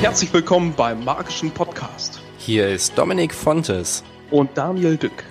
Herzlich 0.00 0.32
willkommen 0.32 0.74
beim 0.76 1.02
Magischen 1.02 1.50
Podcast. 1.50 2.20
Hier 2.38 2.68
ist 2.68 2.96
Dominik 2.98 3.34
Fontes. 3.34 4.04
Und 4.30 4.50
Daniel 4.56 4.96
Dück. 4.96 5.24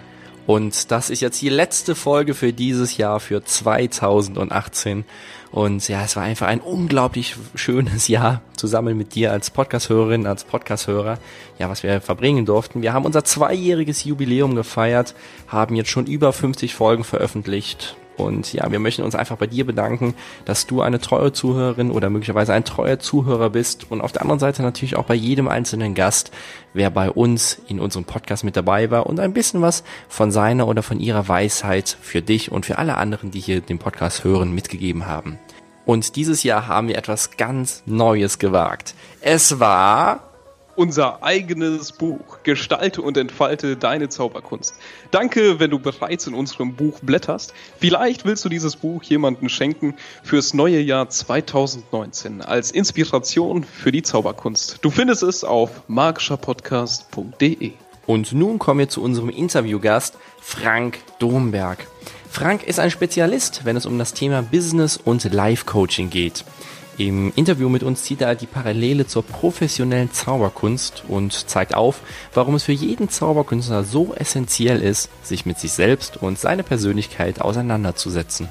Und 0.46 0.92
das 0.92 1.10
ist 1.10 1.21
jetzt 1.21 1.42
die 1.42 1.50
letzte 1.50 1.96
Folge 1.96 2.34
für 2.34 2.52
dieses 2.52 2.98
Jahr, 2.98 3.20
für 3.20 3.44
2018. 3.44 5.05
Und 5.52 5.88
ja, 5.88 6.04
es 6.04 6.16
war 6.16 6.23
einfach 6.23 6.48
ein 6.48 6.59
unglaublich 6.59 7.36
schönes 7.55 8.08
Jahr 8.08 8.41
zusammen 8.58 8.98
mit 8.98 9.16
dir 9.16 9.31
als 9.31 9.52
Podcast-Hörerin, 9.52 10.26
als 10.26 10.44
Podcast-Hörer. 10.44 11.20
Ja, 11.59 11.70
was 11.70 11.84
wir 11.84 12.02
verbringen 12.02 12.45
durften. 12.45 12.81
Wir 12.81 12.94
haben 12.94 13.05
unser 13.05 13.23
zweijähriges 13.23 14.04
Jubiläum 14.04 14.55
gefeiert, 14.55 15.16
haben 15.48 15.76
jetzt 15.76 15.91
schon 15.91 16.08
über 16.08 16.34
50 16.34 16.73
Folgen 16.73 17.04
veröffentlicht 17.04 17.95
und 18.18 18.54
ja, 18.54 18.72
wir 18.72 18.80
möchten 18.80 19.03
uns 19.03 19.16
einfach 19.16 19.38
bei 19.38 19.48
dir 19.48 19.66
bedanken, 19.66 20.13
dass 20.45 20.67
du 20.67 20.81
eine 20.81 20.99
treue 20.99 21.34
Zuhörerin 21.34 21.91
oder 21.91 22.09
möglicherweise 22.09 22.53
ein 22.53 22.66
treuer 22.66 22.99
Zuhörer 22.99 23.49
bist. 23.49 23.89
Und 23.89 24.02
auf 24.02 24.12
der 24.12 24.22
anderen 24.22 24.39
Seite 24.39 24.62
natürlich 24.62 24.95
auch 24.95 25.05
bei 25.05 25.16
jedem 25.16 25.48
einzelnen 25.48 25.95
Gast, 25.95 26.31
wer 26.73 26.89
bei 26.89 27.09
uns 27.09 27.59
in 27.67 27.80
unserem 27.80 28.05
Podcast 28.05 28.44
mit 28.44 28.55
dabei 28.55 28.91
war 28.91 29.08
und 29.08 29.20
ein 29.20 29.34
bisschen 29.34 29.62
was 29.62 29.84
von 30.08 30.31
seiner 30.31 30.67
oder 30.67 30.84
von 30.84 30.99
ihrer 30.99 31.27
Weisheit 31.27 31.98
für 32.02 32.22
dich 32.22 32.52
und 32.52 32.66
für 32.66 32.77
alle 32.77 32.98
anderen, 32.98 33.31
die 33.31 33.39
hier 33.39 33.62
den 33.62 33.80
Podcast 33.80 34.23
hören, 34.23 34.53
mitgegeben 34.53 35.08
haben. 35.08 35.39
Und 35.86 36.16
dieses 36.16 36.44
Jahr 36.44 36.67
haben 36.67 36.88
wir 36.88 36.98
etwas 36.98 37.36
ganz 37.36 37.84
Neues 37.86 38.39
gewagt. 38.39 38.95
Es 39.22 39.59
war 39.59 40.33
unser 40.76 41.23
eigenes 41.23 41.91
Buch. 41.91 42.40
Gestalte 42.44 43.02
und 43.02 43.18
entfalte 43.18 43.77
deine 43.77 44.09
Zauberkunst. 44.09 44.76
Danke, 45.12 45.59
wenn 45.59 45.72
du 45.72 45.80
bereits 45.80 46.27
in 46.27 46.34
unserem 46.34 46.76
Buch 46.76 47.00
blätterst. 47.02 47.54
Vielleicht 47.80 48.26
willst 48.26 48.44
du 48.45 48.50
dieses 48.50 48.76
Buch 48.76 49.04
jemandem 49.04 49.50
schenken 49.50 49.95
fürs 50.23 50.54
neue 50.54 50.80
Jahr 50.80 51.09
2019 51.09 52.42
als 52.42 52.72
Inspiration 52.72 53.64
für 53.64 53.92
die 53.92 54.03
Zauberkunst. 54.03 54.80
Du 54.81 54.89
findest 54.89 55.23
es 55.23 55.44
auf 55.44 55.84
magischerpodcast.de. 55.88 57.73
Und 58.06 58.34
nun 58.34 58.59
kommen 58.59 58.80
wir 58.80 58.90
zu 58.90 59.02
unserem 59.02 59.30
Interviewgast 59.30 60.17
Frank 60.42 61.00
Domberg. 61.19 61.88
Frank 62.30 62.64
ist 62.64 62.80
ein 62.80 62.92
Spezialist, 62.92 63.62
wenn 63.64 63.78
es 63.78 63.86
um 63.86 63.97
das 64.00 64.14
Thema 64.14 64.42
Business 64.42 64.97
und 64.97 65.23
Life 65.31 65.66
Coaching 65.66 66.09
geht. 66.09 66.44
Im 66.97 67.33
Interview 67.36 67.69
mit 67.69 67.81
uns 67.81 68.03
zieht 68.03 68.22
er 68.22 68.36
die 68.36 68.45
Parallele 68.45 69.08
zur 69.08 69.23
professionellen 69.23 70.11
Zauberkunst 70.11 71.03
und 71.08 71.33
zeigt 71.50 71.73
auf, 71.73 72.02
warum 72.35 72.53
es 72.53 72.63
für 72.63 72.72
jeden 72.72 73.09
Zauberkünstler 73.09 73.83
so 73.83 74.13
essentiell 74.13 74.80
ist, 74.80 75.09
sich 75.25 75.47
mit 75.47 75.58
sich 75.58 75.72
selbst 75.72 76.17
und 76.22 76.38
seiner 76.38 76.61
Persönlichkeit 76.61 77.41
auseinanderzusetzen. 77.41 78.47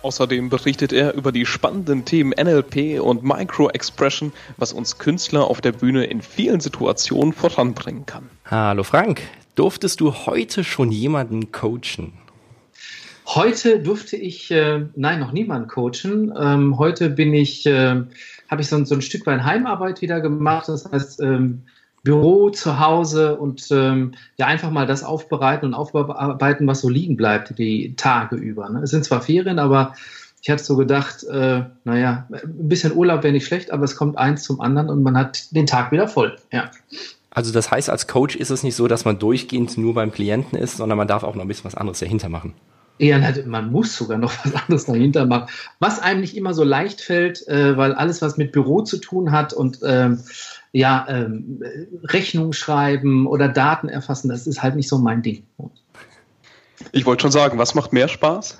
Außerdem 0.00 0.48
berichtet 0.48 0.94
er 0.94 1.12
über 1.12 1.30
die 1.30 1.44
spannenden 1.44 2.06
Themen 2.06 2.30
NLP 2.30 3.00
und 3.02 3.22
Micro-Expression, 3.22 4.32
was 4.56 4.72
uns 4.72 4.96
Künstler 4.96 5.44
auf 5.50 5.60
der 5.60 5.72
Bühne 5.72 6.04
in 6.04 6.22
vielen 6.22 6.60
Situationen 6.60 7.34
voranbringen 7.34 8.06
kann. 8.06 8.30
Hallo 8.46 8.82
Frank, 8.82 9.20
durftest 9.56 10.00
du 10.00 10.14
heute 10.14 10.64
schon 10.64 10.90
jemanden 10.90 11.52
coachen? 11.52 12.14
Heute 13.34 13.80
durfte 13.80 14.16
ich, 14.16 14.50
äh, 14.50 14.86
nein, 14.96 15.20
noch 15.20 15.32
niemanden 15.32 15.68
coachen. 15.68 16.32
Ähm, 16.34 16.78
heute 16.78 17.10
bin 17.10 17.34
ich, 17.34 17.66
äh, 17.66 18.02
habe 18.48 18.60
ich 18.62 18.68
so, 18.68 18.82
so, 18.86 18.94
ein 18.94 19.02
Stück 19.02 19.26
weit 19.26 19.44
Heimarbeit 19.44 20.00
wieder 20.00 20.22
gemacht. 20.22 20.68
Das 20.68 20.90
heißt, 20.90 21.20
ähm, 21.20 21.64
Büro 22.02 22.48
zu 22.48 22.80
Hause 22.80 23.36
und 23.36 23.66
ähm, 23.70 24.14
ja 24.38 24.46
einfach 24.46 24.70
mal 24.70 24.86
das 24.86 25.04
aufbereiten 25.04 25.66
und 25.66 25.74
aufarbeiten, 25.74 26.66
was 26.66 26.80
so 26.80 26.88
liegen 26.88 27.18
bleibt 27.18 27.58
die 27.58 27.94
Tage 27.96 28.36
über. 28.36 28.70
Ne? 28.70 28.80
Es 28.80 28.90
sind 28.90 29.04
zwar 29.04 29.20
Ferien, 29.20 29.58
aber 29.58 29.94
ich 30.40 30.48
hatte 30.48 30.64
so 30.64 30.76
gedacht, 30.76 31.22
äh, 31.24 31.64
naja, 31.84 32.26
ein 32.30 32.68
bisschen 32.68 32.96
Urlaub 32.96 33.24
wäre 33.24 33.34
nicht 33.34 33.44
schlecht, 33.44 33.72
aber 33.72 33.84
es 33.84 33.94
kommt 33.94 34.16
eins 34.16 34.42
zum 34.42 34.62
anderen 34.62 34.88
und 34.88 35.02
man 35.02 35.18
hat 35.18 35.54
den 35.54 35.66
Tag 35.66 35.92
wieder 35.92 36.08
voll. 36.08 36.38
Ja. 36.50 36.70
Also 37.28 37.52
das 37.52 37.70
heißt, 37.70 37.90
als 37.90 38.06
Coach 38.06 38.36
ist 38.36 38.48
es 38.48 38.62
nicht 38.62 38.74
so, 38.74 38.88
dass 38.88 39.04
man 39.04 39.18
durchgehend 39.18 39.76
nur 39.76 39.92
beim 39.92 40.12
Klienten 40.12 40.58
ist, 40.58 40.78
sondern 40.78 40.96
man 40.96 41.08
darf 41.08 41.24
auch 41.24 41.34
noch 41.34 41.42
ein 41.42 41.48
bisschen 41.48 41.66
was 41.66 41.74
anderes 41.74 41.98
dahinter 41.98 42.30
machen. 42.30 42.54
Ja, 42.98 43.20
man 43.46 43.70
muss 43.70 43.96
sogar 43.96 44.18
noch 44.18 44.32
was 44.44 44.54
anderes 44.54 44.86
dahinter 44.86 45.26
machen. 45.26 45.48
Was 45.78 46.00
einem 46.00 46.20
nicht 46.20 46.36
immer 46.36 46.54
so 46.54 46.64
leicht 46.64 47.00
fällt, 47.00 47.46
äh, 47.48 47.76
weil 47.76 47.94
alles, 47.94 48.22
was 48.22 48.36
mit 48.36 48.52
Büro 48.52 48.82
zu 48.82 48.98
tun 48.98 49.30
hat 49.32 49.52
und 49.52 49.80
ähm, 49.84 50.20
ja, 50.72 51.06
ähm, 51.08 51.62
Rechnung 52.04 52.52
schreiben 52.52 53.26
oder 53.26 53.48
Daten 53.48 53.88
erfassen, 53.88 54.28
das 54.28 54.46
ist 54.46 54.62
halt 54.62 54.76
nicht 54.76 54.88
so 54.88 54.98
mein 54.98 55.22
Ding. 55.22 55.44
Ich 56.92 57.06
wollte 57.06 57.22
schon 57.22 57.30
sagen, 57.30 57.58
was 57.58 57.74
macht 57.74 57.92
mehr 57.92 58.08
Spaß? 58.08 58.58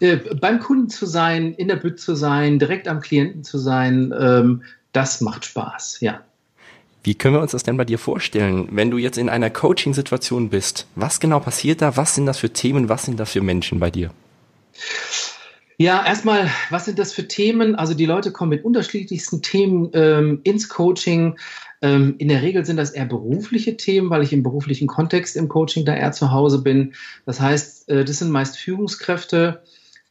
Äh, 0.00 0.16
beim 0.16 0.58
Kunden 0.60 0.90
zu 0.90 1.06
sein, 1.06 1.54
in 1.54 1.68
der 1.68 1.76
Bütt 1.76 2.00
zu 2.00 2.14
sein, 2.14 2.58
direkt 2.58 2.88
am 2.88 3.00
Klienten 3.00 3.44
zu 3.44 3.58
sein, 3.58 4.12
ähm, 4.18 4.62
das 4.92 5.20
macht 5.20 5.44
Spaß, 5.44 6.00
ja. 6.00 6.20
Wie 7.02 7.14
können 7.14 7.34
wir 7.34 7.40
uns 7.40 7.52
das 7.52 7.62
denn 7.62 7.76
bei 7.76 7.84
dir 7.84 7.98
vorstellen, 7.98 8.68
wenn 8.72 8.90
du 8.90 8.98
jetzt 8.98 9.18
in 9.18 9.28
einer 9.28 9.50
Coaching-Situation 9.50 10.50
bist? 10.50 10.86
Was 10.94 11.20
genau 11.20 11.40
passiert 11.40 11.80
da? 11.80 11.96
Was 11.96 12.14
sind 12.14 12.26
das 12.26 12.38
für 12.38 12.52
Themen? 12.52 12.88
Was 12.88 13.04
sind 13.04 13.18
das 13.20 13.32
für 13.32 13.40
Menschen 13.40 13.78
bei 13.78 13.90
dir? 13.90 14.10
Ja, 15.80 16.04
erstmal, 16.04 16.50
was 16.70 16.86
sind 16.86 16.98
das 16.98 17.12
für 17.12 17.28
Themen? 17.28 17.76
Also 17.76 17.94
die 17.94 18.04
Leute 18.04 18.32
kommen 18.32 18.50
mit 18.50 18.64
unterschiedlichsten 18.64 19.42
Themen 19.42 19.90
ähm, 19.94 20.40
ins 20.42 20.68
Coaching. 20.68 21.38
Ähm, 21.80 22.16
in 22.18 22.26
der 22.26 22.42
Regel 22.42 22.64
sind 22.64 22.78
das 22.78 22.90
eher 22.90 23.06
berufliche 23.06 23.76
Themen, 23.76 24.10
weil 24.10 24.24
ich 24.24 24.32
im 24.32 24.42
beruflichen 24.42 24.88
Kontext 24.88 25.36
im 25.36 25.48
Coaching 25.48 25.84
da 25.84 25.94
eher 25.94 26.10
zu 26.10 26.32
Hause 26.32 26.62
bin. 26.62 26.94
Das 27.26 27.40
heißt, 27.40 27.88
äh, 27.90 28.04
das 28.04 28.18
sind 28.18 28.32
meist 28.32 28.58
Führungskräfte, 28.58 29.62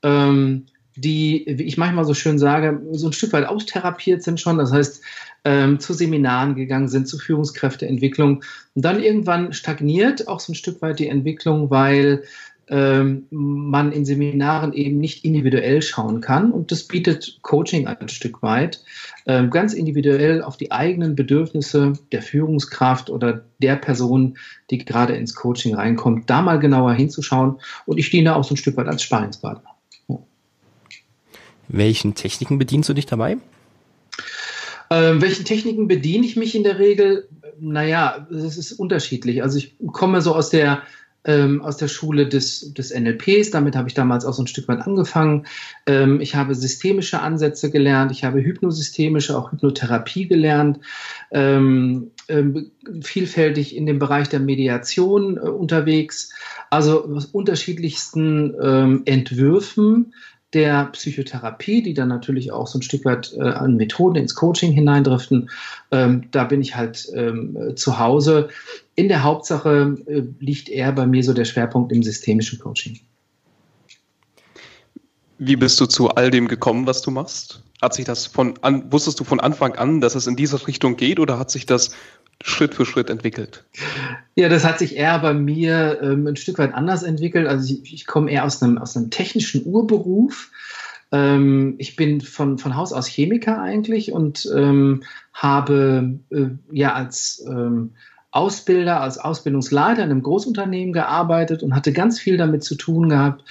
ähm, 0.03 0.68
die, 0.96 1.44
wie 1.47 1.64
ich 1.64 1.78
manchmal 1.78 2.06
so 2.06 2.14
schön 2.14 2.40
sage, 2.40 2.81
so 2.92 3.08
ein 3.08 3.14
Stück 3.14 3.34
weit 3.34 3.46
austherapiert 3.46 4.24
sind 4.24 4.40
schon. 4.40 4.58
Das 4.58 4.72
heißt, 4.72 5.02
ähm, 5.47 5.80
zu 5.80 5.94
Seminaren 5.94 6.56
gegangen 6.56 6.90
sind, 6.90 7.08
zu 7.08 7.18
Führungskräfteentwicklung. 7.18 8.44
Und 8.75 8.85
dann 8.85 9.02
irgendwann 9.02 9.53
stagniert 9.53 10.28
auch 10.28 10.41
so 10.41 10.52
ein 10.52 10.56
Stück 10.56 10.81
weit 10.81 11.00
die 11.00 11.08
Entwicklung, 11.08 11.69
weil 11.69 12.24
ähm, 12.68 13.28
man 13.30 13.94
in 13.94 14.03
Seminaren 14.03 14.74
eben 14.74 15.00
nicht 15.00 15.24
individuell 15.24 15.81
schauen 15.81 16.19
kann. 16.19 16.52
Und 16.52 16.74
das 16.74 16.84
bietet 16.84 17.40
Coaching 17.44 17.88
ein 17.88 18.09
Stück 18.09 18.44
weit, 18.44 18.84
ähm, 19.25 19.50
ganz 19.50 19.74
individuell 19.74 20.41
auf 20.41 20.58
die 20.58 20.74
eigenen 20.74 21.16
Bedürfnisse 21.16 21.94
der 22.12 22.22
Führungskraft 22.22 23.09
oder 23.09 23.46
der 23.62 23.78
Person, 23.78 24.38
die 24.69 24.79
gerade 24.79 25.16
ins 25.16 25.34
Coaching 25.34 25.75
reinkommt, 25.75 26.29
da 26.29 26.41
mal 26.41 26.59
genauer 26.59 26.91
hinzuschauen. 26.91 27.62
Und 27.85 28.00
ich 28.00 28.09
diene 28.09 28.35
auch 28.35 28.44
so 28.44 28.53
ein 28.53 28.58
Stück 28.58 28.75
weit 28.75 28.88
als 28.88 29.02
Sparingspartner. 29.02 29.69
Welchen 31.69 32.16
Techniken 32.16 32.58
bedienst 32.58 32.90
du 32.90 32.94
dich 32.94 33.06
dabei? 33.06 33.38
Ähm, 34.90 35.22
welchen 35.22 35.46
Techniken 35.46 35.88
bediene 35.88 36.25
ich 36.25 36.36
mich 36.36 36.56
in 36.56 36.64
der 36.64 36.80
Regel? 36.80 37.28
Naja, 37.59 38.28
es 38.31 38.58
ist 38.58 38.74
unterschiedlich. 38.74 39.44
Also 39.44 39.58
ich 39.58 39.75
komme 39.92 40.22
so 40.22 40.36
aus 40.36 40.50
der 40.50 40.84
ähm, 41.28 41.62
aus 41.62 41.78
der 41.78 41.90
Schule 41.90 42.28
des, 42.28 42.74
des 42.74 42.97
NLPs. 42.97 43.52
Damit 43.52 43.76
habe 43.76 43.88
ich 43.88 43.94
damals 43.94 44.26
auch 44.26 44.34
so 44.34 44.44
ein 44.44 44.47
Stück 44.47 44.68
weit 44.68 44.81
angefangen. 44.81 45.46
Ähm, 45.86 46.22
ich 46.22 46.36
habe 46.36 46.56
systemische 46.56 47.22
Ansätze 47.22 47.70
gelernt. 47.70 48.12
Ich 48.12 48.24
habe 48.24 48.42
hypnosystemische, 48.42 49.38
auch 49.38 49.52
Hypnotherapie 49.52 50.28
gelernt. 50.28 50.80
Ähm, 51.31 52.12
ähm 52.30 52.72
vielfältig 53.02 53.76
in 53.76 53.86
dem 53.86 54.00
Bereich 54.00 54.30
der 54.30 54.40
Mediation 54.40 55.38
äh, 55.38 55.42
unterwegs. 55.42 56.31
Also 56.70 57.06
aus 57.06 57.26
unterschiedlichsten 57.26 58.56
ähm, 58.62 59.02
Entwürfen 59.06 60.14
der 60.53 60.85
Psychotherapie, 60.85 61.81
die 61.81 61.94
dann 61.94 62.08
natürlich 62.08 62.52
auch 62.52 62.68
so 62.68 62.80
ein 62.80 62.81
Stück 62.81 63.03
weit 63.06 63.34
äh, 63.38 63.41
an 63.41 63.75
Methoden 63.75 64.16
ins 64.16 64.34
Coaching 64.34 64.72
hineindriften. 64.72 65.50
Ähm, 65.91 66.30
da 66.31 66.46
bin 66.46 66.62
ich 66.62 66.75
halt 66.75 67.08
ähm, 67.13 67.74
zu 67.75 68.00
Hause. 68.00 68.50
In 68.96 69.09
der 69.09 69.24
Hauptsache 69.24 69.97
äh, 70.06 70.24
liegt 70.40 70.69
eher 70.69 70.94
bei 70.94 71.06
mir 71.06 71.24
so 71.24 71.34
der 71.34 71.46
Schwerpunkt 71.46 71.91
im 71.91 72.02
systemischen 72.02 72.59
Coaching. 72.59 73.00
Wie 75.38 75.55
bist 75.55 75.79
du 75.79 75.85
zu 75.85 76.09
all 76.09 76.32
dem 76.32 76.47
gekommen, 76.47 76.88
was 76.88 77.02
du 77.02 77.11
machst? 77.11 77.61
Hat 77.82 77.94
sich 77.94 78.05
das 78.05 78.26
von 78.26 78.58
an, 78.61 78.91
wusstest 78.91 79.20
du 79.20 79.23
von 79.23 79.40
Anfang 79.40 79.76
an, 79.76 80.02
dass 80.02 80.16
es 80.16 80.26
in 80.26 80.35
diese 80.35 80.66
Richtung 80.66 80.96
geht 80.96 81.20
oder 81.20 81.38
hat 81.38 81.52
sich 81.52 81.67
das 81.67 81.91
Schritt 82.43 82.75
für 82.75 82.85
Schritt 82.85 83.09
entwickelt? 83.09 83.66
Ja, 84.35 84.49
das 84.49 84.63
hat 84.63 84.79
sich 84.79 84.95
eher 84.95 85.19
bei 85.19 85.34
mir 85.34 85.99
ähm, 86.01 86.28
ein 86.28 86.35
Stück 86.35 86.59
weit 86.59 86.73
anders 86.73 87.03
entwickelt. 87.03 87.47
Also 87.47 87.73
ich, 87.73 87.93
ich 87.93 88.05
komme 88.05 88.31
eher 88.31 88.45
aus 88.45 88.61
einem, 88.61 88.78
aus 88.78 88.95
einem 88.95 89.09
technischen 89.09 89.66
Urberuf. 89.66 90.51
Ähm, 91.11 91.75
ich 91.78 91.95
bin 91.95 92.22
von, 92.22 92.57
von 92.57 92.75
Haus 92.75 92.93
aus 92.93 93.07
Chemiker 93.07 93.61
eigentlich 93.61 94.11
und 94.11 94.49
ähm, 94.55 95.03
habe 95.34 96.19
äh, 96.29 96.49
ja 96.72 96.93
als 96.93 97.43
ähm, 97.47 97.91
Ausbilder, 98.31 99.01
als 99.01 99.17
Ausbildungsleiter 99.17 100.03
in 100.03 100.11
einem 100.11 100.22
Großunternehmen 100.22 100.93
gearbeitet 100.93 101.63
und 101.63 101.73
hatte 101.73 101.93
ganz 101.93 102.19
viel 102.19 102.37
damit 102.37 102.63
zu 102.63 102.75
tun 102.75 103.09
gehabt, 103.09 103.43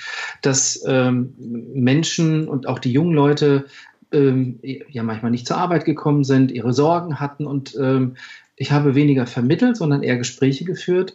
dass 0.43 0.85
ähm, 0.87 1.35
Menschen 1.39 2.47
und 2.47 2.69
auch 2.69 2.79
die 2.79 2.93
jungen 2.93 3.15
Leute 3.15 3.65
ähm, 4.13 4.61
ja 4.63 5.03
manchmal 5.03 5.31
nicht 5.31 5.47
zur 5.47 5.57
Arbeit 5.57 5.85
gekommen 5.85 6.25
sind, 6.25 6.53
ihre 6.53 6.73
Sorgen 6.73 7.19
hatten 7.19 7.47
und 7.47 7.75
ähm, 7.81 8.17
ich 8.57 8.73
habe 8.73 8.95
weniger 8.95 9.27
vermittelt, 9.27 9.77
sondern 9.77 10.03
eher 10.03 10.17
Gespräche 10.17 10.65
geführt. 10.65 11.15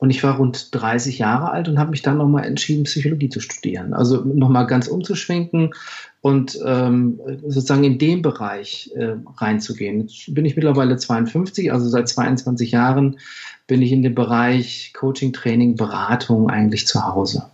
Und 0.00 0.10
ich 0.10 0.22
war 0.22 0.36
rund 0.36 0.72
30 0.72 1.18
Jahre 1.18 1.50
alt 1.50 1.68
und 1.68 1.78
habe 1.78 1.90
mich 1.90 2.02
dann 2.02 2.18
nochmal 2.18 2.44
entschieden, 2.44 2.84
Psychologie 2.84 3.30
zu 3.30 3.40
studieren. 3.40 3.94
Also 3.94 4.22
nochmal 4.22 4.68
ganz 4.68 4.86
umzuschwenken 4.86 5.74
und 6.20 6.56
ähm, 6.64 7.18
sozusagen 7.42 7.82
in 7.82 7.98
den 7.98 8.22
Bereich 8.22 8.92
äh, 8.94 9.14
reinzugehen. 9.36 10.02
Jetzt 10.02 10.32
bin 10.32 10.44
ich 10.44 10.54
mittlerweile 10.54 10.96
52, 10.96 11.72
also 11.72 11.88
seit 11.88 12.08
22 12.08 12.70
Jahren 12.70 13.18
bin 13.66 13.82
ich 13.82 13.90
in 13.90 14.04
dem 14.04 14.14
Bereich 14.14 14.92
Coaching, 14.94 15.32
Training, 15.32 15.74
Beratung 15.74 16.48
eigentlich 16.48 16.86
zu 16.86 17.04
Hause. 17.04 17.46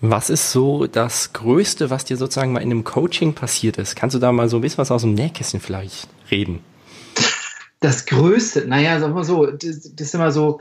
Was 0.00 0.30
ist 0.30 0.52
so 0.52 0.86
das 0.86 1.32
Größte, 1.32 1.90
was 1.90 2.04
dir 2.04 2.16
sozusagen 2.16 2.52
mal 2.52 2.60
in 2.60 2.70
einem 2.70 2.84
Coaching 2.84 3.34
passiert 3.34 3.78
ist? 3.78 3.96
Kannst 3.96 4.14
du 4.14 4.20
da 4.20 4.30
mal 4.30 4.48
so 4.48 4.58
ein 4.58 4.60
bisschen 4.60 4.78
was 4.78 4.92
aus 4.92 5.02
dem 5.02 5.14
Nähkästchen 5.14 5.58
vielleicht 5.58 6.08
reden? 6.30 6.60
Das 7.80 8.06
Größte, 8.06 8.66
naja, 8.66 8.98
sagen 8.98 9.14
wir 9.14 9.24
so, 9.24 9.46
das, 9.46 9.94
das, 9.94 10.08
ist 10.08 10.14
immer 10.14 10.32
so, 10.32 10.60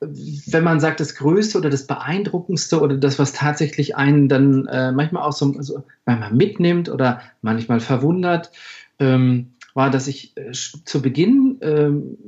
wenn 0.00 0.64
man 0.64 0.80
sagt, 0.80 1.00
das 1.00 1.14
Größte 1.14 1.56
oder 1.58 1.70
das 1.70 1.86
Beeindruckendste 1.86 2.80
oder 2.80 2.96
das, 2.96 3.18
was 3.18 3.32
tatsächlich 3.32 3.96
einen 3.96 4.28
dann 4.28 4.66
äh, 4.66 4.92
manchmal 4.92 5.22
auch 5.22 5.32
so 5.32 5.54
also 5.56 5.84
manchmal 6.04 6.32
mitnimmt 6.34 6.90
oder 6.90 7.22
manchmal 7.40 7.80
verwundert, 7.80 8.50
ähm, 8.98 9.52
war, 9.74 9.90
dass 9.90 10.08
ich 10.08 10.36
äh, 10.36 10.52
zu 10.52 11.00
Beginn, 11.00 11.58
ähm, 11.62 12.18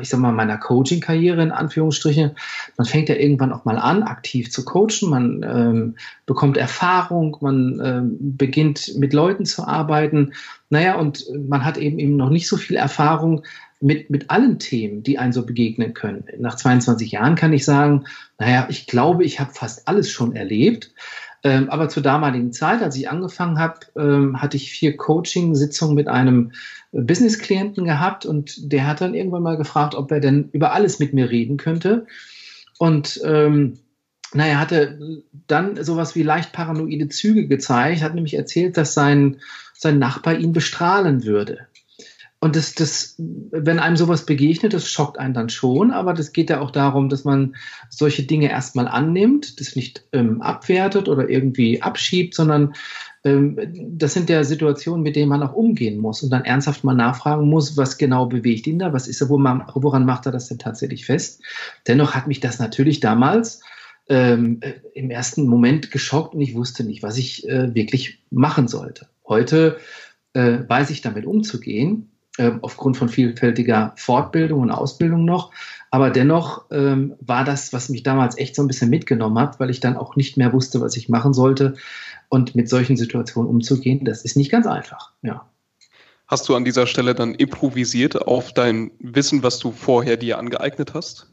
ich 0.00 0.08
sag 0.08 0.20
mal, 0.20 0.32
meiner 0.32 0.58
Coaching-Karriere 0.58 1.42
in 1.42 1.50
Anführungsstrichen, 1.50 2.32
man 2.76 2.86
fängt 2.86 3.08
ja 3.08 3.16
irgendwann 3.16 3.52
auch 3.52 3.64
mal 3.64 3.78
an, 3.78 4.02
aktiv 4.02 4.52
zu 4.52 4.64
coachen, 4.64 5.08
man 5.08 5.42
ähm, 5.42 5.96
bekommt 6.26 6.58
Erfahrung, 6.58 7.38
man 7.40 7.80
ähm, 7.82 8.36
beginnt 8.36 8.98
mit 8.98 9.14
Leuten 9.14 9.46
zu 9.46 9.66
arbeiten. 9.66 10.34
Naja, 10.68 10.96
und 10.96 11.24
man 11.48 11.64
hat 11.64 11.78
eben 11.78 11.98
eben 11.98 12.16
noch 12.16 12.30
nicht 12.30 12.46
so 12.46 12.56
viel 12.56 12.76
Erfahrung, 12.76 13.42
mit, 13.80 14.10
mit 14.10 14.30
allen 14.30 14.58
Themen, 14.58 15.02
die 15.02 15.18
einen 15.18 15.32
so 15.32 15.44
begegnen 15.44 15.94
können. 15.94 16.24
Nach 16.38 16.54
22 16.54 17.12
Jahren 17.12 17.34
kann 17.34 17.52
ich 17.52 17.64
sagen, 17.64 18.04
naja, 18.38 18.66
ich 18.68 18.86
glaube, 18.86 19.24
ich 19.24 19.40
habe 19.40 19.52
fast 19.52 19.88
alles 19.88 20.10
schon 20.10 20.36
erlebt. 20.36 20.92
Ähm, 21.42 21.70
aber 21.70 21.88
zur 21.88 22.02
damaligen 22.02 22.52
Zeit, 22.52 22.82
als 22.82 22.96
ich 22.96 23.08
angefangen 23.08 23.58
habe, 23.58 23.80
ähm, 23.96 24.42
hatte 24.42 24.58
ich 24.58 24.70
vier 24.70 24.96
Coaching-Sitzungen 24.98 25.94
mit 25.94 26.06
einem 26.06 26.52
Business-Klienten 26.92 27.86
gehabt 27.86 28.26
und 28.26 28.72
der 28.72 28.86
hat 28.86 29.00
dann 29.00 29.14
irgendwann 29.14 29.42
mal 29.42 29.56
gefragt, 29.56 29.94
ob 29.94 30.10
er 30.12 30.20
denn 30.20 30.50
über 30.52 30.72
alles 30.72 30.98
mit 30.98 31.14
mir 31.14 31.30
reden 31.30 31.56
könnte. 31.56 32.06
Und 32.78 33.20
ähm, 33.24 33.78
naja, 34.34 34.58
hatte 34.58 35.22
dann 35.46 35.82
sowas 35.82 36.14
wie 36.14 36.22
leicht 36.22 36.52
paranoide 36.52 37.08
Züge 37.08 37.48
gezeigt, 37.48 38.02
hat 38.02 38.14
nämlich 38.14 38.34
erzählt, 38.34 38.76
dass 38.76 38.92
sein, 38.92 39.40
sein 39.74 39.98
Nachbar 39.98 40.34
ihn 40.34 40.52
bestrahlen 40.52 41.24
würde. 41.24 41.66
Und 42.42 42.56
das, 42.56 42.74
das, 42.74 43.16
wenn 43.18 43.78
einem 43.78 43.96
sowas 43.96 44.24
begegnet, 44.24 44.72
das 44.72 44.88
schockt 44.88 45.18
einen 45.18 45.34
dann 45.34 45.50
schon, 45.50 45.90
aber 45.90 46.14
das 46.14 46.32
geht 46.32 46.48
ja 46.48 46.62
auch 46.62 46.70
darum, 46.70 47.10
dass 47.10 47.24
man 47.24 47.54
solche 47.90 48.22
Dinge 48.22 48.50
erstmal 48.50 48.88
annimmt, 48.88 49.60
das 49.60 49.76
nicht 49.76 50.06
ähm, 50.12 50.40
abwertet 50.40 51.10
oder 51.10 51.28
irgendwie 51.28 51.82
abschiebt, 51.82 52.34
sondern 52.34 52.72
ähm, 53.24 53.58
das 53.90 54.14
sind 54.14 54.30
ja 54.30 54.42
Situationen, 54.42 55.02
mit 55.02 55.16
denen 55.16 55.28
man 55.28 55.42
auch 55.42 55.52
umgehen 55.52 55.98
muss 55.98 56.22
und 56.22 56.30
dann 56.30 56.46
ernsthaft 56.46 56.82
mal 56.82 56.94
nachfragen 56.94 57.46
muss, 57.46 57.76
was 57.76 57.98
genau 57.98 58.24
bewegt 58.24 58.66
ihn 58.66 58.78
da, 58.78 58.94
was 58.94 59.06
ist 59.06 59.20
er, 59.20 59.28
woran 59.28 60.06
macht 60.06 60.24
er 60.24 60.32
das 60.32 60.48
denn 60.48 60.58
tatsächlich 60.58 61.04
fest? 61.04 61.42
Dennoch 61.86 62.14
hat 62.14 62.26
mich 62.26 62.40
das 62.40 62.58
natürlich 62.58 63.00
damals 63.00 63.60
ähm, 64.08 64.60
im 64.94 65.10
ersten 65.10 65.46
Moment 65.46 65.90
geschockt 65.90 66.34
und 66.34 66.40
ich 66.40 66.54
wusste 66.54 66.84
nicht, 66.84 67.02
was 67.02 67.18
ich 67.18 67.46
äh, 67.46 67.74
wirklich 67.74 68.22
machen 68.30 68.66
sollte. 68.66 69.08
Heute 69.28 69.76
äh, 70.32 70.60
weiß 70.66 70.88
ich 70.88 71.02
damit 71.02 71.26
umzugehen 71.26 72.06
äh, 72.06 72.19
aufgrund 72.62 72.96
von 72.96 73.08
vielfältiger 73.08 73.92
Fortbildung 73.96 74.60
und 74.60 74.70
Ausbildung 74.70 75.24
noch. 75.24 75.50
Aber 75.90 76.10
dennoch 76.10 76.64
ähm, 76.70 77.14
war 77.20 77.44
das, 77.44 77.72
was 77.72 77.88
mich 77.88 78.02
damals 78.02 78.38
echt 78.38 78.54
so 78.54 78.62
ein 78.62 78.68
bisschen 78.68 78.90
mitgenommen 78.90 79.38
hat, 79.38 79.58
weil 79.58 79.70
ich 79.70 79.80
dann 79.80 79.96
auch 79.96 80.16
nicht 80.16 80.36
mehr 80.36 80.52
wusste, 80.52 80.80
was 80.80 80.96
ich 80.96 81.08
machen 81.08 81.34
sollte. 81.34 81.74
Und 82.28 82.54
mit 82.54 82.68
solchen 82.68 82.96
Situationen 82.96 83.50
umzugehen, 83.50 84.04
das 84.04 84.24
ist 84.24 84.36
nicht 84.36 84.52
ganz 84.52 84.66
einfach. 84.66 85.12
Ja. 85.22 85.46
Hast 86.28 86.48
du 86.48 86.54
an 86.54 86.64
dieser 86.64 86.86
Stelle 86.86 87.16
dann 87.16 87.34
improvisiert 87.34 88.22
auf 88.22 88.52
dein 88.52 88.92
Wissen, 89.00 89.42
was 89.42 89.58
du 89.58 89.72
vorher 89.72 90.16
dir 90.16 90.38
angeeignet 90.38 90.94
hast? 90.94 91.28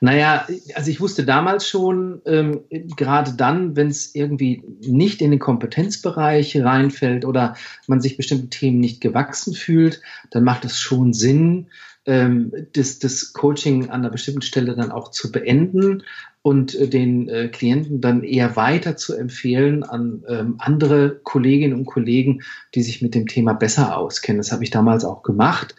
Naja, 0.00 0.46
also 0.74 0.90
ich 0.90 1.00
wusste 1.00 1.24
damals 1.24 1.68
schon, 1.68 2.22
ähm, 2.26 2.60
gerade 2.70 3.32
dann, 3.32 3.76
wenn 3.76 3.88
es 3.88 4.14
irgendwie 4.14 4.62
nicht 4.80 5.20
in 5.22 5.30
den 5.30 5.40
Kompetenzbereich 5.40 6.56
reinfällt 6.62 7.24
oder 7.24 7.54
man 7.86 8.00
sich 8.00 8.16
bestimmten 8.16 8.50
Themen 8.50 8.78
nicht 8.78 9.00
gewachsen 9.00 9.54
fühlt, 9.54 10.00
dann 10.30 10.44
macht 10.44 10.64
es 10.64 10.78
schon 10.78 11.12
Sinn, 11.12 11.68
ähm, 12.08 12.52
das, 12.72 12.98
das 12.98 13.34
Coaching 13.34 13.90
an 13.90 14.00
einer 14.00 14.10
bestimmten 14.10 14.42
Stelle 14.42 14.74
dann 14.74 14.90
auch 14.90 15.10
zu 15.10 15.30
beenden 15.30 16.02
und 16.40 16.74
äh, 16.74 16.88
den 16.88 17.28
äh, 17.28 17.48
Klienten 17.48 18.00
dann 18.00 18.22
eher 18.22 18.56
weiter 18.56 18.96
zu 18.96 19.14
empfehlen 19.14 19.82
an 19.84 20.24
ähm, 20.26 20.54
andere 20.58 21.20
Kolleginnen 21.22 21.74
und 21.74 21.84
Kollegen, 21.84 22.42
die 22.74 22.82
sich 22.82 23.02
mit 23.02 23.14
dem 23.14 23.26
Thema 23.26 23.52
besser 23.52 23.96
auskennen. 23.98 24.38
Das 24.38 24.52
habe 24.52 24.64
ich 24.64 24.70
damals 24.70 25.04
auch 25.04 25.22
gemacht. 25.22 25.74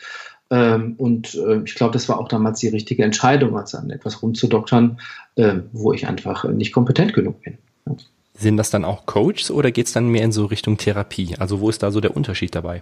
Ähm, 0.52 0.96
und 0.98 1.36
äh, 1.36 1.62
ich 1.64 1.76
glaube, 1.76 1.94
das 1.94 2.10
war 2.10 2.20
auch 2.20 2.28
damals 2.28 2.60
die 2.60 2.70
richtige 2.70 3.04
Entscheidung, 3.04 3.58
als 3.58 3.76
an 3.76 3.90
etwas 3.90 4.22
rumzudoktern, 4.22 5.00
äh, 5.36 5.56
wo 5.72 5.94
ich 5.94 6.08
einfach 6.08 6.44
nicht 6.46 6.74
kompetent 6.74 7.14
genug 7.14 7.42
bin. 7.42 7.58
Ja. 7.86 7.96
Sind 8.34 8.58
das 8.58 8.70
dann 8.70 8.86
auch 8.86 9.06
Coaches 9.06 9.52
oder 9.52 9.72
geht 9.72 9.88
es 9.88 9.94
dann 9.94 10.08
mehr 10.08 10.24
in 10.24 10.32
so 10.32 10.46
Richtung 10.46 10.78
Therapie? 10.78 11.36
Also 11.40 11.60
wo 11.60 11.70
ist 11.70 11.84
da 11.84 11.92
so 11.92 12.00
der 12.00 12.16
Unterschied 12.16 12.56
dabei? 12.56 12.82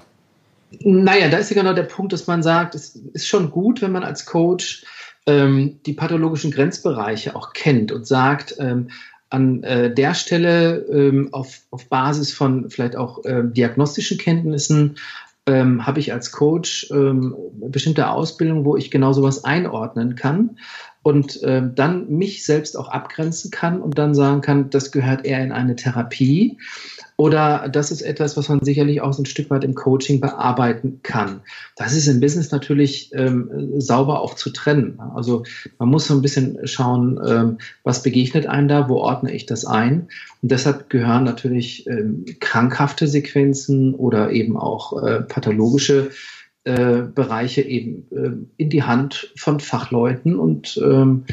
Naja, 0.81 1.29
da 1.29 1.37
ist 1.37 1.49
ja 1.49 1.61
genau 1.61 1.73
der 1.73 1.83
Punkt, 1.83 2.13
dass 2.13 2.27
man 2.27 2.43
sagt, 2.43 2.75
es 2.75 2.95
ist 3.13 3.27
schon 3.27 3.51
gut, 3.51 3.81
wenn 3.81 3.91
man 3.91 4.03
als 4.03 4.25
Coach 4.25 4.85
ähm, 5.25 5.79
die 5.85 5.93
pathologischen 5.93 6.51
Grenzbereiche 6.51 7.35
auch 7.35 7.53
kennt 7.53 7.91
und 7.91 8.05
sagt, 8.05 8.55
ähm, 8.59 8.89
an 9.29 9.63
äh, 9.63 9.93
der 9.93 10.13
Stelle 10.13 10.85
ähm, 10.91 11.29
auf, 11.33 11.61
auf 11.71 11.89
Basis 11.89 12.33
von 12.33 12.69
vielleicht 12.69 12.95
auch 12.95 13.25
äh, 13.25 13.43
diagnostischen 13.43 14.17
Kenntnissen 14.17 14.97
ähm, 15.47 15.87
habe 15.87 15.99
ich 15.99 16.13
als 16.13 16.31
Coach 16.31 16.91
ähm, 16.91 17.35
bestimmte 17.53 18.09
Ausbildung, 18.09 18.65
wo 18.65 18.75
ich 18.75 18.91
genau 18.91 19.13
sowas 19.13 19.43
einordnen 19.43 20.15
kann 20.15 20.57
und 21.03 21.41
äh, 21.43 21.61
dann 21.73 22.09
mich 22.09 22.45
selbst 22.45 22.77
auch 22.77 22.89
abgrenzen 22.89 23.51
kann 23.51 23.81
und 23.81 23.97
dann 23.97 24.13
sagen 24.13 24.41
kann, 24.41 24.69
das 24.69 24.91
gehört 24.91 25.25
eher 25.25 25.43
in 25.43 25.51
eine 25.51 25.75
Therapie 25.75 26.57
oder 27.19 27.67
das 27.67 27.89
ist 27.89 28.03
etwas, 28.03 28.37
was 28.37 28.47
man 28.47 28.59
sicherlich 28.61 29.01
auch 29.01 29.11
so 29.11 29.23
ein 29.23 29.25
Stück 29.25 29.49
weit 29.49 29.63
im 29.63 29.73
Coaching 29.73 30.21
bearbeiten 30.21 30.99
kann. 31.01 31.41
Das 31.75 31.93
ist 31.93 32.07
im 32.07 32.19
Business 32.19 32.51
natürlich 32.51 33.11
ähm, 33.15 33.81
sauber 33.81 34.21
auch 34.21 34.35
zu 34.35 34.51
trennen. 34.51 34.99
Also 35.15 35.41
man 35.79 35.89
muss 35.89 36.05
so 36.05 36.13
ein 36.13 36.21
bisschen 36.21 36.59
schauen, 36.67 37.19
ähm, 37.27 37.57
was 37.83 38.03
begegnet 38.03 38.45
einem 38.45 38.67
da, 38.67 38.87
wo 38.87 38.97
ordne 38.97 39.33
ich 39.33 39.47
das 39.47 39.65
ein. 39.65 40.09
Und 40.43 40.51
deshalb 40.51 40.91
gehören 40.91 41.23
natürlich 41.23 41.87
ähm, 41.87 42.25
krankhafte 42.39 43.07
Sequenzen 43.07 43.95
oder 43.95 44.29
eben 44.29 44.55
auch 44.55 45.01
äh, 45.01 45.21
pathologische 45.21 46.11
äh, 46.67 47.03
Bereiche 47.13 47.61
eben 47.61 48.05
äh, 48.11 48.61
in 48.61 48.69
die 48.69 48.83
Hand 48.83 49.33
von 49.35 49.59
Fachleuten 49.59 50.37
und 50.37 50.79
ähm, 50.83 51.25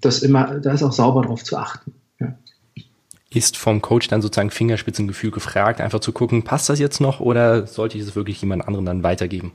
das 0.00 0.22
immer, 0.22 0.60
da 0.60 0.72
ist 0.72 0.82
auch 0.82 0.92
sauber 0.92 1.22
darauf 1.22 1.42
zu 1.44 1.56
achten 1.56 1.92
ist 3.36 3.56
vom 3.56 3.82
Coach 3.82 4.08
dann 4.08 4.22
sozusagen 4.22 4.50
Fingerspitzengefühl 4.50 5.30
gefragt, 5.30 5.80
einfach 5.80 6.00
zu 6.00 6.12
gucken, 6.12 6.42
passt 6.42 6.68
das 6.68 6.78
jetzt 6.78 7.00
noch 7.00 7.20
oder 7.20 7.66
sollte 7.66 7.98
ich 7.98 8.04
es 8.04 8.16
wirklich 8.16 8.40
jemand 8.40 8.66
anderen 8.66 8.86
dann 8.86 9.02
weitergeben? 9.02 9.52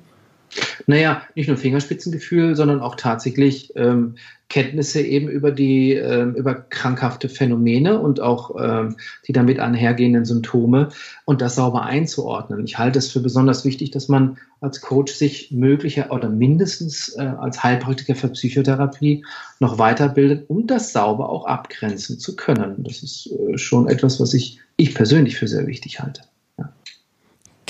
Naja, 0.88 1.22
nicht 1.36 1.48
nur 1.48 1.58
Fingerspitzengefühl, 1.58 2.56
sondern 2.56 2.82
auch 2.82 2.96
tatsächlich 2.96 3.74
ähm, 3.76 4.16
Kenntnisse 4.50 5.02
eben 5.02 5.30
über 5.30 5.52
die, 5.52 5.94
ähm, 5.94 6.36
über 6.36 6.56
krankhafte 6.56 7.30
Phänomene 7.30 8.00
und 8.00 8.20
auch 8.20 8.56
ähm, 8.62 8.98
die 9.26 9.32
damit 9.32 9.60
einhergehenden 9.60 10.26
Symptome 10.26 10.90
und 11.24 11.42
das 11.42 11.56
sauber 11.56 11.84
einzuordnen. 11.84 12.66
Ich 12.66 12.78
halte 12.78 13.00
es 13.00 13.10
für 13.12 13.22
besonders 13.22 13.64
wichtig, 13.64 13.92
dass 13.92 14.10
man 14.10 14.38
als 14.60 14.82
Coach 14.82 15.14
sich 15.14 15.52
möglicher 15.52 16.12
oder 16.12 16.28
mindestens 16.28 17.16
äh, 17.18 17.22
als 17.22 17.64
Heilpraktiker 17.64 18.16
für 18.16 18.28
Psychotherapie 18.30 19.24
noch 19.62 19.78
weiterbildet, 19.78 20.50
um 20.50 20.68
das 20.68 20.92
sauber 20.92 21.30
auch 21.30 21.46
abgrenzen 21.46 22.20
zu 22.20 22.36
können. 22.36 22.84
Das 22.84 23.04
ist 23.04 23.30
äh, 23.32 23.58
schon 23.58 23.88
etwas, 23.88 24.20
was 24.20 24.34
ich, 24.34 24.60
ich 24.76 24.94
persönlich 24.94 25.38
für 25.38 25.48
sehr 25.48 25.66
wichtig 25.66 26.02
halte. 26.02 26.24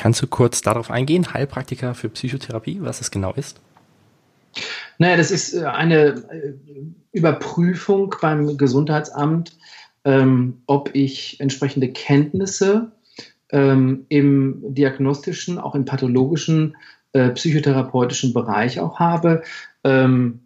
Kannst 0.02 0.20
du 0.20 0.26
kurz 0.26 0.64
darauf 0.64 0.90
eingehen, 0.90 1.32
Heilpraktiker 1.32 1.94
für 1.94 2.10
Psychotherapie, 2.10 2.80
was 2.82 3.02
es 3.02 3.12
genau 3.12 3.34
ist? 3.34 3.62
Naja, 4.98 5.16
das 5.16 5.30
ist 5.30 5.54
äh, 5.54 5.64
eine 5.66 6.16
äh, 6.32 6.54
Überprüfung 7.12 8.16
beim 8.20 8.58
Gesundheitsamt, 8.58 9.56
ähm, 10.04 10.64
ob 10.66 10.90
ich 10.96 11.40
entsprechende 11.40 11.90
Kenntnisse 11.90 12.94
ähm, 13.52 14.08
im 14.10 14.74
diagnostischen, 14.74 15.60
auch 15.60 15.76
im 15.76 15.86
pathologischen, 15.86 16.78
äh, 17.14 17.30
psychotherapeutischen 17.30 18.34
Bereich 18.34 18.80
auch 18.80 18.98
habe. 18.98 19.44
Ähm, 19.84 20.40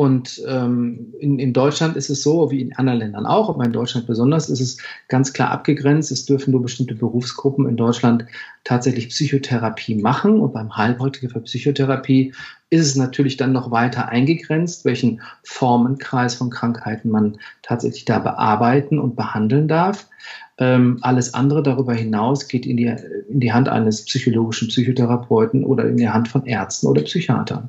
Und 0.00 0.42
ähm, 0.48 1.12
in, 1.18 1.38
in 1.38 1.52
Deutschland 1.52 1.94
ist 1.94 2.08
es 2.08 2.22
so, 2.22 2.50
wie 2.50 2.62
in 2.62 2.74
anderen 2.74 3.00
Ländern 3.00 3.26
auch, 3.26 3.50
aber 3.50 3.66
in 3.66 3.72
Deutschland 3.74 4.06
besonders, 4.06 4.48
ist 4.48 4.60
es 4.60 4.78
ganz 5.08 5.34
klar 5.34 5.50
abgegrenzt. 5.50 6.10
Es 6.10 6.24
dürfen 6.24 6.52
nur 6.52 6.62
bestimmte 6.62 6.94
Berufsgruppen 6.94 7.68
in 7.68 7.76
Deutschland 7.76 8.24
tatsächlich 8.64 9.10
Psychotherapie 9.10 9.96
machen. 9.96 10.40
Und 10.40 10.54
beim 10.54 10.74
Heilpraktiker 10.74 11.28
für 11.28 11.40
Psychotherapie 11.40 12.32
ist 12.70 12.86
es 12.86 12.96
natürlich 12.96 13.36
dann 13.36 13.52
noch 13.52 13.72
weiter 13.72 14.08
eingegrenzt, 14.08 14.86
welchen 14.86 15.20
Formenkreis 15.42 16.34
von 16.34 16.48
Krankheiten 16.48 17.10
man 17.10 17.36
tatsächlich 17.60 18.06
da 18.06 18.20
bearbeiten 18.20 18.98
und 18.98 19.16
behandeln 19.16 19.68
darf. 19.68 20.08
Ähm, 20.56 20.96
alles 21.02 21.34
andere 21.34 21.62
darüber 21.62 21.92
hinaus 21.92 22.48
geht 22.48 22.64
in 22.64 22.78
die, 22.78 22.90
in 23.28 23.40
die 23.40 23.52
Hand 23.52 23.68
eines 23.68 24.06
psychologischen 24.06 24.68
Psychotherapeuten 24.68 25.62
oder 25.62 25.86
in 25.86 25.98
die 25.98 26.08
Hand 26.08 26.28
von 26.28 26.46
Ärzten 26.46 26.86
oder 26.86 27.02
Psychiatern. 27.02 27.68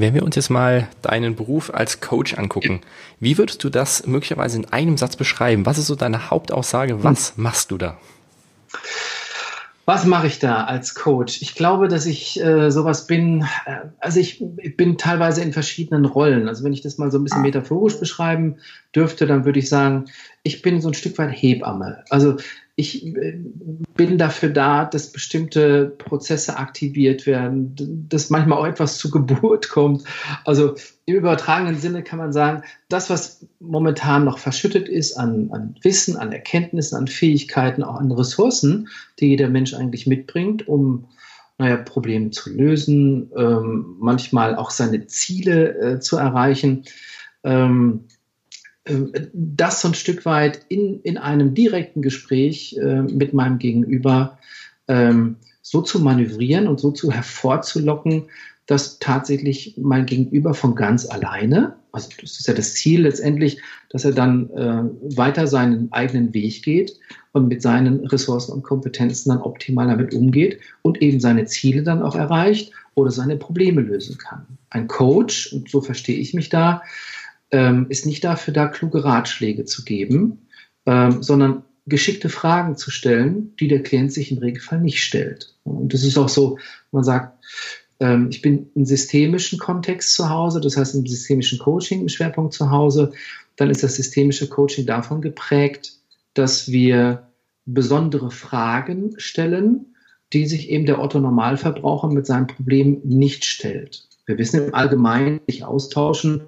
Wenn 0.00 0.14
wir 0.14 0.22
uns 0.22 0.34
jetzt 0.34 0.48
mal 0.48 0.88
deinen 1.02 1.36
Beruf 1.36 1.72
als 1.74 2.00
Coach 2.00 2.38
angucken, 2.38 2.80
wie 3.20 3.36
würdest 3.36 3.62
du 3.62 3.68
das 3.68 4.06
möglicherweise 4.06 4.56
in 4.56 4.64
einem 4.72 4.96
Satz 4.96 5.14
beschreiben? 5.14 5.66
Was 5.66 5.76
ist 5.76 5.88
so 5.88 5.94
deine 5.94 6.30
Hauptaussage? 6.30 7.04
Was 7.04 7.36
hm. 7.36 7.42
machst 7.42 7.70
du 7.70 7.76
da? 7.76 7.98
Was 9.84 10.06
mache 10.06 10.28
ich 10.28 10.38
da 10.38 10.64
als 10.64 10.94
Coach? 10.94 11.42
Ich 11.42 11.54
glaube, 11.54 11.88
dass 11.88 12.06
ich 12.06 12.40
äh, 12.40 12.70
sowas 12.70 13.06
bin, 13.06 13.44
äh, 13.66 13.88
also 13.98 14.20
ich, 14.20 14.42
ich, 14.58 14.76
bin 14.76 14.96
teilweise 14.96 15.42
in 15.42 15.52
verschiedenen 15.52 16.06
Rollen. 16.06 16.48
Also 16.48 16.64
wenn 16.64 16.72
ich 16.72 16.80
das 16.80 16.96
mal 16.96 17.10
so 17.10 17.18
ein 17.18 17.24
bisschen 17.24 17.42
metaphorisch 17.42 17.98
beschreiben 17.98 18.56
dürfte, 18.94 19.26
dann 19.26 19.44
würde 19.44 19.58
ich 19.58 19.68
sagen, 19.68 20.06
ich 20.44 20.62
bin 20.62 20.80
so 20.80 20.88
ein 20.88 20.94
Stück 20.94 21.18
weit 21.18 21.32
Hebamme. 21.32 22.04
Also 22.08 22.36
ich 22.80 23.06
äh, 23.06 23.38
bin 23.94 24.18
dafür 24.18 24.48
da, 24.48 24.84
dass 24.84 25.12
bestimmte 25.12 25.86
Prozesse 25.86 26.56
aktiviert 26.56 27.26
werden, 27.26 28.06
dass 28.08 28.30
manchmal 28.30 28.58
auch 28.58 28.66
etwas 28.66 28.98
zur 28.98 29.10
Geburt 29.10 29.68
kommt. 29.70 30.04
Also 30.44 30.74
im 31.04 31.16
übertragenen 31.16 31.76
Sinne 31.78 32.02
kann 32.02 32.18
man 32.18 32.32
sagen, 32.32 32.62
das, 32.88 33.10
was 33.10 33.46
momentan 33.60 34.24
noch 34.24 34.38
verschüttet 34.38 34.88
ist 34.88 35.14
an, 35.14 35.50
an 35.52 35.76
Wissen, 35.82 36.16
an 36.16 36.32
Erkenntnissen, 36.32 36.96
an 36.96 37.06
Fähigkeiten, 37.06 37.82
auch 37.82 37.96
an 37.96 38.10
Ressourcen, 38.10 38.88
die 39.18 39.28
jeder 39.28 39.48
Mensch 39.48 39.74
eigentlich 39.74 40.06
mitbringt, 40.06 40.66
um 40.66 41.06
naja, 41.58 41.76
Probleme 41.76 42.30
zu 42.30 42.50
lösen, 42.50 43.30
ähm, 43.36 43.96
manchmal 43.98 44.56
auch 44.56 44.70
seine 44.70 45.06
Ziele 45.06 45.78
äh, 45.78 46.00
zu 46.00 46.16
erreichen. 46.16 46.84
Ähm, 47.44 48.06
das 48.84 49.82
so 49.82 49.88
ein 49.88 49.94
Stück 49.94 50.24
weit 50.24 50.64
in, 50.68 51.00
in 51.02 51.18
einem 51.18 51.54
direkten 51.54 52.02
Gespräch 52.02 52.76
äh, 52.78 53.02
mit 53.02 53.34
meinem 53.34 53.58
Gegenüber 53.58 54.38
ähm, 54.88 55.36
so 55.62 55.82
zu 55.82 56.00
manövrieren 56.00 56.66
und 56.66 56.80
so 56.80 56.90
zu 56.90 57.12
hervorzulocken, 57.12 58.24
dass 58.66 58.98
tatsächlich 58.98 59.74
mein 59.76 60.06
Gegenüber 60.06 60.54
von 60.54 60.74
ganz 60.74 61.04
alleine, 61.04 61.74
also 61.92 62.08
das 62.20 62.38
ist 62.38 62.46
ja 62.46 62.54
das 62.54 62.74
Ziel 62.74 63.02
letztendlich, 63.02 63.60
dass 63.90 64.04
er 64.04 64.12
dann 64.12 64.48
äh, 64.50 65.16
weiter 65.16 65.46
seinen 65.46 65.92
eigenen 65.92 66.32
Weg 66.32 66.62
geht 66.62 66.96
und 67.32 67.48
mit 67.48 67.62
seinen 67.62 68.06
Ressourcen 68.06 68.52
und 68.52 68.62
Kompetenzen 68.62 69.30
dann 69.30 69.42
optimal 69.42 69.88
damit 69.88 70.14
umgeht 70.14 70.60
und 70.82 71.02
eben 71.02 71.20
seine 71.20 71.46
Ziele 71.46 71.82
dann 71.82 72.02
auch 72.02 72.14
erreicht 72.14 72.72
oder 72.94 73.10
seine 73.10 73.36
Probleme 73.36 73.80
lösen 73.80 74.18
kann. 74.18 74.46
Ein 74.70 74.86
Coach, 74.86 75.52
und 75.52 75.68
so 75.68 75.80
verstehe 75.80 76.18
ich 76.18 76.32
mich 76.32 76.48
da, 76.48 76.82
ähm, 77.50 77.86
ist 77.88 78.06
nicht 78.06 78.24
dafür 78.24 78.54
da, 78.54 78.68
kluge 78.68 79.04
Ratschläge 79.04 79.64
zu 79.64 79.84
geben, 79.84 80.46
ähm, 80.86 81.22
sondern 81.22 81.64
geschickte 81.86 82.28
Fragen 82.28 82.76
zu 82.76 82.90
stellen, 82.90 83.54
die 83.58 83.68
der 83.68 83.82
Klient 83.82 84.12
sich 84.12 84.30
im 84.30 84.38
Regelfall 84.38 84.80
nicht 84.80 85.02
stellt. 85.02 85.54
Und 85.64 85.92
das 85.92 86.04
ist 86.04 86.18
auch 86.18 86.28
so, 86.28 86.58
man 86.92 87.04
sagt, 87.04 87.44
ähm, 88.00 88.28
ich 88.30 88.42
bin 88.42 88.70
im 88.74 88.84
systemischen 88.84 89.58
Kontext 89.58 90.14
zu 90.14 90.28
Hause, 90.28 90.60
das 90.60 90.76
heißt 90.76 90.94
im 90.94 91.06
systemischen 91.06 91.58
Coaching 91.58 92.02
im 92.02 92.08
Schwerpunkt 92.08 92.54
zu 92.54 92.70
Hause, 92.70 93.12
dann 93.56 93.70
ist 93.70 93.82
das 93.82 93.96
systemische 93.96 94.48
Coaching 94.48 94.86
davon 94.86 95.20
geprägt, 95.20 95.92
dass 96.34 96.70
wir 96.70 97.28
besondere 97.66 98.30
Fragen 98.30 99.14
stellen, 99.18 99.94
die 100.32 100.46
sich 100.46 100.70
eben 100.70 100.86
der 100.86 101.00
Otto 101.00 101.20
Normalverbraucher 101.20 102.08
mit 102.08 102.26
seinem 102.26 102.46
Problem 102.46 103.00
nicht 103.04 103.44
stellt. 103.44 104.08
Wir 104.30 104.38
wissen 104.38 104.64
im 104.68 104.74
Allgemeinen, 104.74 105.40
sich 105.48 105.64
austauschen 105.64 106.42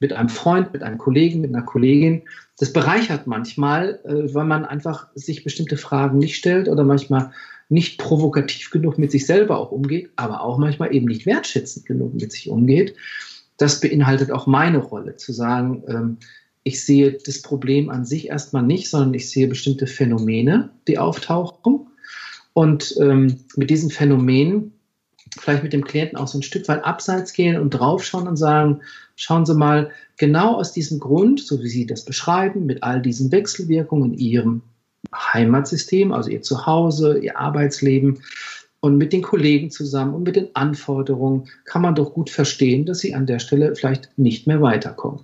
mit 0.00 0.12
einem 0.12 0.28
Freund, 0.28 0.72
mit 0.72 0.82
einem 0.82 0.98
Kollegen, 0.98 1.40
mit 1.40 1.54
einer 1.54 1.64
Kollegin. 1.64 2.22
Das 2.58 2.72
bereichert 2.72 3.28
manchmal, 3.28 4.00
äh, 4.04 4.34
weil 4.34 4.44
man 4.44 4.64
einfach 4.64 5.06
sich 5.14 5.44
bestimmte 5.44 5.76
Fragen 5.76 6.18
nicht 6.18 6.34
stellt 6.34 6.68
oder 6.68 6.82
manchmal 6.82 7.30
nicht 7.68 7.98
provokativ 7.98 8.70
genug 8.70 8.98
mit 8.98 9.12
sich 9.12 9.24
selber 9.24 9.58
auch 9.58 9.70
umgeht, 9.70 10.10
aber 10.16 10.42
auch 10.42 10.58
manchmal 10.58 10.92
eben 10.92 11.06
nicht 11.06 11.26
wertschätzend 11.26 11.86
genug 11.86 12.14
mit 12.14 12.32
sich 12.32 12.48
umgeht. 12.50 12.96
Das 13.56 13.80
beinhaltet 13.80 14.32
auch 14.32 14.48
meine 14.48 14.78
Rolle, 14.78 15.14
zu 15.14 15.32
sagen, 15.32 15.84
ähm, 15.86 16.16
ich 16.64 16.84
sehe 16.84 17.12
das 17.24 17.40
Problem 17.40 17.88
an 17.88 18.04
sich 18.04 18.28
erstmal 18.28 18.64
nicht, 18.64 18.90
sondern 18.90 19.14
ich 19.14 19.30
sehe 19.30 19.46
bestimmte 19.46 19.86
Phänomene, 19.86 20.70
die 20.88 20.98
auftauchen. 20.98 21.86
Und 22.52 22.96
ähm, 23.00 23.36
mit 23.54 23.70
diesen 23.70 23.90
Phänomenen 23.90 24.72
vielleicht 25.38 25.62
mit 25.62 25.72
dem 25.72 25.84
Klienten 25.84 26.18
auch 26.18 26.28
so 26.28 26.38
ein 26.38 26.42
Stück 26.42 26.68
weit 26.68 26.84
abseits 26.84 27.32
gehen 27.32 27.60
und 27.60 27.70
draufschauen 27.70 28.28
und 28.28 28.36
sagen, 28.36 28.80
schauen 29.16 29.46
Sie 29.46 29.54
mal, 29.54 29.90
genau 30.16 30.54
aus 30.54 30.72
diesem 30.72 30.98
Grund, 30.98 31.40
so 31.40 31.62
wie 31.62 31.68
Sie 31.68 31.86
das 31.86 32.04
beschreiben, 32.04 32.66
mit 32.66 32.82
all 32.82 33.02
diesen 33.02 33.32
Wechselwirkungen 33.32 34.12
in 34.12 34.18
Ihrem 34.18 34.62
Heimatsystem, 35.14 36.12
also 36.12 36.30
Ihr 36.30 36.42
Zuhause, 36.42 37.18
Ihr 37.18 37.38
Arbeitsleben 37.38 38.20
und 38.80 38.96
mit 38.96 39.12
den 39.12 39.22
Kollegen 39.22 39.70
zusammen 39.70 40.14
und 40.14 40.22
mit 40.22 40.36
den 40.36 40.54
Anforderungen, 40.54 41.48
kann 41.64 41.82
man 41.82 41.94
doch 41.94 42.12
gut 42.14 42.30
verstehen, 42.30 42.86
dass 42.86 43.00
Sie 43.00 43.14
an 43.14 43.26
der 43.26 43.38
Stelle 43.38 43.74
vielleicht 43.74 44.16
nicht 44.16 44.46
mehr 44.46 44.62
weiterkommen. 44.62 45.20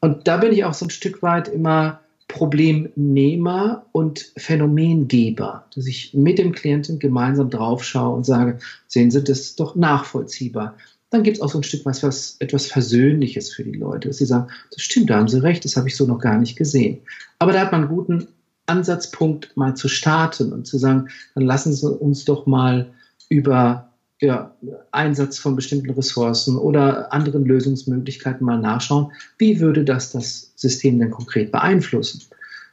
Und 0.00 0.26
da 0.28 0.38
bin 0.38 0.52
ich 0.52 0.64
auch 0.64 0.74
so 0.74 0.86
ein 0.86 0.90
Stück 0.90 1.22
weit 1.22 1.48
immer 1.48 2.00
Problemnehmer 2.30 3.86
und 3.90 4.32
Phänomengeber, 4.36 5.66
dass 5.74 5.86
ich 5.86 6.14
mit 6.14 6.38
dem 6.38 6.52
Klienten 6.52 7.00
gemeinsam 7.00 7.50
drauf 7.50 7.82
schaue 7.82 8.14
und 8.14 8.24
sage, 8.24 8.60
sehen 8.86 9.10
Sie, 9.10 9.22
das 9.22 9.40
ist 9.40 9.60
doch 9.60 9.74
nachvollziehbar. 9.74 10.76
Dann 11.10 11.24
gibt 11.24 11.38
es 11.38 11.42
auch 11.42 11.50
so 11.50 11.58
ein 11.58 11.64
Stück 11.64 11.84
was, 11.84 12.04
was 12.04 12.36
etwas 12.38 12.66
Versöhnliches 12.66 13.52
für 13.52 13.64
die 13.64 13.72
Leute, 13.72 14.08
dass 14.08 14.18
sie 14.18 14.26
sagen, 14.26 14.48
das 14.70 14.80
stimmt, 14.80 15.10
da 15.10 15.16
haben 15.16 15.26
Sie 15.26 15.42
recht, 15.42 15.64
das 15.64 15.76
habe 15.76 15.88
ich 15.88 15.96
so 15.96 16.06
noch 16.06 16.20
gar 16.20 16.38
nicht 16.38 16.54
gesehen. 16.54 17.00
Aber 17.40 17.52
da 17.52 17.62
hat 17.62 17.72
man 17.72 17.82
einen 17.82 17.90
guten 17.90 18.28
Ansatzpunkt, 18.66 19.56
mal 19.56 19.74
zu 19.74 19.88
starten 19.88 20.52
und 20.52 20.68
zu 20.68 20.78
sagen, 20.78 21.08
dann 21.34 21.44
lassen 21.44 21.72
Sie 21.72 21.90
uns 21.90 22.24
doch 22.24 22.46
mal 22.46 22.92
über 23.28 23.89
ja, 24.20 24.54
Einsatz 24.90 25.38
von 25.38 25.56
bestimmten 25.56 25.90
Ressourcen 25.90 26.58
oder 26.58 27.12
anderen 27.12 27.44
Lösungsmöglichkeiten 27.44 28.44
mal 28.44 28.58
nachschauen, 28.58 29.12
wie 29.38 29.60
würde 29.60 29.84
das 29.84 30.12
das 30.12 30.52
System 30.56 30.98
denn 30.98 31.10
konkret 31.10 31.50
beeinflussen. 31.50 32.22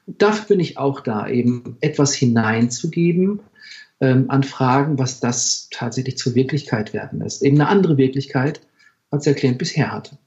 Dafür 0.06 0.46
bin 0.48 0.60
ich 0.60 0.78
auch 0.78 1.02
da, 1.02 1.28
eben 1.28 1.78
etwas 1.82 2.14
hineinzugeben 2.14 3.42
ähm, 4.00 4.30
an 4.30 4.44
Fragen, 4.44 5.00
was 5.00 5.20
das 5.20 5.70
tatsächlich 5.72 6.18
zur 6.18 6.36
Wirklichkeit 6.36 6.94
werden 6.94 7.20
lässt. 7.20 7.44
Eben 7.44 7.60
eine 7.60 7.70
andere 7.70 7.98
Wirklichkeit, 7.98 8.62
als 9.10 9.24
der 9.24 9.34
Klient 9.34 9.58
bisher 9.58 9.92
hatte. 9.92 10.18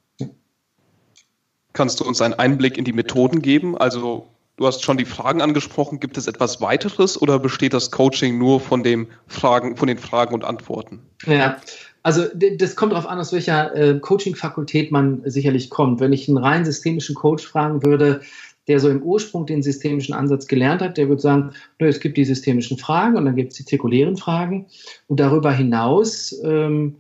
Kannst 1.73 2.01
du 2.01 2.05
uns 2.05 2.21
einen 2.21 2.35
Einblick 2.35 2.77
in 2.77 2.85
die 2.85 2.93
Methoden 2.93 3.43
geben? 3.43 3.79
Also 3.79 4.27
Du 4.61 4.67
hast 4.67 4.85
schon 4.85 4.99
die 4.99 5.07
Fragen 5.07 5.41
angesprochen. 5.41 6.01
Gibt 6.01 6.19
es 6.19 6.27
etwas 6.27 6.61
weiteres 6.61 7.21
oder 7.21 7.39
besteht 7.39 7.73
das 7.73 7.91
Coaching 7.91 8.37
nur 8.37 8.61
von, 8.61 8.83
dem 8.83 9.07
Fragen, 9.27 9.75
von 9.75 9.89
den 9.89 9.97
Fragen 9.97 10.35
und 10.35 10.45
Antworten? 10.45 11.01
Ja, 11.25 11.57
also 12.03 12.27
das 12.35 12.77
kommt 12.77 12.93
darauf 12.93 13.07
an, 13.07 13.19
aus 13.19 13.33
welcher 13.33 13.75
äh, 13.75 13.99
Coaching-Fakultät 13.99 14.93
man 14.93 15.23
sicherlich 15.25 15.71
kommt. 15.71 16.01
Wenn 16.01 16.13
ich 16.13 16.29
einen 16.29 16.37
rein 16.37 16.67
systemischen 16.67 17.15
Coach 17.15 17.47
fragen 17.47 17.83
würde, 17.83 18.21
der 18.69 18.81
so 18.81 18.91
im 18.91 19.03
Ursprung 19.03 19.47
den 19.47 19.63
systemischen 19.63 20.15
Ansatz 20.15 20.47
gelernt 20.47 20.83
hat, 20.83 20.99
der 20.99 21.09
würde 21.09 21.23
sagen, 21.23 21.53
es 21.79 21.99
gibt 21.99 22.19
die 22.19 22.27
systemischen 22.27 22.77
Fragen 22.77 23.17
und 23.17 23.25
dann 23.25 23.37
gibt 23.37 23.53
es 23.53 23.57
die 23.57 23.65
zirkulären 23.65 24.19
Fragen. 24.19 24.67
Und 25.07 25.21
darüber 25.21 25.53
hinaus 25.53 26.39
ähm, 26.45 26.97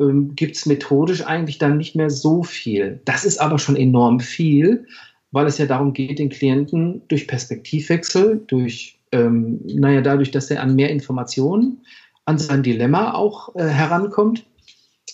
ähm, 0.00 0.34
gibt 0.34 0.56
es 0.56 0.64
methodisch 0.64 1.22
eigentlich 1.26 1.58
dann 1.58 1.76
nicht 1.76 1.96
mehr 1.96 2.08
so 2.08 2.42
viel. 2.42 3.02
Das 3.04 3.26
ist 3.26 3.42
aber 3.42 3.58
schon 3.58 3.76
enorm 3.76 4.20
viel, 4.20 4.86
weil 5.34 5.46
es 5.48 5.58
ja 5.58 5.66
darum 5.66 5.92
geht, 5.92 6.20
den 6.20 6.28
Klienten 6.28 7.02
durch 7.08 7.26
Perspektivwechsel, 7.26 8.44
durch, 8.46 9.00
ähm, 9.10 9.60
naja, 9.64 10.00
dadurch, 10.00 10.30
dass 10.30 10.48
er 10.48 10.62
an 10.62 10.76
mehr 10.76 10.90
Informationen, 10.90 11.84
an 12.24 12.38
sein 12.38 12.62
Dilemma 12.62 13.14
auch 13.14 13.54
äh, 13.56 13.64
herankommt, 13.64 14.46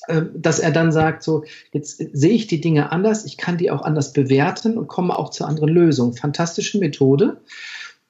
äh, 0.09 0.23
dass 0.35 0.59
er 0.59 0.73
dann 0.73 0.93
sagt, 0.93 1.23
so, 1.23 1.45
jetzt 1.73 2.03
sehe 2.13 2.35
ich 2.35 2.47
die 2.47 2.61
Dinge 2.61 2.93
anders, 2.93 3.25
ich 3.25 3.39
kann 3.39 3.57
die 3.57 3.71
auch 3.71 3.81
anders 3.81 4.13
bewerten 4.13 4.77
und 4.77 4.89
komme 4.89 5.19
auch 5.19 5.31
zu 5.31 5.47
anderen 5.47 5.71
Lösungen. 5.71 6.13
Fantastische 6.13 6.79
Methode. 6.79 7.39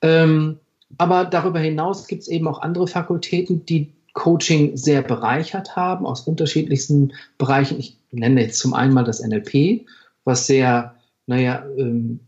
Ähm, 0.03 0.59
aber 0.99 1.25
darüber 1.25 1.61
hinaus 1.61 2.09
gibt 2.09 2.23
es 2.23 2.29
eben 2.29 2.49
auch 2.49 2.61
andere 2.61 2.89
Fakultäten, 2.89 3.65
die 3.67 3.93
Coaching 4.15 4.77
sehr 4.77 5.03
bereichert 5.03 5.77
haben, 5.77 6.07
aus 6.07 6.23
unterschiedlichsten 6.23 7.13
Bereichen. 7.39 7.79
Ich 7.79 7.97
nenne 8.11 8.43
jetzt 8.43 8.59
zum 8.59 8.75
einen 8.75 8.93
mal 8.93 9.05
das 9.05 9.25
NLP, 9.25 9.87
was 10.25 10.49
sehr 10.49 10.97
naja, 11.31 11.65
ähm, 11.79 12.19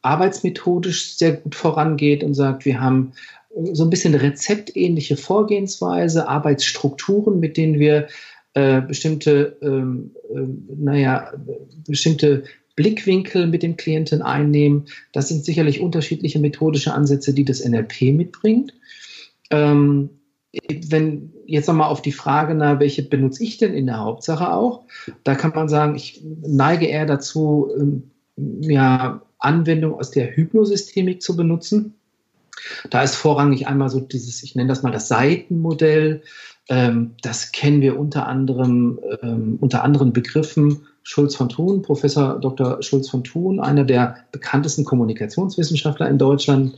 arbeitsmethodisch 0.00 1.18
sehr 1.18 1.34
gut 1.34 1.54
vorangeht 1.54 2.24
und 2.24 2.32
sagt, 2.32 2.64
wir 2.64 2.80
haben 2.80 3.12
so 3.72 3.84
ein 3.84 3.90
bisschen 3.90 4.14
rezeptähnliche 4.14 5.18
Vorgehensweise, 5.18 6.26
Arbeitsstrukturen, 6.26 7.38
mit 7.38 7.58
denen 7.58 7.78
wir 7.78 8.08
äh, 8.54 8.80
bestimmte, 8.80 9.58
ähm, 9.60 10.12
äh, 10.34 10.40
naja, 10.74 11.34
bestimmte 11.86 12.44
Blickwinkel 12.76 13.46
mit 13.46 13.62
dem 13.62 13.76
Klienten 13.76 14.22
einnehmen. 14.22 14.86
Das 15.12 15.28
sind 15.28 15.44
sicherlich 15.44 15.82
unterschiedliche 15.82 16.38
methodische 16.38 16.94
Ansätze, 16.94 17.34
die 17.34 17.44
das 17.44 17.62
NLP 17.62 18.14
mitbringt. 18.14 18.72
Ähm, 19.50 20.08
wenn 20.88 21.34
jetzt 21.44 21.68
nochmal 21.68 21.90
auf 21.90 22.00
die 22.00 22.12
Frage, 22.12 22.54
na, 22.54 22.80
welche 22.80 23.02
benutze 23.02 23.44
ich 23.44 23.58
denn 23.58 23.74
in 23.74 23.84
der 23.84 24.00
Hauptsache 24.00 24.50
auch? 24.50 24.84
Da 25.24 25.34
kann 25.34 25.52
man 25.54 25.68
sagen, 25.68 25.94
ich 25.94 26.22
neige 26.24 26.86
eher 26.86 27.04
dazu, 27.04 27.68
ähm, 27.78 28.04
ja, 28.36 29.22
Anwendung 29.38 29.94
aus 29.94 30.10
der 30.10 30.34
Hypnosystemik 30.36 31.22
zu 31.22 31.36
benutzen. 31.36 31.94
Da 32.90 33.02
ist 33.02 33.16
vorrangig 33.16 33.66
einmal 33.66 33.90
so 33.90 34.00
dieses, 34.00 34.42
ich 34.42 34.54
nenne 34.54 34.68
das 34.68 34.82
mal 34.82 34.92
das 34.92 35.08
Seitenmodell. 35.08 36.22
Ähm, 36.68 37.12
das 37.22 37.52
kennen 37.52 37.80
wir 37.80 37.98
unter 37.98 38.26
anderem 38.26 38.98
ähm, 39.22 39.58
unter 39.60 39.84
anderen 39.84 40.12
Begriffen. 40.12 40.86
Schulz 41.02 41.36
von 41.36 41.48
Thun, 41.48 41.82
Professor 41.82 42.40
Dr. 42.40 42.82
Schulz 42.82 43.08
von 43.08 43.22
Thun, 43.22 43.60
einer 43.60 43.84
der 43.84 44.16
bekanntesten 44.32 44.84
Kommunikationswissenschaftler 44.84 46.08
in 46.08 46.18
Deutschland, 46.18 46.76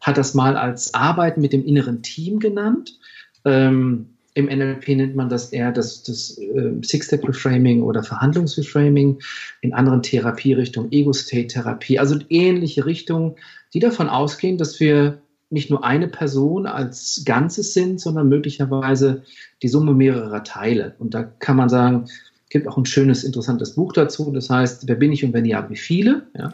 hat 0.00 0.16
das 0.16 0.32
mal 0.32 0.56
als 0.56 0.94
Arbeiten 0.94 1.42
mit 1.42 1.52
dem 1.52 1.66
inneren 1.66 2.02
Team 2.02 2.38
genannt. 2.38 2.98
Ähm, 3.44 4.15
Im 4.36 4.46
NLP 4.46 4.88
nennt 4.88 5.16
man 5.16 5.30
das 5.30 5.50
eher 5.50 5.72
das, 5.72 6.02
das 6.02 6.36
äh, 6.36 6.72
Six-Step-Reframing 6.82 7.82
oder 7.82 8.02
Verhandlungsreframing. 8.02 9.18
In 9.62 9.72
anderen 9.72 10.02
Therapierichtungen 10.02 10.92
Ego-State-Therapie. 10.92 11.98
Also 11.98 12.18
ähnliche 12.28 12.84
Richtungen, 12.84 13.36
die 13.72 13.78
davon 13.78 14.10
ausgehen, 14.10 14.58
dass 14.58 14.78
wir 14.78 15.22
nicht 15.48 15.70
nur 15.70 15.84
eine 15.84 16.08
Person 16.08 16.66
als 16.66 17.22
Ganzes 17.24 17.72
sind, 17.72 17.98
sondern 17.98 18.28
möglicherweise 18.28 19.22
die 19.62 19.68
Summe 19.68 19.94
mehrerer 19.94 20.44
Teile. 20.44 20.96
Und 20.98 21.14
da 21.14 21.22
kann 21.22 21.56
man 21.56 21.70
sagen, 21.70 22.04
gibt 22.50 22.68
auch 22.68 22.76
ein 22.76 22.84
schönes, 22.84 23.24
interessantes 23.24 23.74
Buch 23.74 23.94
dazu. 23.94 24.30
Das 24.32 24.50
heißt, 24.50 24.86
wer 24.86 24.96
bin 24.96 25.12
ich 25.12 25.24
und 25.24 25.32
wenn 25.32 25.46
ja, 25.46 25.66
wie 25.70 25.76
viele? 25.76 26.26
Ja. 26.36 26.52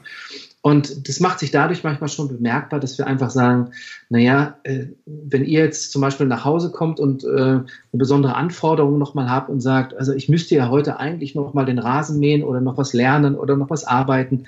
Und 0.64 1.08
das 1.08 1.18
macht 1.18 1.40
sich 1.40 1.50
dadurch 1.50 1.82
manchmal 1.82 2.08
schon 2.08 2.28
bemerkbar, 2.28 2.78
dass 2.78 2.96
wir 2.96 3.08
einfach 3.08 3.30
sagen, 3.30 3.72
naja, 4.08 4.58
äh, 4.62 4.86
wenn 5.06 5.44
ihr 5.44 5.64
jetzt 5.64 5.90
zum 5.90 6.00
Beispiel 6.00 6.26
nach 6.26 6.44
Hause 6.44 6.70
kommt 6.70 7.00
und 7.00 7.24
äh, 7.24 7.28
eine 7.28 7.64
besondere 7.90 8.36
Anforderung 8.36 8.96
nochmal 8.96 9.28
habt 9.28 9.50
und 9.50 9.60
sagt, 9.60 9.92
also 9.92 10.12
ich 10.12 10.28
müsste 10.28 10.54
ja 10.54 10.70
heute 10.70 11.00
eigentlich 11.00 11.34
nochmal 11.34 11.66
den 11.66 11.80
Rasen 11.80 12.20
mähen 12.20 12.44
oder 12.44 12.60
noch 12.60 12.78
was 12.78 12.92
lernen 12.92 13.34
oder 13.34 13.56
noch 13.56 13.70
was 13.70 13.84
arbeiten. 13.84 14.44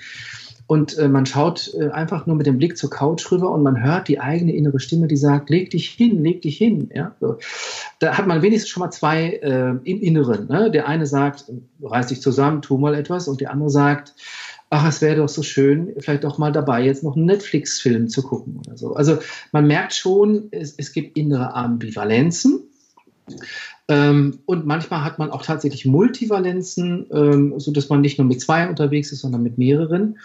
Und 0.67 0.97
äh, 0.97 1.09
man 1.09 1.25
schaut 1.25 1.75
einfach 1.91 2.25
nur 2.25 2.37
mit 2.37 2.47
dem 2.47 2.57
Blick 2.57 2.77
zur 2.77 2.89
Couch 2.89 3.29
rüber 3.31 3.51
und 3.51 3.61
man 3.61 3.83
hört 3.83 4.07
die 4.07 4.19
eigene 4.19 4.55
innere 4.55 4.79
Stimme, 4.79 5.07
die 5.07 5.17
sagt, 5.17 5.49
leg 5.49 5.69
dich 5.69 5.89
hin, 5.89 6.23
leg 6.23 6.41
dich 6.41 6.57
hin. 6.57 6.89
Ja? 6.95 7.13
So. 7.19 7.37
Da 7.99 8.17
hat 8.17 8.25
man 8.25 8.41
wenigstens 8.41 8.69
schon 8.69 8.81
mal 8.81 8.89
zwei 8.89 9.33
äh, 9.43 9.71
im 9.83 10.01
Inneren. 10.01 10.47
Ne? 10.47 10.71
Der 10.71 10.87
eine 10.87 11.05
sagt, 11.05 11.51
reiß 11.83 12.07
dich 12.07 12.21
zusammen, 12.21 12.61
tu 12.61 12.77
mal 12.77 12.95
etwas. 12.95 13.27
Und 13.27 13.41
der 13.41 13.51
andere 13.51 13.69
sagt, 13.69 14.15
ach, 14.69 14.87
es 14.87 15.01
wäre 15.01 15.17
doch 15.17 15.29
so 15.29 15.43
schön, 15.43 15.93
vielleicht 15.99 16.23
doch 16.23 16.37
mal 16.37 16.51
dabei, 16.51 16.83
jetzt 16.83 17.03
noch 17.03 17.15
einen 17.15 17.25
Netflix-Film 17.25 18.09
zu 18.09 18.23
gucken 18.23 18.57
oder 18.65 18.77
so. 18.77 18.95
Also 18.95 19.19
man 19.51 19.67
merkt 19.67 19.93
schon, 19.93 20.47
es, 20.51 20.73
es 20.77 20.91
gibt 20.91 21.17
innere 21.17 21.53
Ambivalenzen. 21.53 22.63
Ähm, 23.87 24.39
und 24.45 24.65
manchmal 24.65 25.03
hat 25.03 25.19
man 25.19 25.31
auch 25.31 25.43
tatsächlich 25.43 25.85
Multivalenzen, 25.85 27.07
ähm, 27.11 27.53
sodass 27.57 27.89
man 27.89 28.01
nicht 28.01 28.17
nur 28.17 28.27
mit 28.27 28.41
zwei 28.41 28.67
unterwegs 28.67 29.11
ist, 29.11 29.21
sondern 29.21 29.43
mit 29.43 29.57
mehreren. 29.57 30.17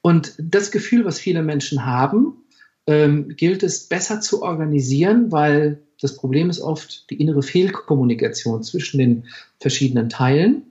Und 0.00 0.34
das 0.38 0.70
Gefühl, 0.70 1.04
was 1.04 1.18
viele 1.18 1.42
Menschen 1.42 1.84
haben, 1.84 2.44
ähm, 2.86 3.28
gilt 3.36 3.62
es 3.62 3.84
besser 3.88 4.20
zu 4.20 4.42
organisieren, 4.42 5.32
weil 5.32 5.82
das 6.00 6.16
Problem 6.16 6.50
ist 6.50 6.60
oft 6.60 7.08
die 7.10 7.20
innere 7.20 7.42
Fehlkommunikation 7.42 8.62
zwischen 8.62 8.98
den 8.98 9.24
verschiedenen 9.60 10.08
Teilen. 10.08 10.64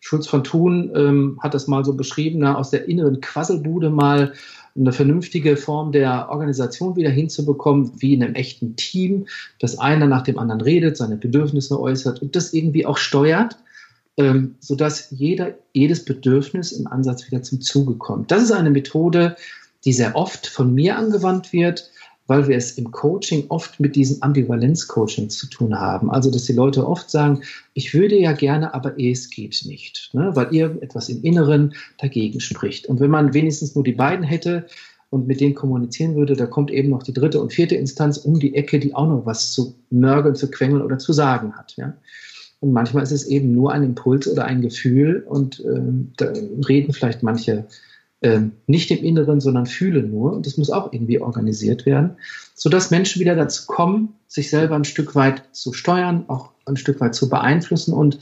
Schulz 0.00 0.26
von 0.26 0.44
Thun 0.44 0.92
ähm, 0.94 1.38
hat 1.42 1.54
das 1.54 1.66
mal 1.66 1.84
so 1.84 1.94
beschrieben, 1.94 2.40
na, 2.40 2.56
aus 2.56 2.70
der 2.70 2.88
inneren 2.88 3.20
Quasselbude 3.20 3.90
mal 3.90 4.32
eine 4.78 4.92
vernünftige 4.92 5.56
Form 5.56 5.92
der 5.92 6.28
Organisation 6.28 6.96
wieder 6.96 7.10
hinzubekommen, 7.10 7.92
wie 7.96 8.14
in 8.14 8.22
einem 8.22 8.34
echten 8.34 8.76
Team, 8.76 9.26
dass 9.58 9.78
einer 9.78 10.06
nach 10.06 10.22
dem 10.22 10.38
anderen 10.38 10.60
redet, 10.60 10.96
seine 10.96 11.16
Bedürfnisse 11.16 11.80
äußert 11.80 12.20
und 12.20 12.36
das 12.36 12.52
irgendwie 12.52 12.84
auch 12.84 12.98
steuert, 12.98 13.56
ähm, 14.18 14.56
sodass 14.60 15.10
jeder, 15.10 15.54
jedes 15.72 16.04
Bedürfnis 16.04 16.72
im 16.72 16.86
Ansatz 16.86 17.26
wieder 17.26 17.42
zum 17.42 17.60
Zuge 17.60 17.94
kommt. 17.94 18.30
Das 18.30 18.42
ist 18.42 18.52
eine 18.52 18.70
Methode, 18.70 19.36
die 19.84 19.92
sehr 19.92 20.16
oft 20.16 20.46
von 20.46 20.74
mir 20.74 20.96
angewandt 20.96 21.52
wird, 21.52 21.90
weil 22.26 22.48
wir 22.48 22.56
es 22.56 22.72
im 22.72 22.90
Coaching 22.90 23.44
oft 23.48 23.78
mit 23.78 23.96
diesen 23.96 24.22
Ambivalenz-Coaching 24.22 25.30
zu 25.30 25.46
tun 25.48 25.78
haben. 25.78 26.10
Also, 26.10 26.30
dass 26.30 26.44
die 26.44 26.52
Leute 26.52 26.86
oft 26.86 27.10
sagen, 27.10 27.42
ich 27.74 27.94
würde 27.94 28.18
ja 28.18 28.32
gerne, 28.32 28.74
aber 28.74 28.98
es 29.00 29.30
geht 29.30 29.62
nicht, 29.66 30.10
ne? 30.12 30.30
weil 30.34 30.52
ihr 30.52 30.76
etwas 30.80 31.08
im 31.08 31.22
Inneren 31.22 31.74
dagegen 31.98 32.40
spricht. 32.40 32.86
Und 32.86 33.00
wenn 33.00 33.10
man 33.10 33.34
wenigstens 33.34 33.74
nur 33.74 33.84
die 33.84 33.92
beiden 33.92 34.24
hätte 34.24 34.66
und 35.10 35.26
mit 35.26 35.40
denen 35.40 35.54
kommunizieren 35.54 36.16
würde, 36.16 36.34
da 36.34 36.46
kommt 36.46 36.70
eben 36.70 36.90
noch 36.90 37.02
die 37.02 37.12
dritte 37.12 37.40
und 37.40 37.52
vierte 37.52 37.76
Instanz 37.76 38.18
um 38.18 38.40
die 38.40 38.54
Ecke, 38.54 38.80
die 38.80 38.94
auch 38.94 39.08
noch 39.08 39.26
was 39.26 39.52
zu 39.52 39.74
nörgeln, 39.90 40.34
zu 40.34 40.50
quengeln 40.50 40.82
oder 40.82 40.98
zu 40.98 41.12
sagen 41.12 41.56
hat. 41.56 41.76
Ja? 41.76 41.94
Und 42.60 42.72
manchmal 42.72 43.02
ist 43.02 43.12
es 43.12 43.26
eben 43.26 43.52
nur 43.52 43.72
ein 43.72 43.84
Impuls 43.84 44.26
oder 44.26 44.44
ein 44.46 44.62
Gefühl 44.62 45.24
und 45.28 45.60
äh, 45.60 45.80
da 46.16 46.32
reden 46.68 46.92
vielleicht 46.92 47.22
manche 47.22 47.66
ähm, 48.22 48.52
nicht 48.66 48.90
im 48.90 49.04
Inneren, 49.04 49.40
sondern 49.40 49.66
fühlen 49.66 50.10
nur. 50.10 50.32
Und 50.32 50.46
das 50.46 50.56
muss 50.56 50.70
auch 50.70 50.92
irgendwie 50.92 51.20
organisiert 51.20 51.86
werden, 51.86 52.16
sodass 52.54 52.90
Menschen 52.90 53.20
wieder 53.20 53.34
dazu 53.34 53.66
kommen, 53.66 54.14
sich 54.26 54.50
selber 54.50 54.74
ein 54.74 54.84
Stück 54.84 55.14
weit 55.14 55.42
zu 55.52 55.72
steuern, 55.72 56.24
auch 56.28 56.50
ein 56.64 56.76
Stück 56.76 57.00
weit 57.00 57.14
zu 57.14 57.28
beeinflussen 57.28 57.92
und 57.92 58.18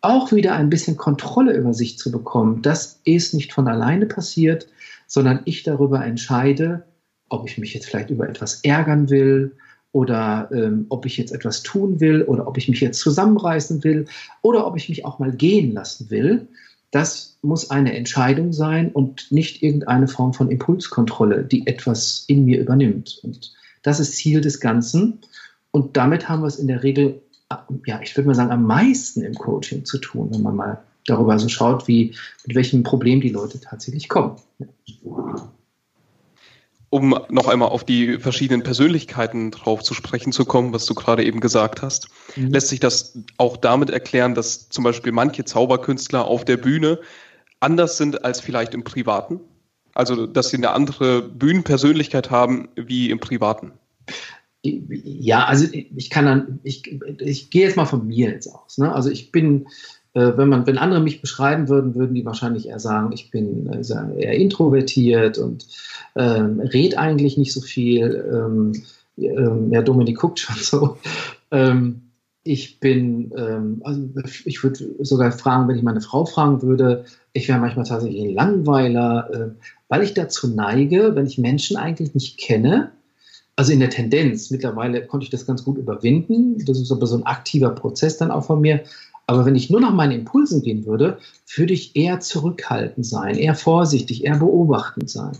auch 0.00 0.32
wieder 0.32 0.54
ein 0.54 0.70
bisschen 0.70 0.96
Kontrolle 0.96 1.56
über 1.56 1.74
sich 1.74 1.98
zu 1.98 2.12
bekommen. 2.12 2.62
Das 2.62 3.00
ist 3.04 3.34
nicht 3.34 3.52
von 3.52 3.66
alleine 3.66 4.06
passiert, 4.06 4.68
sondern 5.06 5.40
ich 5.44 5.62
darüber 5.62 6.04
entscheide, 6.04 6.84
ob 7.28 7.48
ich 7.48 7.58
mich 7.58 7.74
jetzt 7.74 7.86
vielleicht 7.86 8.10
über 8.10 8.28
etwas 8.28 8.60
ärgern 8.62 9.10
will 9.10 9.56
oder 9.92 10.48
ähm, 10.52 10.86
ob 10.90 11.06
ich 11.06 11.16
jetzt 11.16 11.32
etwas 11.32 11.62
tun 11.62 12.00
will 12.00 12.22
oder 12.22 12.46
ob 12.46 12.58
ich 12.58 12.68
mich 12.68 12.80
jetzt 12.80 13.00
zusammenreißen 13.00 13.82
will 13.82 14.06
oder 14.42 14.66
ob 14.66 14.76
ich 14.76 14.88
mich 14.88 15.04
auch 15.04 15.18
mal 15.18 15.32
gehen 15.32 15.72
lassen 15.72 16.10
will. 16.10 16.48
Das 16.90 17.38
muss 17.42 17.70
eine 17.70 17.96
Entscheidung 17.96 18.52
sein 18.52 18.90
und 18.90 19.30
nicht 19.30 19.62
irgendeine 19.62 20.08
Form 20.08 20.32
von 20.32 20.50
Impulskontrolle, 20.50 21.44
die 21.44 21.66
etwas 21.66 22.24
in 22.28 22.44
mir 22.44 22.60
übernimmt. 22.60 23.20
Und 23.22 23.52
das 23.82 24.00
ist 24.00 24.16
Ziel 24.16 24.40
des 24.40 24.60
Ganzen. 24.60 25.20
Und 25.70 25.96
damit 25.96 26.28
haben 26.28 26.42
wir 26.42 26.46
es 26.46 26.58
in 26.58 26.68
der 26.68 26.82
Regel, 26.82 27.22
ja, 27.86 28.00
ich 28.02 28.16
würde 28.16 28.28
mal 28.28 28.34
sagen, 28.34 28.50
am 28.50 28.64
meisten 28.64 29.22
im 29.22 29.34
Coaching 29.34 29.84
zu 29.84 29.98
tun, 29.98 30.28
wenn 30.32 30.42
man 30.42 30.56
mal 30.56 30.82
darüber 31.06 31.38
so 31.38 31.48
schaut, 31.48 31.86
wie, 31.86 32.14
mit 32.46 32.56
welchem 32.56 32.82
Problem 32.82 33.20
die 33.20 33.28
Leute 33.28 33.60
tatsächlich 33.60 34.08
kommen 34.08 34.36
um 36.90 37.18
noch 37.28 37.48
einmal 37.48 37.68
auf 37.68 37.84
die 37.84 38.18
verschiedenen 38.18 38.62
Persönlichkeiten 38.62 39.50
drauf 39.50 39.82
zu 39.82 39.94
sprechen 39.94 40.32
zu 40.32 40.44
kommen, 40.44 40.72
was 40.72 40.86
du 40.86 40.94
gerade 40.94 41.24
eben 41.24 41.40
gesagt 41.40 41.82
hast, 41.82 42.08
mhm. 42.36 42.52
lässt 42.52 42.68
sich 42.68 42.80
das 42.80 43.18
auch 43.38 43.56
damit 43.56 43.90
erklären, 43.90 44.34
dass 44.34 44.68
zum 44.68 44.84
Beispiel 44.84 45.12
manche 45.12 45.44
Zauberkünstler 45.44 46.24
auf 46.24 46.44
der 46.44 46.56
Bühne 46.56 47.00
anders 47.60 47.96
sind 47.96 48.24
als 48.24 48.40
vielleicht 48.40 48.74
im 48.74 48.84
Privaten? 48.84 49.40
Also, 49.94 50.26
dass 50.26 50.50
sie 50.50 50.58
eine 50.58 50.70
andere 50.70 51.22
Bühnenpersönlichkeit 51.22 52.30
haben 52.30 52.68
wie 52.76 53.10
im 53.10 53.18
Privaten? 53.18 53.72
Ja, 54.62 55.44
also 55.46 55.66
ich 55.72 56.10
kann 56.10 56.26
dann, 56.26 56.60
ich, 56.64 57.00
ich 57.18 57.50
gehe 57.50 57.62
jetzt 57.62 57.76
mal 57.76 57.86
von 57.86 58.06
mir 58.06 58.30
jetzt 58.30 58.48
aus. 58.48 58.78
Ne? 58.78 58.92
Also 58.92 59.10
ich 59.10 59.32
bin 59.32 59.68
wenn 60.20 60.48
man, 60.48 60.66
wenn 60.66 60.78
andere 60.78 61.00
mich 61.00 61.20
beschreiben 61.20 61.68
würden, 61.68 61.94
würden 61.94 62.14
die 62.14 62.24
wahrscheinlich 62.24 62.68
eher 62.68 62.80
sagen, 62.80 63.12
ich 63.12 63.30
bin 63.30 63.66
äh, 63.66 63.82
eher 64.18 64.32
introvertiert 64.32 65.38
und 65.38 65.66
ähm, 66.14 66.60
red 66.60 66.96
eigentlich 66.96 67.36
nicht 67.36 67.52
so 67.52 67.60
viel. 67.60 68.24
Ähm, 68.32 68.72
ähm, 69.18 69.72
ja, 69.72 69.82
Dominik 69.82 70.18
guckt 70.18 70.38
schon 70.38 70.56
so. 70.56 70.98
Ähm, 71.50 72.02
ich 72.44 72.80
bin, 72.80 73.32
ähm, 73.36 73.82
also 73.84 74.08
ich 74.44 74.62
würde 74.62 74.94
sogar 75.00 75.32
fragen, 75.32 75.68
wenn 75.68 75.76
ich 75.76 75.82
meine 75.82 76.00
Frau 76.00 76.24
fragen 76.24 76.62
würde, 76.62 77.04
ich 77.32 77.48
wäre 77.48 77.58
manchmal 77.58 77.84
tatsächlich 77.84 78.22
ein 78.22 78.34
Langweiler, 78.34 79.30
äh, 79.32 79.50
weil 79.88 80.02
ich 80.02 80.14
dazu 80.14 80.48
neige, 80.48 81.14
wenn 81.14 81.26
ich 81.26 81.38
Menschen 81.38 81.76
eigentlich 81.76 82.14
nicht 82.14 82.38
kenne, 82.38 82.92
also 83.56 83.72
in 83.72 83.80
der 83.80 83.90
Tendenz, 83.90 84.50
mittlerweile 84.50 85.06
konnte 85.06 85.24
ich 85.24 85.30
das 85.30 85.46
ganz 85.46 85.64
gut 85.64 85.78
überwinden. 85.78 86.62
Das 86.66 86.78
ist 86.78 86.92
aber 86.92 87.06
so 87.06 87.16
ein 87.16 87.24
aktiver 87.24 87.70
Prozess 87.70 88.18
dann 88.18 88.30
auch 88.30 88.44
von 88.44 88.60
mir. 88.60 88.82
Aber 89.26 89.44
wenn 89.44 89.56
ich 89.56 89.70
nur 89.70 89.80
nach 89.80 89.92
meinen 89.92 90.20
Impulsen 90.20 90.62
gehen 90.62 90.86
würde, 90.86 91.18
würde 91.56 91.72
ich 91.72 91.96
eher 91.96 92.20
zurückhaltend 92.20 93.04
sein, 93.04 93.36
eher 93.36 93.54
vorsichtig, 93.54 94.24
eher 94.24 94.38
beobachtend 94.38 95.10
sein. 95.10 95.36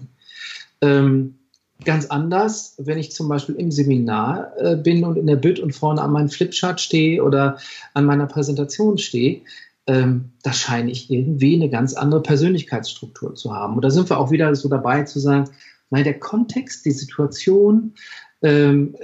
Ähm, 0.80 1.36
ganz 1.84 2.06
anders, 2.06 2.74
wenn 2.78 2.98
ich 2.98 3.12
zum 3.12 3.28
Beispiel 3.28 3.54
im 3.56 3.70
Seminar 3.70 4.52
äh, 4.58 4.76
bin 4.76 5.04
und 5.04 5.16
in 5.16 5.26
der 5.26 5.36
Bütt 5.36 5.60
und 5.60 5.74
vorne 5.74 6.02
an 6.02 6.12
meinem 6.12 6.28
Flipchart 6.28 6.80
stehe 6.80 7.22
oder 7.22 7.58
an 7.94 8.06
meiner 8.06 8.26
Präsentation 8.26 8.98
stehe, 8.98 9.42
ähm, 9.86 10.32
da 10.42 10.52
scheine 10.52 10.90
ich 10.90 11.10
irgendwie 11.10 11.54
eine 11.54 11.70
ganz 11.70 11.94
andere 11.94 12.22
Persönlichkeitsstruktur 12.22 13.34
zu 13.34 13.54
haben. 13.54 13.76
Und 13.76 13.84
da 13.84 13.90
sind 13.90 14.10
wir 14.10 14.18
auch 14.18 14.32
wieder 14.32 14.54
so 14.56 14.68
dabei 14.68 15.04
zu 15.04 15.20
sagen, 15.20 15.50
nein, 15.90 16.04
der 16.04 16.18
Kontext, 16.18 16.84
die 16.84 16.90
Situation, 16.90 17.94
ähm, 18.42 18.96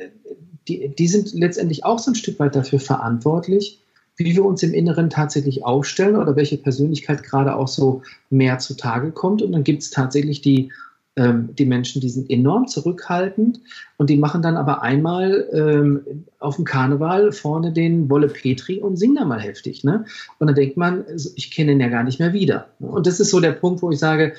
die, 0.66 0.88
die 0.88 1.08
sind 1.08 1.32
letztendlich 1.34 1.84
auch 1.84 1.98
so 1.98 2.10
ein 2.10 2.16
Stück 2.16 2.38
weit 2.40 2.56
dafür 2.56 2.80
verantwortlich, 2.80 3.81
wie 4.16 4.34
wir 4.36 4.44
uns 4.44 4.62
im 4.62 4.74
Inneren 4.74 5.10
tatsächlich 5.10 5.64
aufstellen 5.64 6.16
oder 6.16 6.36
welche 6.36 6.58
Persönlichkeit 6.58 7.22
gerade 7.22 7.56
auch 7.56 7.68
so 7.68 8.02
mehr 8.30 8.58
zutage 8.58 9.10
kommt. 9.10 9.42
Und 9.42 9.52
dann 9.52 9.64
gibt 9.64 9.82
es 9.82 9.90
tatsächlich 9.90 10.42
die, 10.42 10.70
ähm, 11.16 11.50
die 11.58 11.64
Menschen, 11.64 12.00
die 12.00 12.08
sind 12.08 12.30
enorm 12.30 12.66
zurückhaltend 12.68 13.60
und 13.96 14.10
die 14.10 14.16
machen 14.16 14.42
dann 14.42 14.56
aber 14.56 14.82
einmal 14.82 15.48
ähm, 15.52 16.24
auf 16.38 16.56
dem 16.56 16.64
Karneval 16.64 17.32
vorne 17.32 17.72
den 17.72 18.10
Wolle 18.10 18.28
Petri 18.28 18.80
und 18.80 18.96
singen 18.96 19.16
da 19.16 19.24
mal 19.24 19.40
heftig. 19.40 19.84
Ne? 19.84 20.04
Und 20.38 20.46
dann 20.46 20.56
denkt 20.56 20.76
man, 20.76 21.04
ich 21.36 21.50
kenne 21.50 21.72
ihn 21.72 21.80
ja 21.80 21.88
gar 21.88 22.04
nicht 22.04 22.20
mehr 22.20 22.32
wieder. 22.32 22.68
Und 22.80 23.06
das 23.06 23.20
ist 23.20 23.30
so 23.30 23.40
der 23.40 23.52
Punkt, 23.52 23.82
wo 23.82 23.90
ich 23.90 23.98
sage, 23.98 24.34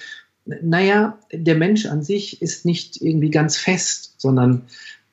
naja, 0.45 1.17
der 1.31 1.55
Mensch 1.55 1.85
an 1.85 2.03
sich 2.03 2.41
ist 2.41 2.65
nicht 2.65 3.01
irgendwie 3.01 3.29
ganz 3.29 3.57
fest, 3.57 4.15
sondern 4.17 4.63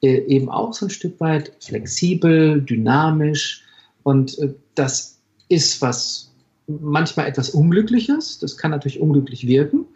äh, 0.03 0.18
eben 0.27 0.49
auch 0.49 0.73
so 0.73 0.87
ein 0.87 0.90
Stück 0.90 1.20
weit 1.20 1.53
flexibel, 1.61 2.61
dynamisch. 2.61 3.64
Und 4.11 4.37
äh, 4.40 4.53
das 4.75 5.20
ist 5.49 5.81
was 5.81 6.33
manchmal 6.66 7.27
etwas 7.27 7.51
Unglückliches. 7.51 8.40
Das 8.40 8.57
kann 8.57 8.73
natürlich 8.73 9.01
unglücklich 9.01 9.46
wirken. 9.46 9.87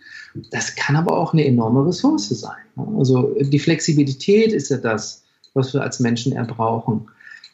Das 0.51 0.77
kann 0.77 0.95
aber 0.97 1.17
auch 1.17 1.33
eine 1.33 1.45
enorme 1.45 1.85
Ressource 1.87 2.29
sein. 2.29 2.65
Also 2.97 3.35
die 3.41 3.59
Flexibilität 3.59 4.53
ist 4.53 4.71
ja 4.71 4.77
das, 4.77 5.25
was 5.55 5.75
wir 5.75 5.83
als 5.83 5.99
Menschen 5.99 6.33
erbrauchen. 6.33 7.09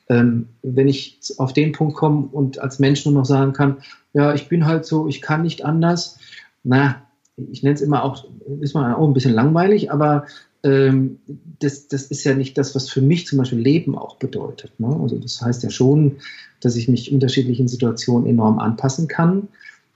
Ähm, 0.08 0.48
wenn 0.62 0.88
ich 0.88 1.18
auf 1.38 1.52
den 1.54 1.72
Punkt 1.72 1.94
komme 1.94 2.28
und 2.32 2.58
als 2.58 2.78
Mensch 2.78 3.04
nur 3.06 3.14
noch 3.14 3.26
sagen 3.26 3.52
kann, 3.54 3.78
ja, 4.12 4.34
ich 4.34 4.48
bin 4.48 4.66
halt 4.66 4.84
so, 4.84 5.08
ich 5.08 5.22
kann 5.22 5.42
nicht 5.42 5.64
anders, 5.64 6.18
na, 6.62 7.02
ich 7.36 7.62
nenne 7.62 7.74
es 7.74 7.80
immer 7.80 8.02
auch, 8.04 8.24
ist 8.60 8.74
man 8.74 8.92
auch 8.94 9.06
ein 9.06 9.14
bisschen 9.14 9.34
langweilig, 9.34 9.90
aber 9.92 10.26
ähm, 10.62 11.18
das, 11.58 11.88
das 11.88 12.04
ist 12.04 12.24
ja 12.24 12.34
nicht 12.34 12.58
das, 12.58 12.74
was 12.74 12.88
für 12.88 13.00
mich 13.00 13.26
zum 13.26 13.38
Beispiel 13.38 13.58
Leben 13.58 13.96
auch 13.96 14.16
bedeutet. 14.16 14.78
Ne? 14.78 14.98
Also 15.00 15.18
das 15.18 15.40
heißt 15.40 15.62
ja 15.62 15.70
schon, 15.70 16.16
dass 16.60 16.76
ich 16.76 16.88
mich 16.88 17.12
unterschiedlichen 17.12 17.68
Situationen 17.68 18.28
enorm 18.28 18.58
anpassen 18.58 19.08
kann, 19.08 19.48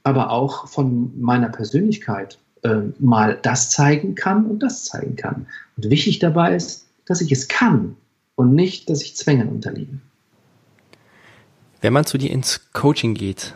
aber 0.03 0.31
auch 0.31 0.69
von 0.69 1.13
meiner 1.21 1.49
Persönlichkeit 1.49 2.39
äh, 2.63 2.81
mal 2.99 3.39
das 3.43 3.71
zeigen 3.71 4.15
kann 4.15 4.47
und 4.47 4.61
das 4.61 4.85
zeigen 4.85 5.17
kann. 5.17 5.47
Und 5.77 5.91
wichtig 5.91 6.19
dabei 6.19 6.57
ist, 6.57 6.87
dass 7.07 7.21
ich 7.21 7.31
es 7.33 7.49
kann 7.49 7.97
und 8.35 8.55
nicht, 8.55 8.89
dass 8.89 9.03
ich 9.03 9.17
Zwängen 9.17 9.49
unterliege. 9.49 9.99
Wenn 11.81 11.93
man 11.93 12.07
zu 12.07 12.17
dir 12.17 12.31
ins 12.31 12.73
Coaching 12.73 13.13
geht, 13.13 13.55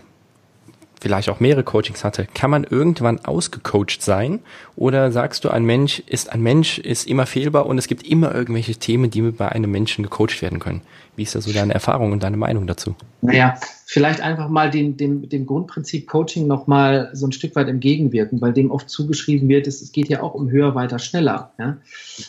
vielleicht 1.00 1.28
auch 1.28 1.40
mehrere 1.40 1.62
Coachings 1.62 2.04
hatte, 2.04 2.26
kann 2.34 2.50
man 2.50 2.64
irgendwann 2.64 3.24
ausgecoacht 3.24 4.02
sein? 4.02 4.40
Oder 4.76 5.12
sagst 5.12 5.44
du, 5.44 5.50
ein 5.50 5.64
Mensch 5.64 6.00
ist 6.00 6.32
ein 6.32 6.42
Mensch, 6.42 6.78
ist 6.78 7.06
immer 7.06 7.26
fehlbar 7.26 7.66
und 7.66 7.78
es 7.78 7.86
gibt 7.86 8.06
immer 8.06 8.34
irgendwelche 8.34 8.74
Themen, 8.76 9.10
die 9.10 9.22
bei 9.22 9.48
einem 9.48 9.70
Menschen 9.70 10.02
gecoacht 10.02 10.42
werden 10.42 10.58
können? 10.58 10.82
Wie 11.16 11.22
ist 11.24 11.34
da 11.34 11.40
so 11.40 11.52
deine 11.52 11.74
Erfahrung 11.74 12.12
und 12.12 12.22
deine 12.22 12.36
Meinung 12.36 12.66
dazu? 12.66 12.94
Naja, 13.22 13.58
vielleicht 13.86 14.20
einfach 14.20 14.48
mal 14.48 14.70
dem, 14.70 14.96
dem, 14.96 15.28
dem 15.28 15.46
Grundprinzip 15.46 16.06
Coaching 16.06 16.46
nochmal 16.46 17.10
so 17.12 17.26
ein 17.26 17.32
Stück 17.32 17.56
weit 17.56 17.66
entgegenwirken, 17.68 18.40
weil 18.40 18.52
dem 18.52 18.70
oft 18.70 18.88
zugeschrieben 18.88 19.48
wird, 19.48 19.66
es, 19.66 19.82
es 19.82 19.90
geht 19.90 20.08
ja 20.08 20.22
auch 20.22 20.34
um 20.34 20.50
höher, 20.50 20.76
weiter, 20.76 21.00
schneller. 21.00 21.52
Ja? 21.58 21.78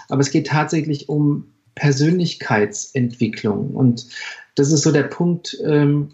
Aber 0.10 0.22
es 0.22 0.32
geht 0.32 0.48
tatsächlich 0.48 1.08
um 1.08 1.46
Persönlichkeitsentwicklung. 1.76 3.76
Und 3.76 4.08
das 4.56 4.72
ist 4.72 4.82
so 4.82 4.92
der 4.92 5.04
Punkt, 5.04 5.56
ähm, 5.66 6.14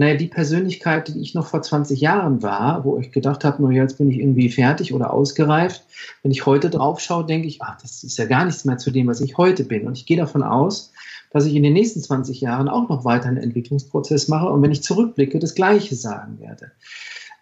naja, 0.00 0.14
die 0.14 0.28
Persönlichkeit, 0.28 1.08
die 1.08 1.20
ich 1.20 1.34
noch 1.34 1.46
vor 1.46 1.60
20 1.60 2.00
Jahren 2.00 2.42
war, 2.42 2.86
wo 2.86 2.98
ich 2.98 3.12
gedacht 3.12 3.44
habe, 3.44 3.62
naja, 3.62 3.82
jetzt 3.82 3.98
bin 3.98 4.10
ich 4.10 4.18
irgendwie 4.18 4.48
fertig 4.48 4.94
oder 4.94 5.12
ausgereift. 5.12 5.84
Wenn 6.22 6.30
ich 6.30 6.46
heute 6.46 6.70
drauf 6.70 7.00
schaue, 7.00 7.26
denke 7.26 7.46
ich, 7.46 7.60
ach, 7.60 7.76
das 7.82 8.02
ist 8.02 8.16
ja 8.16 8.24
gar 8.24 8.46
nichts 8.46 8.64
mehr 8.64 8.78
zu 8.78 8.90
dem, 8.90 9.08
was 9.08 9.20
ich 9.20 9.36
heute 9.36 9.62
bin. 9.62 9.86
Und 9.86 9.98
ich 9.98 10.06
gehe 10.06 10.16
davon 10.16 10.42
aus, 10.42 10.90
dass 11.32 11.44
ich 11.44 11.54
in 11.54 11.62
den 11.62 11.74
nächsten 11.74 12.00
20 12.00 12.40
Jahren 12.40 12.70
auch 12.70 12.88
noch 12.88 13.04
weiter 13.04 13.28
einen 13.28 13.36
Entwicklungsprozess 13.36 14.28
mache 14.28 14.48
und 14.48 14.62
wenn 14.62 14.72
ich 14.72 14.82
zurückblicke, 14.82 15.38
das 15.38 15.54
Gleiche 15.54 15.94
sagen 15.94 16.40
werde 16.40 16.72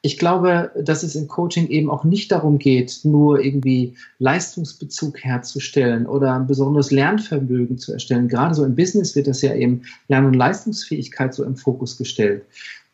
ich 0.02 0.18
glaube, 0.18 0.70
dass 0.80 1.02
es 1.02 1.16
im 1.16 1.26
Coaching 1.26 1.68
eben 1.68 1.90
auch 1.90 2.04
nicht 2.04 2.30
darum 2.30 2.58
geht, 2.58 3.00
nur 3.02 3.44
irgendwie 3.44 3.96
Leistungsbezug 4.18 5.24
herzustellen 5.24 6.06
oder 6.06 6.34
ein 6.34 6.46
besonderes 6.46 6.90
Lernvermögen 6.90 7.78
zu 7.78 7.92
erstellen. 7.92 8.28
Gerade 8.28 8.54
so 8.54 8.64
im 8.64 8.76
Business 8.76 9.16
wird 9.16 9.26
das 9.26 9.42
ja 9.42 9.54
eben 9.54 9.82
Lern- 10.08 10.26
und 10.26 10.34
Leistungsfähigkeit 10.34 11.34
so 11.34 11.44
im 11.44 11.56
Fokus 11.56 11.96
gestellt. 11.96 12.44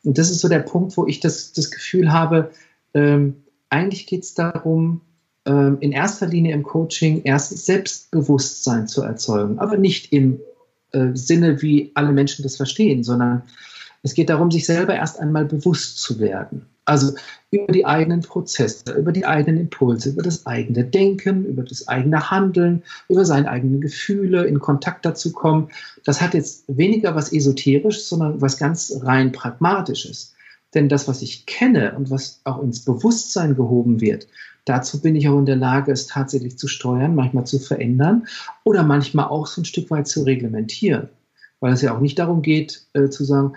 Und 0.03 0.19
das 0.19 0.31
ist 0.31 0.41
so 0.41 0.49
der 0.49 0.61
Punkt, 0.61 0.97
wo 0.97 1.07
ich 1.07 1.21
das, 1.21 1.53
das 1.53 1.71
Gefühl 1.71 2.13
habe, 2.13 2.51
ähm, 2.95 3.37
eigentlich 3.69 4.07
geht 4.07 4.23
es 4.23 4.35
darum, 4.35 5.01
ähm, 5.47 5.79
in 5.81 5.93
erster 5.93 6.27
Linie 6.27 6.55
im 6.55 6.63
Coaching 6.63 7.23
erst 7.25 7.67
Selbstbewusstsein 7.67 8.89
zu 8.89 9.03
erzeugen, 9.03 9.59
aber 9.59 9.77
nicht 9.77 10.13
im 10.13 10.41
äh, 10.93 11.09
Sinne, 11.15 11.61
wie 11.61 11.91
alle 11.95 12.13
Menschen 12.13 12.43
das 12.43 12.57
verstehen, 12.57 13.05
sondern 13.05 13.43
es 14.03 14.15
geht 14.15 14.31
darum, 14.31 14.51
sich 14.51 14.65
selber 14.67 14.95
erst 14.95 15.19
einmal 15.19 15.45
bewusst 15.45 15.99
zu 15.99 16.19
werden. 16.19 16.67
Also 16.87 17.13
über 17.51 17.73
die 17.73 17.87
eigenen 17.87 18.21
Prozesse, 18.21 18.93
über 18.93 19.13
die 19.13 19.25
eigenen 19.25 19.59
Impulse, 19.61 20.11
über 20.11 20.23
das 20.23 20.45
eigene 20.45 20.85
Denken, 20.85 21.47
über 21.47 21.63
das 21.63 21.89
eigene 21.89 22.31
Handeln, 22.31 22.83
über 23.09 23.25
seine 23.25 23.49
eigenen 23.49 23.81
Gefühle, 23.81 24.45
in 24.45 24.59
Kontakt 24.59 25.07
dazu 25.07 25.33
kommen. 25.33 25.69
Das 26.05 26.21
hat 26.21 26.35
jetzt 26.35 26.65
weniger 26.67 27.15
was 27.15 27.33
Esoterisches, 27.33 28.09
sondern 28.09 28.41
was 28.41 28.59
ganz 28.59 28.93
rein 29.03 29.33
Pragmatisches. 29.33 30.35
Denn 30.75 30.89
das, 30.89 31.09
was 31.09 31.23
ich 31.23 31.47
kenne 31.47 31.95
und 31.97 32.11
was 32.11 32.41
auch 32.45 32.63
ins 32.63 32.85
Bewusstsein 32.85 33.55
gehoben 33.55 34.01
wird, 34.01 34.27
dazu 34.65 35.01
bin 35.01 35.17
ich 35.17 35.29
auch 35.29 35.39
in 35.39 35.47
der 35.47 35.57
Lage, 35.57 35.93
es 35.93 36.07
tatsächlich 36.07 36.59
zu 36.59 36.69
steuern, 36.69 37.15
manchmal 37.15 37.47
zu 37.47 37.59
verändern 37.59 38.27
oder 38.65 38.83
manchmal 38.83 39.27
auch 39.27 39.47
so 39.47 39.63
ein 39.63 39.67
Stück 39.67 39.91
weit 39.91 40.09
zu 40.09 40.23
reglementieren. 40.23 41.09
Weil 41.61 41.73
es 41.73 41.83
ja 41.83 41.95
auch 41.97 42.01
nicht 42.01 42.19
darum 42.19 42.43
geht, 42.43 42.87
äh, 42.93 43.09
zu 43.09 43.25
sagen, 43.25 43.55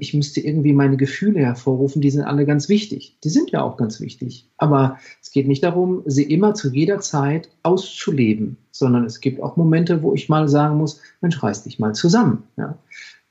ich 0.00 0.14
müsste 0.14 0.40
irgendwie 0.40 0.72
meine 0.72 0.96
Gefühle 0.96 1.40
hervorrufen, 1.40 2.02
die 2.02 2.10
sind 2.10 2.24
alle 2.24 2.44
ganz 2.44 2.68
wichtig. 2.68 3.16
Die 3.22 3.28
sind 3.28 3.52
ja 3.52 3.62
auch 3.62 3.76
ganz 3.76 4.00
wichtig. 4.00 4.48
Aber 4.56 4.98
es 5.22 5.30
geht 5.30 5.46
nicht 5.46 5.62
darum, 5.62 6.02
sie 6.06 6.24
immer 6.24 6.54
zu 6.54 6.72
jeder 6.72 6.98
Zeit 6.98 7.48
auszuleben, 7.62 8.56
sondern 8.72 9.04
es 9.04 9.20
gibt 9.20 9.40
auch 9.40 9.56
Momente, 9.56 10.02
wo 10.02 10.12
ich 10.12 10.28
mal 10.28 10.48
sagen 10.48 10.76
muss, 10.76 11.00
Mensch, 11.20 11.40
reiß 11.40 11.62
dich 11.62 11.78
mal 11.78 11.94
zusammen. 11.94 12.42
Ja? 12.56 12.76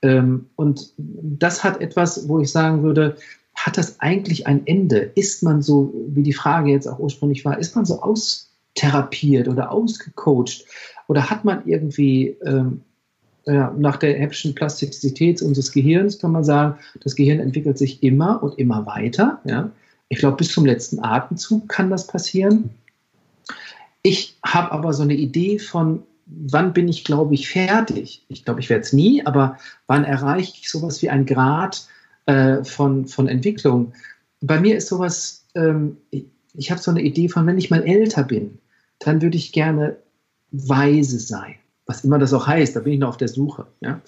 Ähm, 0.01 0.45
und 0.55 0.93
das 0.97 1.65
hat 1.65 1.81
etwas, 1.81 2.29
wo 2.29 2.39
ich 2.39 2.49
sagen 2.51 2.83
würde, 2.83 3.17
hat 3.53 3.77
das 3.77 3.99
eigentlich 3.99 4.47
ein 4.47 4.65
Ende? 4.65 5.11
Ist 5.15 5.43
man 5.43 5.61
so, 5.61 5.93
wie 6.07 6.23
die 6.23 6.31
Frage 6.31 6.71
jetzt 6.71 6.87
auch 6.87 6.99
ursprünglich 6.99 7.43
war, 7.43 7.59
ist 7.59 7.75
man 7.75 7.83
so 7.83 8.01
austherapiert 8.01 9.49
oder 9.49 9.73
ausgecoacht? 9.73 10.63
Oder 11.07 11.29
hat 11.29 11.43
man 11.43 11.67
irgendwie 11.67 12.37
ähm, 12.45 12.83
ja, 13.53 13.73
nach 13.77 13.97
der 13.97 14.17
Hebschen 14.17 14.53
Plastizität 14.53 15.41
unseres 15.41 15.71
Gehirns 15.71 16.19
kann 16.19 16.31
man 16.31 16.43
sagen, 16.43 16.77
das 17.03 17.15
Gehirn 17.15 17.39
entwickelt 17.39 17.77
sich 17.77 18.03
immer 18.03 18.43
und 18.43 18.59
immer 18.59 18.85
weiter. 18.85 19.41
Ja. 19.45 19.71
Ich 20.09 20.19
glaube, 20.19 20.37
bis 20.37 20.51
zum 20.51 20.65
letzten 20.65 20.99
Atemzug 20.99 21.67
kann 21.67 21.89
das 21.89 22.07
passieren. 22.07 22.69
Ich 24.03 24.37
habe 24.45 24.71
aber 24.71 24.93
so 24.93 25.03
eine 25.03 25.15
Idee 25.15 25.59
von, 25.59 26.03
wann 26.25 26.73
bin 26.73 26.87
ich, 26.87 27.03
glaube 27.03 27.33
ich, 27.33 27.49
fertig? 27.49 28.23
Ich 28.29 28.45
glaube, 28.45 28.59
ich 28.59 28.69
werde 28.69 28.83
es 28.83 28.93
nie, 28.93 29.25
aber 29.25 29.57
wann 29.87 30.05
erreiche 30.05 30.53
ich 30.59 30.69
sowas 30.69 31.01
wie 31.01 31.09
ein 31.09 31.25
Grad 31.25 31.87
äh, 32.27 32.63
von, 32.63 33.07
von 33.07 33.27
Entwicklung? 33.27 33.93
Bei 34.41 34.59
mir 34.59 34.77
ist 34.77 34.87
sowas, 34.87 35.45
ähm, 35.55 35.97
ich 36.53 36.71
habe 36.71 36.81
so 36.81 36.91
eine 36.91 37.01
Idee 37.01 37.29
von, 37.29 37.45
wenn 37.47 37.57
ich 37.57 37.69
mal 37.69 37.83
älter 37.83 38.23
bin, 38.23 38.59
dann 38.99 39.21
würde 39.21 39.37
ich 39.37 39.51
gerne 39.51 39.97
weise 40.51 41.19
sein 41.19 41.55
was 41.89 42.03
immer 42.03 42.19
das 42.19 42.33
auch 42.33 42.45
heißt, 42.45 42.75
da 42.75 42.81
bin 42.81 42.93
ich 42.93 42.99
noch 42.99 43.09
auf 43.09 43.17
der 43.17 43.27
Suche. 43.27 43.65
Ja? 43.81 43.99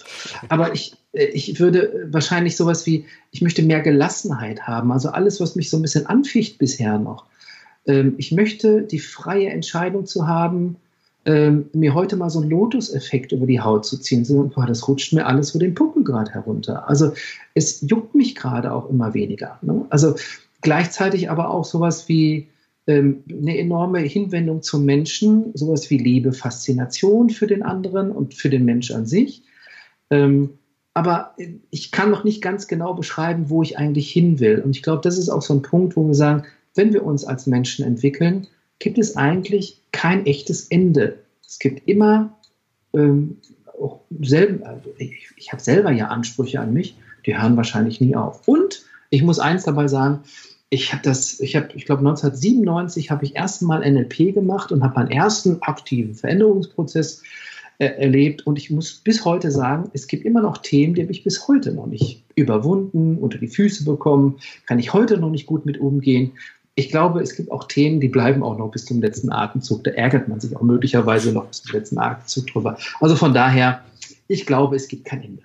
Aber 0.48 0.72
ich, 0.72 0.94
äh, 1.12 1.24
ich 1.24 1.58
würde 1.58 2.06
wahrscheinlich 2.12 2.56
sowas 2.56 2.86
wie, 2.86 3.06
ich 3.32 3.42
möchte 3.42 3.64
mehr 3.64 3.80
Gelassenheit 3.80 4.68
haben, 4.68 4.92
also 4.92 5.08
alles, 5.08 5.40
was 5.40 5.56
mich 5.56 5.68
so 5.68 5.78
ein 5.78 5.82
bisschen 5.82 6.06
anficht 6.06 6.58
bisher 6.58 7.00
noch. 7.00 7.26
Ähm, 7.84 8.14
ich 8.18 8.30
möchte 8.30 8.82
die 8.82 9.00
freie 9.00 9.50
Entscheidung 9.50 10.06
zu 10.06 10.28
haben, 10.28 10.76
ähm, 11.24 11.70
mir 11.72 11.92
heute 11.92 12.14
mal 12.14 12.30
so 12.30 12.40
einen 12.40 12.50
Lotus-Effekt 12.50 13.32
über 13.32 13.46
die 13.46 13.60
Haut 13.60 13.84
zu 13.84 13.98
ziehen. 13.98 14.24
So, 14.24 14.44
boah, 14.54 14.64
das 14.64 14.86
rutscht 14.86 15.12
mir 15.12 15.26
alles 15.26 15.50
vor 15.50 15.58
den 15.58 15.74
Puppen 15.74 16.04
gerade 16.04 16.30
herunter. 16.30 16.88
Also 16.88 17.12
es 17.54 17.80
juckt 17.80 18.14
mich 18.14 18.36
gerade 18.36 18.72
auch 18.72 18.88
immer 18.90 19.12
weniger. 19.12 19.58
Ne? 19.60 19.86
Also 19.90 20.14
gleichzeitig 20.60 21.30
aber 21.30 21.50
auch 21.50 21.64
sowas 21.64 22.08
wie, 22.08 22.46
ähm, 22.86 23.22
eine 23.30 23.58
enorme 23.58 24.00
Hinwendung 24.00 24.62
zum 24.62 24.84
Menschen, 24.84 25.52
sowas 25.54 25.88
wie 25.90 25.98
Liebe, 25.98 26.32
Faszination 26.32 27.30
für 27.30 27.46
den 27.46 27.62
anderen 27.62 28.10
und 28.10 28.34
für 28.34 28.50
den 28.50 28.64
Mensch 28.64 28.90
an 28.90 29.06
sich. 29.06 29.42
Ähm, 30.10 30.50
aber 30.94 31.34
ich 31.70 31.90
kann 31.90 32.10
noch 32.10 32.24
nicht 32.24 32.42
ganz 32.42 32.68
genau 32.68 32.94
beschreiben, 32.94 33.48
wo 33.48 33.62
ich 33.62 33.78
eigentlich 33.78 34.10
hin 34.10 34.40
will. 34.40 34.60
Und 34.60 34.76
ich 34.76 34.82
glaube, 34.82 35.00
das 35.02 35.16
ist 35.16 35.30
auch 35.30 35.42
so 35.42 35.54
ein 35.54 35.62
Punkt, 35.62 35.96
wo 35.96 36.06
wir 36.06 36.14
sagen, 36.14 36.44
wenn 36.74 36.92
wir 36.92 37.04
uns 37.04 37.24
als 37.24 37.46
Menschen 37.46 37.84
entwickeln, 37.84 38.46
gibt 38.78 38.98
es 38.98 39.16
eigentlich 39.16 39.80
kein 39.92 40.26
echtes 40.26 40.66
Ende. 40.68 41.18
Es 41.46 41.58
gibt 41.58 41.88
immer 41.88 42.36
ähm, 42.94 43.38
selben, 44.20 44.62
also 44.64 44.90
ich 44.98 45.52
habe 45.52 45.62
selber 45.62 45.92
ja 45.92 46.08
Ansprüche 46.08 46.60
an 46.60 46.72
mich, 46.72 46.96
die 47.26 47.38
hören 47.38 47.56
wahrscheinlich 47.56 48.00
nie 48.00 48.16
auf. 48.16 48.46
Und 48.46 48.84
ich 49.10 49.22
muss 49.22 49.38
eins 49.38 49.64
dabei 49.64 49.88
sagen, 49.88 50.20
ich 50.72 50.90
habe 50.90 51.02
das, 51.02 51.38
ich 51.40 51.54
habe, 51.54 51.68
ich 51.74 51.84
glaube 51.84 52.00
1997 52.00 53.10
habe 53.10 53.26
ich 53.26 53.36
erstmal 53.36 53.80
NLP 53.80 54.32
gemacht 54.32 54.72
und 54.72 54.82
habe 54.82 54.94
meinen 54.94 55.10
ersten 55.10 55.60
aktiven 55.60 56.14
Veränderungsprozess 56.14 57.22
äh, 57.76 57.88
erlebt. 57.88 58.46
Und 58.46 58.58
ich 58.58 58.70
muss 58.70 58.94
bis 58.94 59.26
heute 59.26 59.50
sagen, 59.50 59.90
es 59.92 60.06
gibt 60.06 60.24
immer 60.24 60.40
noch 60.40 60.56
Themen, 60.56 60.94
die 60.94 61.02
habe 61.02 61.12
ich 61.12 61.24
bis 61.24 61.46
heute 61.46 61.72
noch 61.72 61.86
nicht 61.86 62.24
überwunden, 62.36 63.18
unter 63.18 63.36
die 63.36 63.48
Füße 63.48 63.84
bekommen, 63.84 64.38
kann 64.66 64.78
ich 64.78 64.94
heute 64.94 65.18
noch 65.18 65.28
nicht 65.28 65.44
gut 65.44 65.66
mit 65.66 65.76
umgehen. 65.76 66.32
Ich 66.74 66.88
glaube, 66.88 67.20
es 67.20 67.36
gibt 67.36 67.52
auch 67.52 67.64
Themen, 67.64 68.00
die 68.00 68.08
bleiben 68.08 68.42
auch 68.42 68.56
noch 68.56 68.70
bis 68.70 68.86
zum 68.86 69.02
letzten 69.02 69.30
Atemzug. 69.30 69.84
Da 69.84 69.90
ärgert 69.90 70.28
man 70.28 70.40
sich 70.40 70.56
auch 70.56 70.62
möglicherweise 70.62 71.32
noch 71.32 71.48
bis 71.48 71.64
zum 71.64 71.78
letzten 71.78 71.98
Atemzug 71.98 72.46
drüber. 72.46 72.78
Also 72.98 73.14
von 73.14 73.34
daher, 73.34 73.84
ich 74.26 74.46
glaube, 74.46 74.76
es 74.76 74.88
gibt 74.88 75.04
kein 75.04 75.22
Ende. 75.22 75.42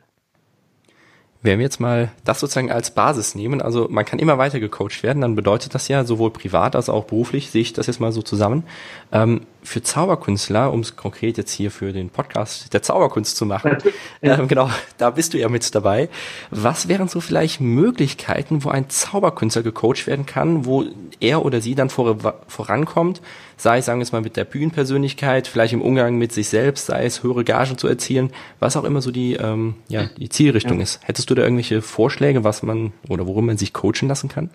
Wenn 1.47 1.59
wir 1.59 1.63
jetzt 1.63 1.79
mal 1.79 2.11
das 2.25 2.39
sozusagen 2.39 2.71
als 2.71 2.91
Basis 2.91 3.33
nehmen, 3.33 3.61
also 3.61 3.87
man 3.89 4.03
kann 4.03 4.19
immer 4.19 4.37
weiter 4.37 4.59
gecoacht 4.59 5.01
werden, 5.01 5.21
dann 5.21 5.35
bedeutet 5.35 5.73
das 5.73 5.87
ja 5.87 6.03
sowohl 6.03 6.31
privat 6.31 6.75
als 6.75 6.89
auch 6.89 7.05
beruflich, 7.05 7.51
sehe 7.51 7.61
ich 7.61 7.73
das 7.73 7.87
jetzt 7.87 8.01
mal 8.01 8.11
so 8.11 8.21
zusammen. 8.21 8.63
Ähm, 9.11 9.41
für 9.67 9.83
Zauberkünstler, 9.83 10.71
um 10.71 10.79
es 10.79 10.95
konkret 10.95 11.37
jetzt 11.37 11.51
hier 11.51 11.71
für 11.71 11.91
den 11.91 12.09
Podcast 12.09 12.73
der 12.73 12.81
Zauberkunst 12.81 13.35
zu 13.35 13.45
machen, 13.45 13.77
ja. 14.21 14.39
ähm, 14.39 14.47
genau, 14.47 14.69
da 14.97 15.09
bist 15.09 15.33
du 15.33 15.37
ja 15.37 15.49
mit 15.49 15.75
dabei. 15.75 16.07
Was 16.51 16.87
wären 16.87 17.09
so 17.09 17.19
vielleicht 17.19 17.59
Möglichkeiten, 17.59 18.63
wo 18.63 18.69
ein 18.69 18.89
Zauberkünstler 18.89 19.63
gecoacht 19.63 20.07
werden 20.07 20.25
kann, 20.25 20.65
wo 20.65 20.85
er 21.19 21.43
oder 21.43 21.59
sie 21.59 21.75
dann 21.75 21.89
vor, 21.89 22.17
vorankommt, 22.47 23.21
sei 23.57 23.79
es, 23.79 23.85
sagen 23.85 23.99
wir 23.99 24.03
es 24.03 24.13
mal, 24.13 24.21
mit 24.21 24.37
der 24.37 24.45
Bühnenpersönlichkeit, 24.45 25.47
vielleicht 25.47 25.73
im 25.73 25.81
Umgang 25.81 26.17
mit 26.17 26.31
sich 26.31 26.47
selbst, 26.47 26.85
sei 26.85 27.05
es 27.05 27.21
höhere 27.21 27.43
Gagen 27.43 27.77
zu 27.77 27.87
erzielen, 27.87 28.31
was 28.59 28.77
auch 28.77 28.85
immer 28.85 29.01
so 29.01 29.11
die, 29.11 29.33
ähm, 29.33 29.75
ja, 29.89 30.09
die 30.17 30.29
Zielrichtung 30.29 30.77
ja. 30.77 30.83
ist. 30.83 31.01
Hättest 31.03 31.29
du 31.29 31.35
da 31.35 31.43
irgendwelche 31.43 31.81
Vorschläge, 31.81 32.45
was 32.45 32.63
man 32.63 32.93
oder 33.09 33.27
worum 33.27 33.47
man 33.47 33.57
sich 33.57 33.73
coachen 33.73 34.07
lassen 34.07 34.29
kann? 34.29 34.49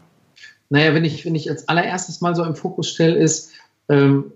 Naja, 0.71 0.95
wenn 0.95 1.05
ich, 1.05 1.27
wenn 1.27 1.35
ich 1.35 1.51
als 1.51 1.69
allererstes 1.69 2.23
mal 2.23 2.35
so 2.35 2.45
im 2.45 2.57
Fokus 2.57 2.89
stelle, 2.89 3.17
ist, 3.17 3.51
ähm, 3.91 4.33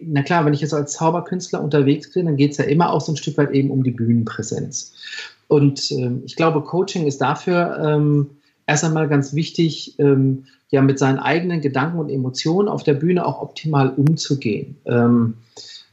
na 0.00 0.22
klar, 0.22 0.44
wenn 0.44 0.54
ich 0.54 0.60
jetzt 0.60 0.74
als 0.74 0.94
Zauberkünstler 0.94 1.62
unterwegs 1.62 2.12
bin, 2.12 2.26
dann 2.26 2.36
geht 2.36 2.52
es 2.52 2.58
ja 2.58 2.64
immer 2.64 2.92
auch 2.92 3.00
so 3.00 3.12
ein 3.12 3.16
Stück 3.16 3.38
weit 3.38 3.52
eben 3.52 3.70
um 3.70 3.84
die 3.84 3.90
Bühnenpräsenz. 3.92 4.94
Und 5.48 5.90
ähm, 5.92 6.22
ich 6.24 6.36
glaube, 6.36 6.62
Coaching 6.62 7.06
ist 7.06 7.20
dafür 7.20 7.78
ähm, 7.84 8.30
erst 8.66 8.84
einmal 8.84 9.08
ganz 9.08 9.34
wichtig, 9.34 9.98
ähm, 9.98 10.44
ja 10.70 10.82
mit 10.82 10.98
seinen 10.98 11.18
eigenen 11.18 11.60
Gedanken 11.60 11.98
und 11.98 12.08
Emotionen 12.08 12.68
auf 12.68 12.82
der 12.82 12.94
Bühne 12.94 13.26
auch 13.26 13.40
optimal 13.40 13.90
umzugehen. 13.90 14.78
Ähm, 14.86 15.34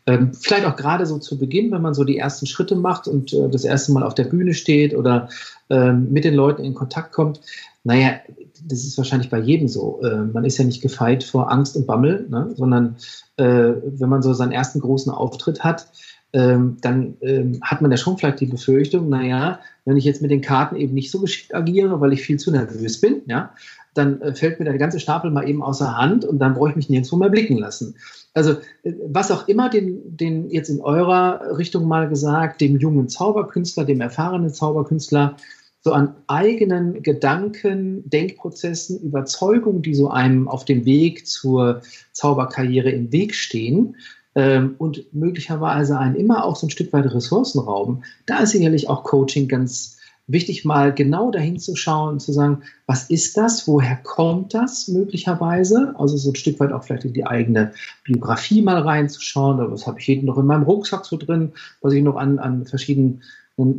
ähm, 0.08 0.34
vielleicht 0.34 0.65
auch 0.65 0.75
gerade 0.75 1.05
so 1.05 1.19
zu 1.19 1.38
Beginn, 1.38 1.71
wenn 1.71 1.82
man 1.82 1.93
so 1.93 2.03
die 2.03 2.17
ersten 2.17 2.47
Schritte 2.47 2.75
macht 2.75 3.08
und 3.08 3.34
äh, 3.34 3.49
das 3.49 3.65
erste 3.65 3.91
Mal 3.91 4.03
auf 4.03 4.15
der 4.15 4.23
Bühne 4.23 4.53
steht 4.53 4.95
oder 4.95 5.29
ähm, 5.69 6.12
mit 6.12 6.23
den 6.23 6.34
Leuten 6.34 6.63
in 6.63 6.73
Kontakt 6.73 7.12
kommt. 7.12 7.41
Naja, 7.83 8.19
das 8.63 8.83
ist 8.83 8.97
wahrscheinlich 8.97 9.29
bei 9.29 9.39
jedem 9.39 9.67
so. 9.67 10.01
Äh, 10.01 10.25
man 10.25 10.43
ist 10.45 10.57
ja 10.57 10.65
nicht 10.65 10.81
gefeit 10.81 11.23
vor 11.23 11.51
Angst 11.51 11.75
und 11.75 11.87
Bammel, 11.87 12.27
ne? 12.29 12.51
sondern 12.55 12.97
äh, 13.37 13.73
wenn 13.83 14.09
man 14.09 14.21
so 14.21 14.33
seinen 14.33 14.51
ersten 14.51 14.79
großen 14.79 15.11
Auftritt 15.11 15.63
hat, 15.63 15.87
ähm, 16.31 16.77
dann 16.81 17.17
ähm, 17.21 17.59
hat 17.63 17.81
man 17.81 17.89
ja 17.89 17.97
schon 17.97 18.17
vielleicht 18.17 18.39
die 18.39 18.45
Befürchtung, 18.45 19.09
naja, 19.09 19.59
wenn 19.85 19.97
ich 19.97 20.03
jetzt 20.03 20.21
mit 20.21 20.29
den 20.29 20.41
Karten 20.41 20.75
eben 20.75 20.93
nicht 20.93 21.09
so 21.09 21.19
geschickt 21.19 21.55
agiere, 21.55 21.99
weil 22.01 22.13
ich 22.13 22.21
viel 22.21 22.37
zu 22.37 22.51
nervös 22.51 23.01
bin, 23.01 23.21
ja, 23.25 23.53
dann 23.95 24.21
äh, 24.21 24.35
fällt 24.35 24.59
mir 24.59 24.65
der 24.65 24.77
ganze 24.77 24.99
Stapel 24.99 25.31
mal 25.31 25.49
eben 25.49 25.63
außer 25.63 25.97
Hand 25.97 26.25
und 26.25 26.39
dann 26.39 26.53
brauche 26.53 26.69
ich 26.69 26.75
mich 26.75 26.89
nirgendwo 26.89 27.15
mehr 27.15 27.29
blicken 27.29 27.57
lassen. 27.57 27.95
Also 28.33 28.51
äh, 28.83 28.93
was 29.07 29.31
auch 29.31 29.47
immer 29.47 29.69
den, 29.69 30.15
den 30.15 30.49
jetzt 30.51 30.69
in 30.69 30.81
eurer 30.81 31.57
Richtung 31.57 31.87
mal 31.87 32.07
gesagt, 32.07 32.61
dem 32.61 32.77
jungen 32.77 33.09
Zauberkünstler, 33.09 33.85
dem 33.85 34.01
erfahrenen 34.01 34.53
Zauberkünstler, 34.53 35.35
so 35.81 35.93
an 35.93 36.15
eigenen 36.27 37.01
Gedanken, 37.03 38.09
Denkprozessen, 38.09 38.99
Überzeugungen, 38.99 39.81
die 39.81 39.95
so 39.95 40.09
einem 40.09 40.47
auf 40.47 40.65
dem 40.65 40.85
Weg 40.85 41.25
zur 41.25 41.81
Zauberkarriere 42.11 42.89
im 42.89 43.11
Weg 43.11 43.33
stehen 43.33 43.95
ähm, 44.35 44.75
und 44.77 45.13
möglicherweise 45.13 45.97
einen 45.97 46.15
immer 46.15 46.43
auch 46.43 46.57
so 46.57 46.67
ein 46.67 46.71
Stück 46.71 46.91
weit 46.91 47.05
Ressourcen 47.13 47.59
rauben, 47.59 48.03
da 48.25 48.39
ist 48.39 48.51
sicherlich 48.51 48.89
auch 48.89 49.03
Coaching 49.03 49.47
ganz 49.47 49.97
wichtig, 50.27 50.63
mal 50.63 50.93
genau 50.93 51.31
dahin 51.31 51.59
zu 51.59 51.75
schauen 51.75 52.13
und 52.13 52.19
zu 52.19 52.31
sagen, 52.31 52.61
was 52.85 53.09
ist 53.09 53.35
das, 53.35 53.67
woher 53.67 53.95
kommt 53.95 54.53
das 54.53 54.87
möglicherweise? 54.87 55.95
Also 55.97 56.17
so 56.17 56.31
ein 56.31 56.35
Stück 56.35 56.59
weit 56.59 56.71
auch 56.71 56.83
vielleicht 56.83 57.05
in 57.05 57.13
die 57.13 57.25
eigene 57.25 57.73
Biografie 58.03 58.61
mal 58.61 58.79
reinzuschauen, 58.79 59.59
oder 59.59 59.71
was 59.71 59.87
habe 59.87 59.99
ich 59.99 60.07
jeden 60.07 60.25
noch 60.25 60.37
in 60.37 60.45
meinem 60.45 60.63
Rucksack 60.63 61.05
so 61.05 61.17
drin, 61.17 61.53
was 61.81 61.93
ich 61.93 62.03
noch 62.03 62.15
an, 62.15 62.37
an 62.37 62.65
verschiedenen 62.65 63.23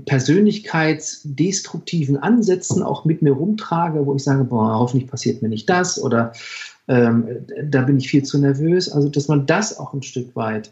persönlichkeitsdestruktiven 0.04 2.16
Ansätzen 2.16 2.82
auch 2.82 3.04
mit 3.04 3.22
mir 3.22 3.32
rumtrage, 3.32 4.04
wo 4.04 4.14
ich 4.14 4.22
sage, 4.22 4.44
boah, 4.44 4.78
hoffentlich 4.78 5.10
passiert 5.10 5.42
mir 5.42 5.48
nicht 5.48 5.68
das 5.70 6.02
oder 6.02 6.32
ähm, 6.88 7.26
da 7.64 7.82
bin 7.82 7.98
ich 7.98 8.08
viel 8.08 8.22
zu 8.22 8.38
nervös. 8.38 8.90
Also, 8.90 9.08
dass 9.08 9.28
man 9.28 9.46
das 9.46 9.78
auch 9.78 9.94
ein 9.94 10.02
Stück 10.02 10.34
weit 10.36 10.70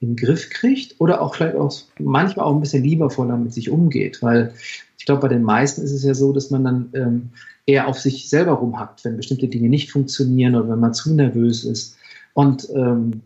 den 0.00 0.16
Griff 0.16 0.50
kriegt 0.50 1.00
oder 1.00 1.20
auch 1.20 1.34
vielleicht 1.34 1.56
auch 1.56 1.74
manchmal 1.98 2.46
auch 2.46 2.54
ein 2.54 2.60
bisschen 2.60 2.84
liebevoller 2.84 3.36
mit 3.36 3.52
sich 3.52 3.70
umgeht, 3.70 4.22
weil 4.22 4.54
ich 4.96 5.06
glaube, 5.06 5.22
bei 5.22 5.28
den 5.28 5.42
meisten 5.42 5.82
ist 5.82 5.92
es 5.92 6.04
ja 6.04 6.14
so, 6.14 6.32
dass 6.32 6.50
man 6.50 6.64
dann 6.64 6.90
ähm, 6.94 7.30
eher 7.66 7.88
auf 7.88 7.98
sich 7.98 8.28
selber 8.28 8.52
rumhackt, 8.52 9.04
wenn 9.04 9.16
bestimmte 9.16 9.48
Dinge 9.48 9.68
nicht 9.68 9.90
funktionieren 9.90 10.54
oder 10.54 10.68
wenn 10.70 10.80
man 10.80 10.94
zu 10.94 11.14
nervös 11.14 11.64
ist. 11.64 11.96
Und 12.34 12.68
ähm, 12.74 13.22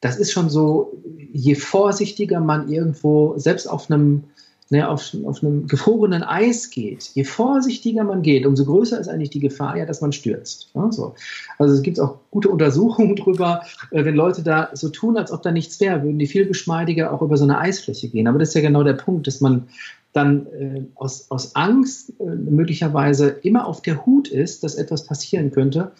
das 0.00 0.18
ist 0.18 0.32
schon 0.32 0.50
so, 0.50 1.02
je 1.32 1.54
vorsichtiger 1.54 2.40
man 2.40 2.68
irgendwo, 2.68 3.34
selbst 3.38 3.66
auf 3.66 3.90
einem 3.90 4.24
ne, 4.70 4.88
auf, 4.88 5.14
auf 5.24 5.42
einem 5.42 5.66
gefrorenen 5.66 6.22
Eis 6.22 6.70
geht, 6.70 7.10
je 7.14 7.24
vorsichtiger 7.24 8.04
man 8.04 8.22
geht, 8.22 8.46
umso 8.46 8.64
größer 8.64 8.98
ist 8.98 9.08
eigentlich 9.08 9.30
die 9.30 9.40
Gefahr, 9.40 9.76
ja, 9.76 9.86
dass 9.86 10.00
man 10.00 10.12
stürzt. 10.12 10.70
Ja, 10.74 10.90
so. 10.90 11.14
Also 11.58 11.74
es 11.74 11.82
gibt 11.82 12.00
auch 12.00 12.18
gute 12.30 12.48
Untersuchungen 12.48 13.16
darüber, 13.16 13.62
äh, 13.90 14.04
wenn 14.04 14.16
Leute 14.16 14.42
da 14.42 14.70
so 14.72 14.88
tun, 14.88 15.16
als 15.16 15.30
ob 15.30 15.42
da 15.42 15.52
nichts 15.52 15.80
wäre, 15.80 16.02
würden 16.02 16.18
die 16.18 16.26
viel 16.26 16.46
geschmeidiger 16.46 17.12
auch 17.12 17.22
über 17.22 17.36
so 17.36 17.44
eine 17.44 17.58
Eisfläche 17.58 18.08
gehen. 18.08 18.26
Aber 18.26 18.38
das 18.38 18.48
ist 18.48 18.54
ja 18.54 18.60
genau 18.62 18.82
der 18.82 18.94
Punkt, 18.94 19.26
dass 19.26 19.40
man 19.40 19.68
dann 20.12 20.46
äh, 20.46 20.82
aus, 20.94 21.30
aus 21.30 21.54
Angst 21.54 22.12
äh, 22.20 22.24
möglicherweise 22.24 23.28
immer 23.28 23.66
auf 23.66 23.82
der 23.82 24.06
Hut 24.06 24.28
ist, 24.28 24.64
dass 24.64 24.74
etwas 24.74 25.04
passieren 25.04 25.50
könnte. 25.50 25.92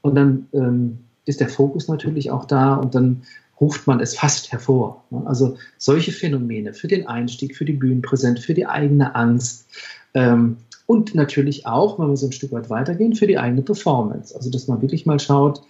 Und 0.00 0.14
dann 0.14 0.46
ähm, 0.52 0.98
ist 1.26 1.40
der 1.40 1.48
Fokus 1.48 1.88
natürlich 1.88 2.30
auch 2.30 2.46
da 2.46 2.76
und 2.76 2.94
dann 2.94 3.22
ruft 3.60 3.86
man 3.86 4.00
es 4.00 4.16
fast 4.16 4.52
hervor. 4.52 5.04
Also 5.24 5.56
solche 5.76 6.12
Phänomene 6.12 6.74
für 6.74 6.88
den 6.88 7.06
Einstieg, 7.06 7.56
für 7.56 7.64
die 7.64 7.72
Bühnenpräsenz, 7.72 8.44
für 8.44 8.54
die 8.54 8.66
eigene 8.66 9.14
Angst 9.14 9.66
ähm, 10.14 10.58
und 10.86 11.14
natürlich 11.14 11.66
auch, 11.66 11.98
wenn 11.98 12.08
wir 12.08 12.16
so 12.16 12.26
ein 12.26 12.32
Stück 12.32 12.52
weit 12.52 12.70
weitergehen, 12.70 13.14
für 13.14 13.26
die 13.26 13.38
eigene 13.38 13.62
Performance. 13.62 14.34
Also 14.34 14.50
dass 14.50 14.68
man 14.68 14.80
wirklich 14.80 15.06
mal 15.06 15.20
schaut, 15.20 15.60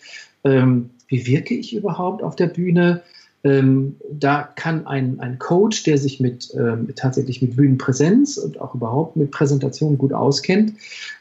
ähm, 0.45 0.91
wie 1.09 1.27
wirke 1.27 1.55
ich 1.55 1.75
überhaupt 1.75 2.23
auf 2.23 2.37
der 2.37 2.47
Bühne? 2.47 3.03
Ähm, 3.45 3.97
da 4.11 4.43
kann 4.43 4.87
ein, 4.87 5.21
ein 5.21 5.39
Coach, 5.39 5.85
der 5.85 5.97
sich 5.97 6.21
mit, 6.21 6.53
ähm, 6.55 6.89
tatsächlich 6.97 7.41
mit 7.41 7.57
Bühnenpräsenz 7.57 8.37
und 8.37 8.61
auch 8.61 8.75
überhaupt 8.75 9.17
mit 9.17 9.31
Präsentation 9.31 9.97
gut 9.97 10.13
auskennt, 10.13 10.75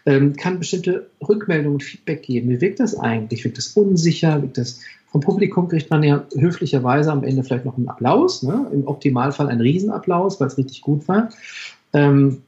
ähm, 0.06 0.36
kann 0.36 0.60
bestimmte 0.60 1.08
Rückmeldungen 1.28 1.76
und 1.76 1.84
Feedback 1.84 2.24
geben. 2.24 2.50
Wie 2.50 2.62
wirkt 2.62 2.80
das 2.80 3.00
eigentlich? 3.00 3.44
Wirkt 3.44 3.58
das 3.58 3.70
unsicher? 3.70 4.42
Wirkt 4.42 4.58
das 4.58 4.82
vom 5.18 5.34
Publikum 5.34 5.68
kriegt 5.68 5.90
man 5.90 6.04
ja 6.04 6.24
höflicherweise 6.36 7.12
am 7.12 7.24
Ende 7.24 7.44
vielleicht 7.44 7.66
noch 7.66 7.78
einen 7.78 7.90
Applaus, 7.90 8.44
ne? 8.44 8.68
im 8.72 8.88
Optimalfall 8.88 9.50
einen 9.50 9.62
Riesenapplaus, 9.62 10.40
weil 10.40 10.48
es 10.48 10.58
richtig 10.58 10.82
gut 10.82 11.08
war. 11.08 11.30
Ähm, 11.94 12.44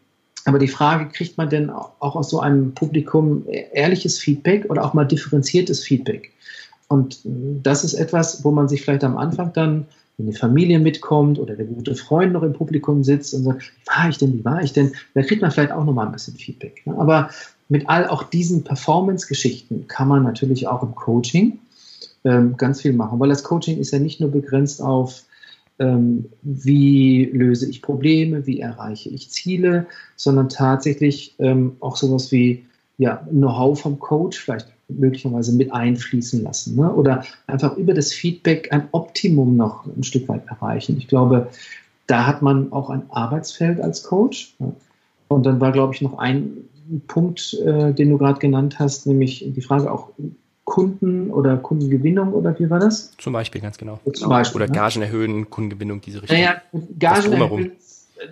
aber 0.45 0.59
die 0.59 0.67
Frage, 0.67 1.09
kriegt 1.09 1.37
man 1.37 1.49
denn 1.49 1.69
auch 1.69 2.15
aus 2.15 2.29
so 2.29 2.39
einem 2.39 2.73
Publikum 2.73 3.45
ehrliches 3.73 4.19
Feedback 4.19 4.69
oder 4.69 4.85
auch 4.85 4.93
mal 4.93 5.05
differenziertes 5.05 5.83
Feedback? 5.83 6.31
Und 6.87 7.19
das 7.23 7.83
ist 7.83 7.95
etwas, 7.95 8.43
wo 8.43 8.51
man 8.51 8.67
sich 8.67 8.83
vielleicht 8.83 9.03
am 9.03 9.17
Anfang 9.17 9.51
dann, 9.53 9.85
wenn 10.17 10.27
die 10.27 10.37
Familie 10.37 10.79
mitkommt 10.79 11.39
oder 11.39 11.55
der 11.55 11.65
gute 11.65 11.95
Freund 11.95 12.33
noch 12.33 12.43
im 12.43 12.53
Publikum 12.53 13.03
sitzt 13.03 13.33
und 13.33 13.43
sagt, 13.43 13.63
wie 13.63 13.97
war 13.97 14.09
ich 14.09 14.17
denn, 14.17 14.33
wie 14.33 14.45
war 14.45 14.61
ich 14.61 14.73
denn, 14.73 14.91
da 15.13 15.23
kriegt 15.23 15.41
man 15.41 15.51
vielleicht 15.51 15.71
auch 15.71 15.85
noch 15.85 15.93
mal 15.93 16.05
ein 16.05 16.11
bisschen 16.11 16.35
Feedback. 16.35 16.85
Ne? 16.85 16.95
Aber 16.97 17.29
mit 17.67 17.89
all 17.89 18.07
auch 18.07 18.23
diesen 18.23 18.63
Performance-Geschichten 18.63 19.87
kann 19.87 20.07
man 20.07 20.23
natürlich 20.23 20.67
auch 20.67 20.83
im 20.83 20.95
Coaching 20.95 21.59
ähm, 22.23 22.57
ganz 22.57 22.81
viel 22.81 22.93
machen, 22.93 23.19
weil 23.19 23.29
das 23.29 23.43
Coaching 23.43 23.77
ist 23.77 23.91
ja 23.91 23.99
nicht 23.99 24.19
nur 24.19 24.31
begrenzt 24.31 24.81
auf, 24.81 25.23
ähm, 25.79 26.25
wie 26.41 27.25
löse 27.25 27.69
ich 27.69 27.81
Probleme, 27.81 28.45
wie 28.45 28.59
erreiche 28.59 29.09
ich 29.09 29.29
Ziele, 29.29 29.85
sondern 30.15 30.49
tatsächlich 30.49 31.35
ähm, 31.39 31.77
auch 31.79 31.95
sowas 31.95 32.31
wie 32.31 32.65
ja, 32.97 33.25
Know-how 33.29 33.79
vom 33.79 33.99
Coach 33.99 34.37
vielleicht 34.39 34.67
möglicherweise 34.89 35.55
mit 35.55 35.71
einfließen 35.71 36.43
lassen 36.43 36.75
ne? 36.75 36.93
oder 36.93 37.23
einfach 37.47 37.77
über 37.77 37.93
das 37.93 38.11
Feedback 38.11 38.73
ein 38.73 38.89
Optimum 38.91 39.55
noch 39.55 39.85
ein 39.85 40.03
Stück 40.03 40.27
weit 40.27 40.45
erreichen. 40.47 40.97
Ich 40.97 41.07
glaube, 41.07 41.49
da 42.07 42.25
hat 42.25 42.41
man 42.41 42.73
auch 42.73 42.89
ein 42.89 43.03
Arbeitsfeld 43.09 43.79
als 43.79 44.03
Coach. 44.03 44.55
Ne? 44.59 44.73
Und 45.27 45.45
dann 45.45 45.61
war, 45.61 45.71
glaube 45.71 45.93
ich, 45.93 46.01
noch 46.01 46.17
ein 46.17 46.65
Punkt, 47.07 47.53
äh, 47.65 47.93
den 47.93 48.09
du 48.09 48.17
gerade 48.17 48.39
genannt 48.39 48.79
hast, 48.79 49.05
nämlich 49.05 49.45
die 49.47 49.61
Frage 49.61 49.91
auch, 49.91 50.09
Kunden 50.69 51.31
oder 51.31 51.57
Kundengewinnung 51.57 52.31
oder 52.33 52.57
wie 52.57 52.69
war 52.69 52.79
das? 52.79 53.11
Zum 53.17 53.33
Beispiel, 53.33 53.59
ganz 53.59 53.77
genau. 53.77 53.99
Zum 54.13 54.29
Beispiel, 54.29 54.61
oder 54.61 54.71
ne? 54.71 54.77
Gagen 54.77 55.01
erhöhen, 55.01 55.49
Kundengewinnung, 55.49 55.99
diese 55.99 56.21
Richtung. 56.21 56.37
Naja, 56.37 56.61
Gagen 56.97 57.33
erhöhen. 57.33 57.71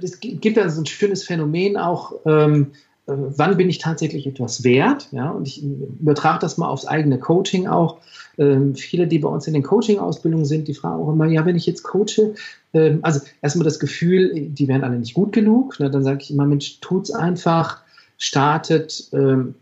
Es 0.02 0.20
gibt 0.20 0.56
da 0.56 0.70
so 0.70 0.82
ein 0.82 0.86
schönes 0.86 1.24
Phänomen 1.24 1.78
auch, 1.78 2.14
ähm, 2.26 2.68
äh, 3.08 3.14
wann 3.16 3.58
bin 3.58 3.70
ich 3.70 3.80
tatsächlich 3.80 4.28
etwas 4.28 4.64
wert? 4.64 5.08
Ja, 5.12 5.32
und 5.32 5.48
ich 5.48 5.64
übertrage 5.64 6.40
das 6.40 6.58
mal 6.58 6.68
aufs 6.68 6.86
eigene 6.86 7.20
Coaching 7.20 7.68
auch. 7.68 7.98
Ähm, 8.38 8.76
viele, 8.76 9.08
die 9.08 9.20
bei 9.20 9.30
uns 9.30 9.48
in 9.48 9.54
den 9.54 9.64
Coaching-Ausbildungen 9.64 10.46
sind, 10.46 10.68
die 10.68 10.76
fragen 10.76 11.02
auch 11.02 11.12
immer, 11.12 11.26
ja, 11.26 11.46
wenn 11.46 11.56
ich 11.56 11.66
jetzt 11.66 11.84
coache, 11.84 12.36
ähm, 12.74 13.00
also 13.02 13.22
erstmal 13.42 13.66
das 13.66 13.80
Gefühl, 13.80 14.50
die 14.50 14.68
wären 14.68 14.84
alle 14.84 15.00
nicht 15.00 15.16
gut 15.16 15.34
genug. 15.34 15.80
Ne? 15.80 15.90
Dann 15.90 16.04
sage 16.04 16.20
ich 16.22 16.32
immer, 16.32 16.46
Mensch, 16.46 16.80
tut's 16.82 17.10
einfach, 17.10 17.82
startet. 18.20 19.10
Ähm, 19.12 19.56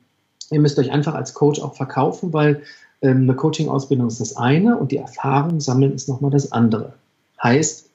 ihr 0.56 0.62
müsst 0.62 0.80
euch 0.80 0.92
einfach 0.92 1.14
als 1.14 1.34
Coach 1.34 1.60
auch 1.60 1.76
verkaufen, 1.76 2.32
weil 2.32 2.64
ähm, 3.02 3.24
eine 3.24 3.36
Coaching-Ausbildung 3.36 4.08
ist 4.08 4.22
das 4.22 4.38
eine 4.38 4.78
und 4.78 4.92
die 4.94 4.98
Erfahrung 4.98 5.60
sammeln 5.60 5.94
ist 5.94 6.08
nochmal 6.08 6.32
das 6.32 6.54
andere. 6.54 6.94
Heißt, 7.44 7.90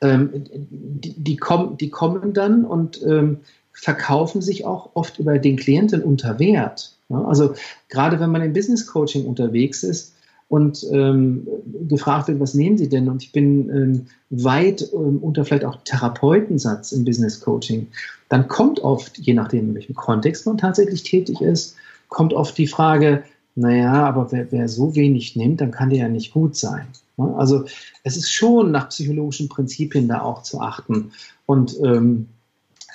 ähm, 0.00 0.30
die, 0.50 1.12
die, 1.12 1.36
kommen, 1.36 1.76
die 1.76 1.90
kommen 1.90 2.32
dann 2.32 2.64
und 2.64 3.02
ähm, 3.06 3.40
verkaufen 3.72 4.40
sich 4.40 4.64
auch 4.64 4.90
oft 4.94 5.18
über 5.18 5.38
den 5.38 5.56
Klienten 5.56 6.02
unter 6.02 6.38
Wert. 6.38 6.96
Ja, 7.10 7.24
also 7.24 7.54
gerade 7.90 8.18
wenn 8.20 8.30
man 8.30 8.42
im 8.42 8.54
Business 8.54 8.86
Coaching 8.86 9.26
unterwegs 9.26 9.82
ist 9.82 10.14
und 10.48 10.86
ähm, 10.90 11.46
gefragt 11.88 12.28
wird, 12.28 12.40
was 12.40 12.54
nehmen 12.54 12.78
Sie 12.78 12.88
denn? 12.88 13.08
Und 13.08 13.22
ich 13.22 13.32
bin 13.32 13.68
ähm, 13.68 14.06
weit 14.30 14.90
ähm, 14.94 15.18
unter 15.18 15.44
vielleicht 15.44 15.66
auch 15.66 15.76
Therapeutensatz 15.84 16.92
im 16.92 17.04
Business 17.04 17.38
Coaching, 17.38 17.88
dann 18.30 18.48
kommt 18.48 18.80
oft, 18.80 19.18
je 19.18 19.34
nachdem, 19.34 19.70
in 19.70 19.74
welchem 19.74 19.94
Kontext 19.94 20.46
man 20.46 20.56
tatsächlich 20.56 21.02
tätig 21.02 21.40
ist, 21.42 21.76
kommt 22.08 22.32
oft 22.32 22.56
die 22.56 22.68
Frage, 22.68 23.24
naja, 23.56 24.06
aber 24.06 24.30
wer, 24.30 24.50
wer 24.52 24.68
so 24.68 24.94
wenig 24.94 25.34
nimmt, 25.36 25.60
dann 25.60 25.72
kann 25.72 25.90
der 25.90 25.98
ja 25.98 26.08
nicht 26.08 26.32
gut 26.32 26.56
sein. 26.56 26.86
Also 27.18 27.64
es 28.04 28.16
ist 28.16 28.30
schon 28.30 28.70
nach 28.70 28.88
psychologischen 28.88 29.48
Prinzipien 29.48 30.08
da 30.08 30.22
auch 30.22 30.42
zu 30.42 30.60
achten. 30.60 31.10
Und 31.44 31.76
ähm, 31.84 32.28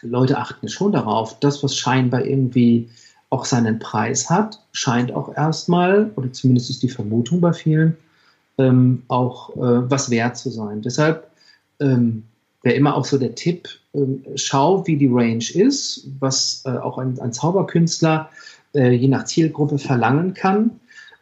Leute 0.02 0.38
achten 0.38 0.70
schon 0.70 0.94
darauf, 0.94 1.38
das, 1.42 1.62
was 1.62 1.76
scheinbar 1.76 2.26
irgendwie 2.26 2.90
auch 3.30 3.44
seinen 3.44 3.78
Preis 3.80 4.30
hat, 4.30 4.62
scheint 4.72 5.12
auch 5.14 5.36
erstmal, 5.36 6.12
oder 6.16 6.32
zumindest 6.32 6.70
ist 6.70 6.82
die 6.82 6.90
Vermutung 6.90 7.42
bei 7.42 7.52
vielen, 7.52 7.98
ähm, 8.58 9.04
auch 9.10 9.50
äh, 9.58 9.92
was 9.92 10.10
wert 10.10 10.38
zu 10.38 10.50
sein. 10.50 10.82
Deshalb 10.82 11.30
ähm, 11.82 12.24
wäre 12.66 12.76
immer 12.76 12.96
auch 12.96 13.06
so 13.06 13.18
der 13.18 13.36
Tipp, 13.36 13.70
ähm, 13.94 14.24
schau, 14.36 14.86
wie 14.88 14.98
die 14.98 15.10
Range 15.10 15.46
ist, 15.54 16.08
was 16.20 16.64
äh, 16.66 16.72
auch 16.72 16.98
ein, 16.98 17.18
ein 17.20 17.32
Zauberkünstler 17.32 18.30
äh, 18.74 18.92
je 18.92 19.08
nach 19.08 19.26
Zielgruppe 19.26 19.78
verlangen 19.78 20.34
kann. 20.34 20.72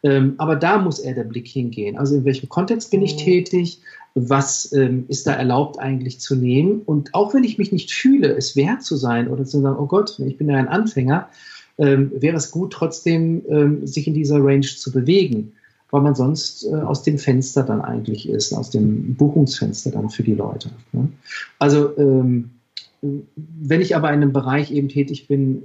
Ähm, 0.02 0.34
aber 0.38 0.56
da 0.56 0.78
muss 0.78 0.98
eher 0.98 1.14
der 1.14 1.24
Blick 1.24 1.46
hingehen. 1.46 1.98
Also 1.98 2.16
in 2.16 2.24
welchem 2.24 2.48
Kontext 2.48 2.90
bin 2.90 3.02
ich 3.02 3.14
mhm. 3.14 3.18
tätig? 3.18 3.80
Was 4.14 4.72
ähm, 4.72 5.04
ist 5.08 5.26
da 5.26 5.34
erlaubt 5.34 5.78
eigentlich 5.78 6.18
zu 6.18 6.34
nehmen? 6.34 6.80
Und 6.86 7.14
auch 7.14 7.34
wenn 7.34 7.44
ich 7.44 7.58
mich 7.58 7.72
nicht 7.72 7.92
fühle, 7.92 8.34
es 8.34 8.56
wert 8.56 8.82
zu 8.82 8.96
sein 8.96 9.28
oder 9.28 9.44
zu 9.44 9.60
sagen, 9.60 9.76
oh 9.78 9.86
Gott, 9.86 10.18
ich 10.20 10.38
bin 10.38 10.48
ja 10.48 10.56
ein 10.56 10.68
Anfänger, 10.68 11.28
wäre 11.76 12.36
es 12.36 12.52
gut, 12.52 12.72
trotzdem 12.72 13.82
sich 13.84 14.06
in 14.06 14.14
dieser 14.14 14.36
Range 14.38 14.60
zu 14.60 14.92
bewegen, 14.92 15.54
weil 15.90 16.02
man 16.02 16.14
sonst 16.14 16.64
äh, 16.64 16.74
aus 16.74 17.02
dem 17.02 17.18
Fenster 17.18 17.62
dann 17.62 17.80
eigentlich 17.80 18.28
ist, 18.28 18.52
aus 18.52 18.70
dem 18.70 19.14
Buchungsfenster 19.14 19.90
dann 19.90 20.10
für 20.10 20.22
die 20.22 20.34
Leute. 20.34 20.70
Ne? 20.92 21.08
Also 21.58 21.96
ähm, 21.98 22.50
wenn 23.36 23.80
ich 23.80 23.94
aber 23.94 24.08
in 24.08 24.14
einem 24.14 24.32
Bereich 24.32 24.70
eben 24.70 24.88
tätig 24.88 25.28
bin, 25.28 25.62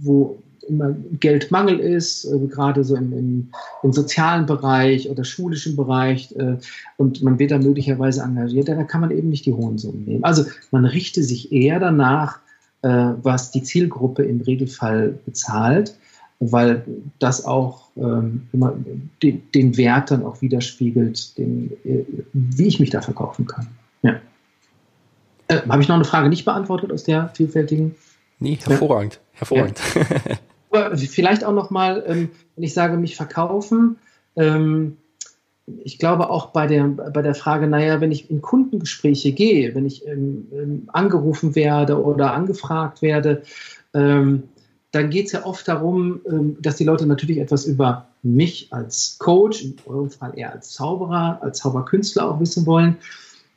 wo 0.00 0.38
immer 0.68 0.94
Geldmangel 1.18 1.78
ist, 1.78 2.24
äh, 2.24 2.38
gerade 2.46 2.84
so 2.84 2.94
im, 2.94 3.12
im, 3.12 3.48
im, 3.82 3.92
sozialen 3.92 4.46
Bereich 4.46 5.08
oder 5.08 5.24
schulischen 5.24 5.76
Bereich 5.76 6.34
äh, 6.36 6.56
und 6.96 7.22
man 7.22 7.38
wird 7.38 7.50
da 7.50 7.58
möglicherweise 7.58 8.22
engagiert, 8.22 8.68
da 8.68 8.82
kann 8.84 9.00
man 9.00 9.10
eben 9.10 9.28
nicht 9.28 9.46
die 9.46 9.52
hohen 9.52 9.78
Summen 9.78 10.04
nehmen. 10.04 10.24
Also 10.24 10.44
man 10.70 10.84
richte 10.84 11.22
sich 11.22 11.52
eher 11.52 11.80
danach, 11.80 12.40
äh, 12.82 12.88
was 13.22 13.50
die 13.50 13.62
Zielgruppe 13.62 14.24
im 14.24 14.40
Regelfall 14.40 15.18
bezahlt, 15.24 15.94
weil 16.40 16.84
das 17.18 17.44
auch 17.44 17.88
ähm, 17.96 18.48
immer 18.52 18.74
den, 19.22 19.42
den, 19.52 19.76
Wert 19.76 20.10
dann 20.10 20.24
auch 20.24 20.40
widerspiegelt, 20.40 21.36
den, 21.36 21.72
äh, 21.84 22.04
wie 22.32 22.66
ich 22.66 22.78
mich 22.78 22.90
da 22.90 23.02
verkaufen 23.02 23.46
kann. 23.46 23.66
Ja. 24.02 24.20
Äh, 25.48 25.62
Habe 25.68 25.82
ich 25.82 25.88
noch 25.88 25.96
eine 25.96 26.04
Frage 26.04 26.28
nicht 26.28 26.44
beantwortet 26.44 26.92
aus 26.92 27.04
der 27.04 27.28
vielfältigen? 27.30 27.96
Nee, 28.38 28.56
hervorragend. 28.62 29.14
Ja? 29.14 29.38
Hervorragend. 29.40 29.80
Ja. 29.94 30.04
Aber 30.70 30.96
vielleicht 30.96 31.44
auch 31.44 31.54
nochmal, 31.54 32.04
ähm, 32.06 32.30
wenn 32.54 32.64
ich 32.64 32.74
sage, 32.74 32.98
mich 32.98 33.16
verkaufen, 33.16 33.96
ähm, 34.36 34.98
ich 35.84 35.98
glaube 35.98 36.30
auch 36.30 36.46
bei 36.46 36.66
der, 36.66 36.84
bei 36.84 37.22
der 37.22 37.34
Frage, 37.34 37.66
naja, 37.66 38.00
wenn 38.00 38.12
ich 38.12 38.30
in 38.30 38.40
Kundengespräche 38.40 39.32
gehe, 39.32 39.74
wenn 39.74 39.86
ich 39.86 40.06
ähm, 40.06 40.46
ähm 40.52 40.88
angerufen 40.92 41.54
werde 41.54 42.02
oder 42.02 42.32
angefragt 42.32 43.02
werde, 43.02 43.42
ähm, 43.92 44.44
dann 44.90 45.10
geht 45.10 45.26
es 45.26 45.32
ja 45.32 45.44
oft 45.44 45.68
darum, 45.68 46.20
ähm, 46.30 46.56
dass 46.60 46.76
die 46.76 46.84
Leute 46.84 47.06
natürlich 47.06 47.38
etwas 47.38 47.66
über 47.66 48.06
mich 48.22 48.68
als 48.70 49.16
Coach, 49.18 49.62
in 49.62 49.76
eurem 49.86 50.10
Fall 50.10 50.32
eher 50.36 50.52
als 50.52 50.72
Zauberer, 50.72 51.38
als 51.42 51.58
Zauberkünstler 51.58 52.28
auch 52.28 52.40
wissen 52.40 52.66
wollen. 52.66 52.96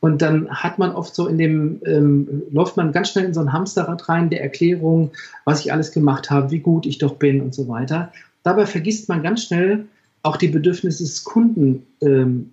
Und 0.02 0.22
dann 0.22 0.50
hat 0.50 0.80
man 0.80 0.94
oft 0.94 1.14
so 1.14 1.28
in 1.28 1.38
dem, 1.38 1.80
ähm, 1.86 2.44
läuft 2.52 2.76
man 2.76 2.92
ganz 2.92 3.10
schnell 3.10 3.26
in 3.26 3.34
so 3.34 3.40
ein 3.40 3.54
Hamsterrad 3.54 4.10
rein 4.10 4.30
der 4.30 4.42
Erklärung, 4.42 5.12
was 5.46 5.62
ich 5.62 5.72
alles 5.72 5.92
gemacht 5.92 6.30
habe, 6.32 6.52
wie 6.52 6.60
gut 6.60 6.86
ich 6.86 6.98
doch 6.98 7.16
bin 7.16 7.40
und 7.40 7.54
so 7.54 7.68
weiter. 7.68 8.12
Dabei 8.44 8.66
vergisst 8.66 9.08
man 9.10 9.22
ganz 9.22 9.44
schnell 9.44 9.86
auch 10.24 10.38
die 10.38 10.48
Bedürfnisse 10.48 11.04
des 11.04 11.24
Kunden 11.24 11.86
ähm, 12.02 12.52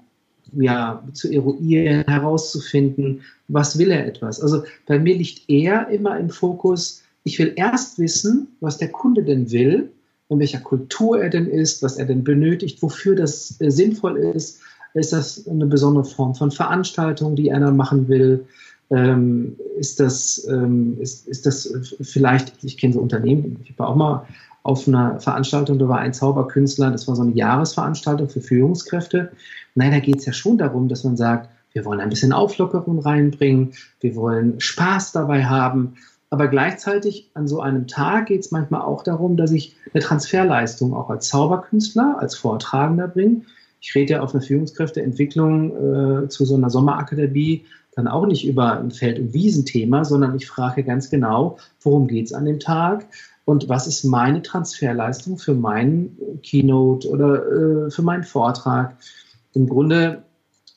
ja, 0.53 1.03
zu 1.15 1.31
eruieren, 1.33 2.05
herauszufinden, 2.07 3.23
was 3.49 3.79
will 3.79 3.91
er 3.91 4.07
etwas. 4.07 4.41
Also 4.41 4.65
bei 4.87 4.99
mir 4.99 5.17
liegt 5.17 5.49
eher 5.49 5.89
immer 5.89 6.19
im 6.19 6.31
Fokus, 6.31 7.03
ich 7.29 7.39
will 7.39 7.53
erst 7.57 7.99
wissen, 7.99 8.57
was 8.61 8.79
der 8.79 8.89
Kunde 8.89 9.23
denn 9.23 9.51
will, 9.51 9.93
in 10.31 10.39
welcher 10.39 10.61
Kultur 10.61 11.21
er 11.23 11.29
denn 11.29 11.47
ist, 11.47 11.83
was 11.83 11.99
er 11.99 12.07
denn 12.07 12.25
benötigt, 12.25 12.83
wofür 12.83 13.15
das 13.15 13.61
äh, 13.61 13.71
sinnvoll 13.71 14.17
ist, 14.17 14.61
ist 14.95 15.13
das 15.13 15.47
eine 15.47 15.67
besondere 15.67 16.05
Form 16.05 16.35
von 16.35 16.51
Veranstaltung, 16.51 17.37
die 17.37 17.53
einer 17.53 17.71
machen 17.71 18.09
will? 18.09 18.47
Ähm, 18.91 19.57
ist, 19.79 20.01
das, 20.01 20.47
ähm, 20.51 20.97
ist, 20.99 21.29
ist 21.29 21.45
das 21.45 21.71
vielleicht, 22.01 22.65
ich 22.65 22.79
kenne 22.79 22.95
so 22.95 23.01
Unternehmen, 23.01 23.59
ich 23.63 23.79
war 23.79 23.89
auch 23.89 23.97
mal 23.97 24.27
auf 24.63 24.89
einer 24.89 25.21
Veranstaltung, 25.21 25.79
da 25.79 25.89
war 25.89 25.99
ein 25.99 26.15
Zauberkünstler, 26.15 26.91
das 26.91 27.07
war 27.07 27.15
so 27.15 27.23
eine 27.23 27.33
Jahresveranstaltung 27.33 28.31
für 28.31 28.41
Führungskräfte. 28.41 29.31
Nein, 29.75 29.93
da 29.93 29.99
geht 29.99 30.17
es 30.17 30.25
ja 30.25 30.33
schon 30.33 30.57
darum, 30.57 30.89
dass 30.89 31.05
man 31.05 31.19
sagt, 31.19 31.51
wir 31.75 31.85
wollen 31.85 32.01
ein 32.01 32.09
bisschen 32.09 32.33
Auflockerung 32.33 32.99
reinbringen, 33.01 33.75
wir 34.01 34.17
wollen 34.17 34.59
Spaß 34.59 35.13
dabei 35.13 35.45
haben. 35.45 35.97
Aber 36.31 36.49
gleichzeitig 36.49 37.31
an 37.35 37.49
so 37.49 37.61
einem 37.61 37.87
Tag 37.87 38.27
geht 38.27 38.41
es 38.41 38.51
manchmal 38.51 38.83
auch 38.83 39.03
darum, 39.03 39.37
dass 39.37 39.51
ich 39.51 39.77
eine 39.95 40.03
Transferleistung 40.03 40.95
auch 40.95 41.09
als 41.09 41.29
Zauberkünstler, 41.29 42.17
als 42.19 42.37
Vortragender 42.37 43.09
bringe 43.09 43.43
ich 43.81 43.95
rede 43.95 44.15
ja 44.15 44.21
auf 44.21 44.35
einer 44.35 44.43
Führungskräfteentwicklung 44.43 46.25
äh, 46.25 46.29
zu 46.29 46.45
so 46.45 46.57
einer 46.57 46.71
Sommerakademie 46.71 47.65
dann 47.95 48.09
auch 48.09 48.27
nicht 48.27 48.47
über 48.47 48.79
ein 48.79 48.91
Feld- 48.91 49.19
und 49.19 49.35
Wiesenthema, 49.35 50.05
sondern 50.05 50.37
ich 50.37 50.47
frage 50.47 50.85
ganz 50.85 51.11
genau, 51.11 51.59
worum 51.81 52.07
geht 52.07 52.27
es 52.27 52.33
an 52.33 52.45
dem 52.45 52.61
Tag 52.61 53.07
und 53.45 53.69
was 53.69 53.87
ist 53.87 54.05
meine 54.05 54.43
Transferleistung 54.43 55.39
für 55.39 55.55
meinen 55.55 56.17
Keynote 56.43 57.09
oder 57.09 57.87
äh, 57.87 57.91
für 57.91 58.03
meinen 58.03 58.25
Vortrag. 58.25 58.97
Im 59.55 59.69
Grunde 59.69 60.23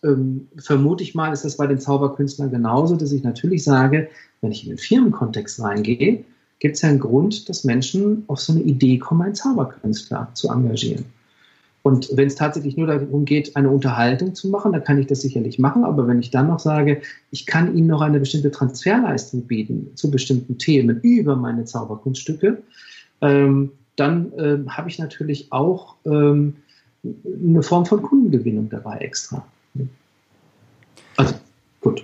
ähm, 0.03 0.47
vermute 0.57 1.03
ich 1.03 1.15
mal, 1.15 1.31
ist 1.31 1.45
das 1.45 1.57
bei 1.57 1.67
den 1.67 1.79
Zauberkünstlern 1.79 2.51
genauso, 2.51 2.95
dass 2.95 3.11
ich 3.11 3.23
natürlich 3.23 3.63
sage, 3.63 4.09
wenn 4.41 4.51
ich 4.51 4.63
in 4.63 4.69
den 4.69 4.77
Firmenkontext 4.77 5.61
reingehe, 5.61 6.23
gibt 6.59 6.75
es 6.75 6.81
ja 6.81 6.89
einen 6.89 6.99
Grund, 6.99 7.49
dass 7.49 7.63
Menschen 7.63 8.23
auf 8.27 8.39
so 8.39 8.53
eine 8.53 8.61
Idee 8.61 8.97
kommen, 8.97 9.21
einen 9.21 9.35
Zauberkünstler 9.35 10.29
zu 10.33 10.49
engagieren. 10.49 11.05
Und 11.83 12.09
wenn 12.13 12.27
es 12.27 12.35
tatsächlich 12.35 12.77
nur 12.77 12.87
darum 12.87 13.25
geht, 13.25 13.55
eine 13.55 13.69
Unterhaltung 13.69 14.35
zu 14.35 14.49
machen, 14.49 14.71
dann 14.71 14.83
kann 14.83 14.99
ich 14.99 15.07
das 15.07 15.21
sicherlich 15.21 15.57
machen. 15.57 15.83
Aber 15.83 16.07
wenn 16.07 16.19
ich 16.19 16.29
dann 16.29 16.47
noch 16.47 16.59
sage, 16.59 17.01
ich 17.31 17.47
kann 17.47 17.75
Ihnen 17.75 17.87
noch 17.87 18.01
eine 18.01 18.19
bestimmte 18.19 18.51
Transferleistung 18.51 19.47
bieten 19.47 19.87
zu 19.95 20.11
bestimmten 20.11 20.59
Themen 20.59 20.99
über 21.01 21.35
meine 21.35 21.65
Zauberkunststücke, 21.65 22.61
ähm, 23.21 23.71
dann 23.95 24.31
ähm, 24.37 24.77
habe 24.77 24.89
ich 24.89 24.99
natürlich 24.99 25.51
auch 25.51 25.95
ähm, 26.05 26.57
eine 27.03 27.63
Form 27.63 27.87
von 27.87 28.03
Kundengewinnung 28.03 28.69
dabei 28.69 28.97
extra. 28.97 29.43
Also, 31.21 31.35
gut. 31.81 32.03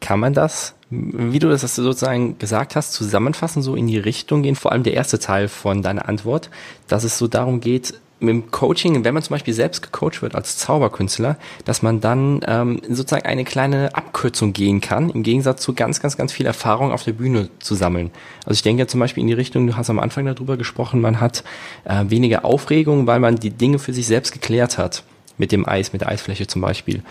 Kann 0.00 0.20
man 0.20 0.34
das, 0.34 0.74
wie 0.90 1.38
du 1.38 1.48
das 1.48 1.62
sozusagen 1.62 2.38
gesagt 2.38 2.76
hast, 2.76 2.92
zusammenfassen, 2.92 3.62
so 3.62 3.74
in 3.74 3.86
die 3.86 3.98
Richtung 3.98 4.42
gehen, 4.42 4.54
vor 4.54 4.72
allem 4.72 4.82
der 4.82 4.94
erste 4.94 5.18
Teil 5.18 5.48
von 5.48 5.82
deiner 5.82 6.08
Antwort, 6.08 6.50
dass 6.88 7.04
es 7.04 7.16
so 7.16 7.26
darum 7.26 7.60
geht, 7.60 7.94
mit 8.20 8.30
dem 8.30 8.50
Coaching, 8.50 9.04
wenn 9.04 9.14
man 9.14 9.22
zum 9.22 9.34
Beispiel 9.34 9.54
selbst 9.54 9.82
gecoacht 9.82 10.22
wird 10.22 10.34
als 10.34 10.56
Zauberkünstler, 10.58 11.36
dass 11.64 11.82
man 11.82 12.00
dann 12.00 12.40
ähm, 12.46 12.80
sozusagen 12.88 13.26
eine 13.26 13.44
kleine 13.44 13.94
Abkürzung 13.94 14.52
gehen 14.52 14.80
kann, 14.80 15.10
im 15.10 15.22
Gegensatz 15.22 15.62
zu 15.62 15.74
ganz, 15.74 16.00
ganz, 16.00 16.16
ganz 16.16 16.32
viel 16.32 16.46
Erfahrung 16.46 16.92
auf 16.92 17.02
der 17.02 17.12
Bühne 17.12 17.48
zu 17.58 17.74
sammeln. 17.74 18.10
Also 18.44 18.52
ich 18.52 18.62
denke 18.62 18.86
zum 18.86 19.00
Beispiel 19.00 19.22
in 19.22 19.28
die 19.28 19.34
Richtung, 19.34 19.66
du 19.66 19.76
hast 19.76 19.90
am 19.90 19.98
Anfang 19.98 20.26
darüber 20.26 20.56
gesprochen, 20.56 21.00
man 21.00 21.20
hat 21.20 21.44
äh, 21.84 22.04
weniger 22.08 22.44
Aufregung, 22.44 23.06
weil 23.06 23.20
man 23.20 23.36
die 23.36 23.50
Dinge 23.50 23.78
für 23.78 23.92
sich 23.92 24.06
selbst 24.06 24.32
geklärt 24.32 24.78
hat. 24.78 25.04
Mit 25.36 25.52
dem 25.52 25.66
Eis, 25.68 25.92
mit 25.92 26.02
der 26.02 26.08
Eisfläche 26.08 26.46
zum 26.46 26.62
Beispiel. 26.62 27.02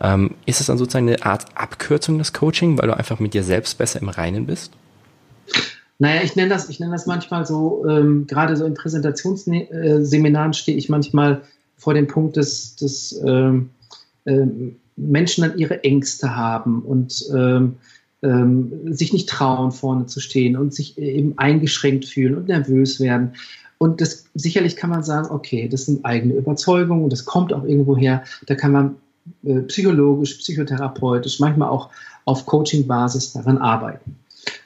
Ähm, 0.00 0.36
ist 0.46 0.60
es 0.60 0.66
dann 0.66 0.78
sozusagen 0.78 1.08
eine 1.08 1.24
Art 1.24 1.46
Abkürzung 1.54 2.18
des 2.18 2.32
Coaching, 2.32 2.78
weil 2.78 2.86
du 2.86 2.96
einfach 2.96 3.18
mit 3.18 3.34
dir 3.34 3.42
selbst 3.42 3.78
besser 3.78 4.00
im 4.00 4.08
Reinen 4.08 4.46
bist? 4.46 4.72
Naja, 5.98 6.22
ich 6.24 6.36
nenne 6.36 6.48
das, 6.48 6.68
ich 6.68 6.78
das 6.78 7.06
manchmal 7.06 7.46
so, 7.46 7.84
ähm, 7.88 8.26
gerade 8.26 8.56
so 8.56 8.64
in 8.64 8.74
Präsentationsseminaren 8.74 10.52
stehe 10.52 10.76
ich 10.76 10.88
manchmal 10.88 11.42
vor 11.76 11.94
dem 11.94 12.06
Punkt, 12.06 12.36
dass, 12.36 12.76
dass 12.76 13.20
ähm, 13.24 13.70
ähm, 14.26 14.76
Menschen 14.96 15.42
dann 15.42 15.58
ihre 15.58 15.84
Ängste 15.84 16.36
haben 16.36 16.82
und 16.82 17.24
ähm, 17.34 17.76
ähm, 18.22 18.92
sich 18.94 19.12
nicht 19.12 19.28
trauen, 19.28 19.72
vorne 19.72 20.06
zu 20.06 20.20
stehen 20.20 20.56
und 20.56 20.74
sich 20.74 20.98
eben 20.98 21.38
eingeschränkt 21.38 22.04
fühlen 22.04 22.36
und 22.36 22.48
nervös 22.48 23.00
werden. 23.00 23.34
Und 23.82 24.00
das 24.00 24.26
sicherlich 24.34 24.76
kann 24.76 24.90
man 24.90 25.02
sagen, 25.02 25.28
okay, 25.32 25.66
das 25.68 25.86
sind 25.86 26.04
eigene 26.04 26.34
Überzeugungen 26.34 27.02
und 27.02 27.12
das 27.12 27.24
kommt 27.24 27.52
auch 27.52 27.64
irgendwo 27.64 27.96
her. 27.96 28.22
Da 28.46 28.54
kann 28.54 28.70
man 28.70 28.94
äh, 29.42 29.62
psychologisch, 29.62 30.36
psychotherapeutisch, 30.36 31.40
manchmal 31.40 31.68
auch 31.68 31.90
auf 32.24 32.46
Coaching-Basis 32.46 33.32
daran 33.32 33.58
arbeiten. 33.58 34.14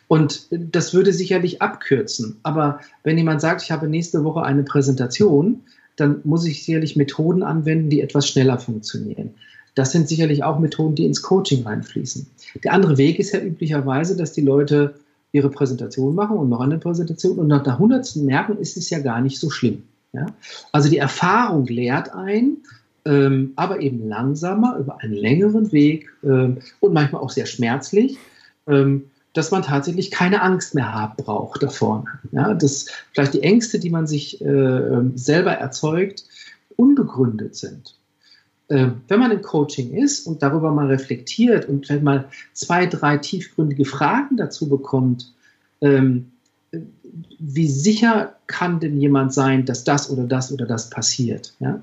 Und 0.07 0.49
das 0.51 0.93
würde 0.93 1.14
sicherlich 1.14 1.62
abkürzen. 1.62 2.37
Aber 2.43 2.81
wenn 3.05 3.17
jemand 3.17 3.41
sagt, 3.41 3.62
ich 3.62 3.71
habe 3.71 3.89
nächste 3.89 4.23
Woche 4.23 4.43
eine 4.43 4.64
Präsentation, 4.64 5.62
dann 5.97 6.21
muss 6.25 6.45
ich 6.45 6.62
sicherlich 6.62 6.95
Methoden 6.95 7.43
anwenden, 7.43 7.89
die 7.89 8.03
etwas 8.03 8.29
schneller 8.29 8.59
funktionieren. 8.59 9.31
Das 9.75 9.93
sind 9.93 10.11
sicherlich 10.11 10.45
auch 10.45 10.59
Methoden, 10.59 10.95
die 10.95 11.07
ins 11.07 11.23
Coaching 11.23 11.62
reinfließen. 11.62 12.27
Der 12.64 12.75
andere 12.75 12.99
Weg 12.99 13.19
ist 13.19 13.33
ja 13.33 13.41
üblicherweise, 13.41 14.14
dass 14.14 14.35
die 14.35 14.43
Leute 14.43 14.97
ihre 15.33 15.51
Präsentation 15.51 16.14
machen 16.14 16.37
und 16.37 16.49
noch 16.49 16.61
eine 16.61 16.79
Präsentation 16.79 17.39
und 17.39 17.49
nach 17.49 17.62
der 17.62 17.79
hundertsten 17.79 18.24
merken, 18.24 18.59
ist 18.59 18.77
es 18.77 18.91
ja 18.91 19.01
gar 19.01 19.20
nicht 19.20 19.39
so 19.39 19.51
schlimm. 19.51 19.83
Ja? 20.12 20.27
Also 20.72 20.89
die 20.89 20.99
Erfahrung 20.99 21.66
lehrt 21.66 22.14
ein, 22.14 22.59
ähm, 23.05 23.53
aber 23.57 23.81
eben 23.81 24.09
langsamer 24.09 24.77
über 24.79 25.01
einen 25.01 25.14
längeren 25.14 25.72
Weg 25.72 26.09
ähm, 26.24 26.59
und 26.81 26.93
manchmal 26.93 27.22
auch 27.22 27.31
sehr 27.31 27.47
schmerzlich. 27.47 28.18
Ähm, 28.66 29.05
dass 29.37 29.51
man 29.51 29.62
tatsächlich 29.62 30.11
keine 30.11 30.41
Angst 30.41 30.74
mehr 30.74 30.95
haben 30.95 31.22
braucht 31.22 31.62
da 31.62 31.68
vorne. 31.68 32.07
Ja, 32.33 32.55
dass 32.55 32.87
vielleicht 33.12 33.35
die 33.35 33.43
Ängste, 33.43 33.79
die 33.79 33.91
man 33.91 34.07
sich 34.07 34.41
äh, 34.41 35.03
selber 35.14 35.53
erzeugt, 35.53 36.24
unbegründet 36.77 37.55
sind. 37.55 37.97
Äh, 38.69 38.89
wenn 39.09 39.21
man 39.21 39.31
im 39.31 39.43
Coaching 39.43 39.93
ist 39.95 40.27
und 40.27 40.43
darüber 40.43 40.73
mal 40.73 40.89
reflektiert 40.89 41.69
und 41.69 41.87
vielleicht 41.87 42.03
mal 42.03 42.29
zwei, 42.53 42.87
drei 42.87 43.17
tiefgründige 43.19 43.85
Fragen 43.85 44.37
dazu 44.37 44.69
bekommt, 44.69 45.33
ähm, 45.81 46.33
wie 47.39 47.69
sicher 47.69 48.35
kann 48.47 48.81
denn 48.81 49.01
jemand 49.01 49.33
sein, 49.33 49.64
dass 49.64 49.85
das 49.85 50.11
oder 50.11 50.25
das 50.25 50.53
oder 50.53 50.67
das 50.67 50.91
passiert? 50.91 51.55
Ja? 51.61 51.81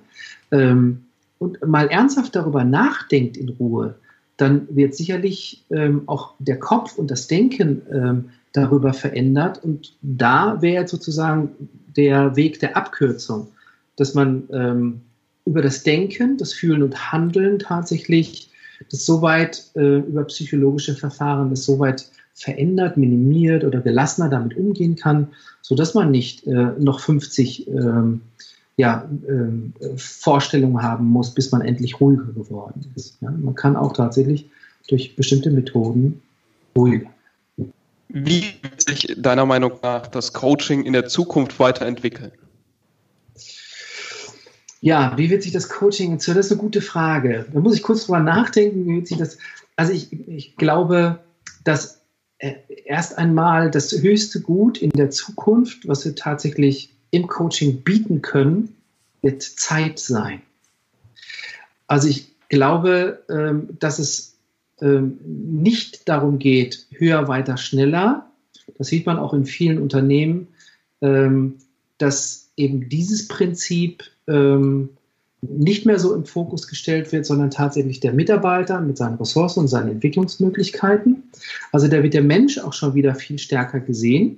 Ähm, 0.51 1.05
und 1.39 1.65
mal 1.65 1.87
ernsthaft 1.87 2.35
darüber 2.35 2.63
nachdenkt 2.63 3.37
in 3.37 3.49
Ruhe, 3.49 3.95
dann 4.37 4.67
wird 4.69 4.95
sicherlich 4.95 5.63
ähm, 5.69 6.03
auch 6.07 6.33
der 6.39 6.59
Kopf 6.59 6.97
und 6.97 7.11
das 7.11 7.27
Denken 7.27 7.81
ähm, 7.91 8.29
darüber 8.51 8.93
verändert. 8.93 9.63
Und 9.63 9.95
da 10.01 10.61
wäre 10.61 10.87
sozusagen 10.87 11.51
der 11.95 12.35
Weg 12.35 12.59
der 12.59 12.75
Abkürzung, 12.75 13.47
dass 13.95 14.15
man 14.15 14.43
ähm, 14.51 15.01
über 15.45 15.61
das 15.61 15.83
Denken, 15.83 16.37
das 16.37 16.53
Fühlen 16.53 16.83
und 16.83 17.11
Handeln 17.11 17.59
tatsächlich 17.59 18.49
das 18.91 19.05
soweit 19.05 19.63
äh, 19.75 19.99
über 19.99 20.23
psychologische 20.25 20.95
Verfahren 20.95 21.49
das 21.49 21.65
soweit 21.65 22.09
verändert, 22.33 22.97
minimiert 22.97 23.63
oder 23.63 23.79
gelassener 23.79 24.29
damit 24.29 24.57
umgehen 24.57 24.95
kann, 24.95 25.29
sodass 25.61 25.93
man 25.93 26.11
nicht 26.11 26.45
äh, 26.47 26.71
noch 26.79 26.99
50 26.99 27.67
ähm, 27.67 28.21
ja, 28.75 29.07
äh, 29.27 29.97
Vorstellungen 29.97 30.81
haben 30.81 31.05
muss, 31.05 31.33
bis 31.33 31.51
man 31.51 31.61
endlich 31.61 31.99
ruhiger 31.99 32.25
geworden 32.33 32.91
ist. 32.95 33.17
Ja, 33.21 33.29
man 33.29 33.53
kann 33.53 33.75
auch 33.75 33.93
tatsächlich 33.93 34.49
durch 34.87 35.15
bestimmte 35.15 35.51
Methoden 35.51 36.21
ruhiger. 36.75 37.09
Wie 38.09 38.43
wird 38.61 38.81
sich 38.81 39.15
deiner 39.17 39.45
Meinung 39.45 39.73
nach 39.81 40.07
das 40.07 40.33
Coaching 40.33 40.83
in 40.83 40.93
der 40.93 41.07
Zukunft 41.07 41.59
weiterentwickeln? 41.59 42.31
Ja, 44.83 45.13
wie 45.15 45.29
wird 45.29 45.43
sich 45.43 45.53
das 45.53 45.69
Coaching, 45.69 46.17
das 46.17 46.27
ist 46.27 46.51
eine 46.51 46.59
gute 46.59 46.81
Frage. 46.81 47.45
Da 47.53 47.61
muss 47.61 47.73
ich 47.73 47.83
kurz 47.83 48.03
drüber 48.03 48.19
nachdenken, 48.19 48.85
wie 48.85 48.97
wird 48.97 49.07
sich 49.07 49.17
das, 49.17 49.37
also 49.77 49.93
ich, 49.93 50.11
ich 50.27 50.57
glaube, 50.57 51.19
dass 51.63 52.01
äh, 52.37 52.55
erst 52.83 53.17
einmal 53.17 53.71
das 53.71 53.93
höchste 53.93 54.41
Gut 54.41 54.77
in 54.77 54.89
der 54.89 55.09
Zukunft, 55.09 55.87
was 55.87 56.03
wir 56.03 56.15
tatsächlich 56.15 56.93
im 57.11 57.27
Coaching 57.27 57.83
bieten 57.83 58.21
können, 58.21 58.75
wird 59.21 59.41
Zeit 59.41 59.99
sein. 59.99 60.41
Also 61.87 62.09
ich 62.09 62.33
glaube, 62.49 63.23
ähm, 63.29 63.69
dass 63.79 63.99
es 63.99 64.35
ähm, 64.81 65.17
nicht 65.23 66.09
darum 66.09 66.39
geht, 66.39 66.87
höher, 66.91 67.29
weiter, 67.29 67.55
schneller. 67.55 68.29
Das 68.77 68.87
sieht 68.87 69.05
man 69.05 69.17
auch 69.17 69.33
in 69.33 69.45
vielen 69.45 69.81
Unternehmen, 69.81 70.49
ähm, 70.99 71.59
dass 71.99 72.42
eben 72.57 72.89
dieses 72.89 73.27
Prinzip 73.27 74.03
nicht 74.25 75.85
mehr 75.85 75.99
so 75.99 76.15
im 76.15 76.25
Fokus 76.25 76.67
gestellt 76.67 77.11
wird, 77.11 77.25
sondern 77.25 77.51
tatsächlich 77.51 77.99
der 77.99 78.13
Mitarbeiter 78.13 78.79
mit 78.79 78.97
seinen 78.97 79.17
Ressourcen 79.17 79.59
und 79.59 79.67
seinen 79.67 79.89
Entwicklungsmöglichkeiten. 79.89 81.23
Also 81.73 81.89
da 81.89 82.01
wird 82.01 82.13
der 82.13 82.23
Mensch 82.23 82.57
auch 82.59 82.71
schon 82.71 82.93
wieder 82.93 83.15
viel 83.15 83.37
stärker 83.37 83.81
gesehen 83.81 84.37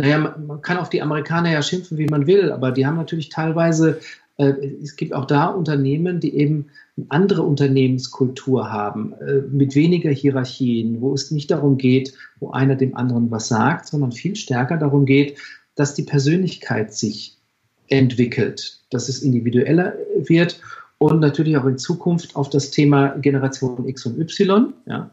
naja, 0.00 0.34
man 0.46 0.62
kann 0.62 0.78
auf 0.78 0.88
die 0.88 1.02
Amerikaner 1.02 1.52
ja 1.52 1.62
schimpfen, 1.62 1.98
wie 1.98 2.06
man 2.06 2.26
will, 2.26 2.52
aber 2.52 2.72
die 2.72 2.86
haben 2.86 2.96
natürlich 2.96 3.28
teilweise, 3.28 4.00
äh, 4.38 4.52
es 4.82 4.96
gibt 4.96 5.12
auch 5.12 5.26
da 5.26 5.46
Unternehmen, 5.46 6.20
die 6.20 6.34
eben 6.36 6.68
eine 6.96 7.06
andere 7.10 7.42
Unternehmenskultur 7.42 8.72
haben, 8.72 9.12
äh, 9.20 9.42
mit 9.50 9.74
weniger 9.74 10.10
Hierarchien, 10.10 11.02
wo 11.02 11.12
es 11.12 11.30
nicht 11.30 11.50
darum 11.50 11.76
geht, 11.76 12.14
wo 12.38 12.50
einer 12.50 12.76
dem 12.76 12.96
anderen 12.96 13.30
was 13.30 13.48
sagt, 13.48 13.88
sondern 13.88 14.12
viel 14.12 14.36
stärker 14.36 14.78
darum 14.78 15.04
geht, 15.04 15.36
dass 15.80 15.94
die 15.94 16.02
Persönlichkeit 16.02 16.92
sich 16.92 17.38
entwickelt, 17.88 18.80
dass 18.90 19.08
es 19.08 19.22
individueller 19.22 19.94
wird 20.14 20.60
und 20.98 21.20
natürlich 21.20 21.56
auch 21.56 21.64
in 21.64 21.78
Zukunft 21.78 22.36
auf 22.36 22.50
das 22.50 22.70
Thema 22.70 23.16
Generation 23.18 23.88
X 23.88 24.04
und 24.04 24.18
Y. 24.18 24.74
Ja. 24.84 25.10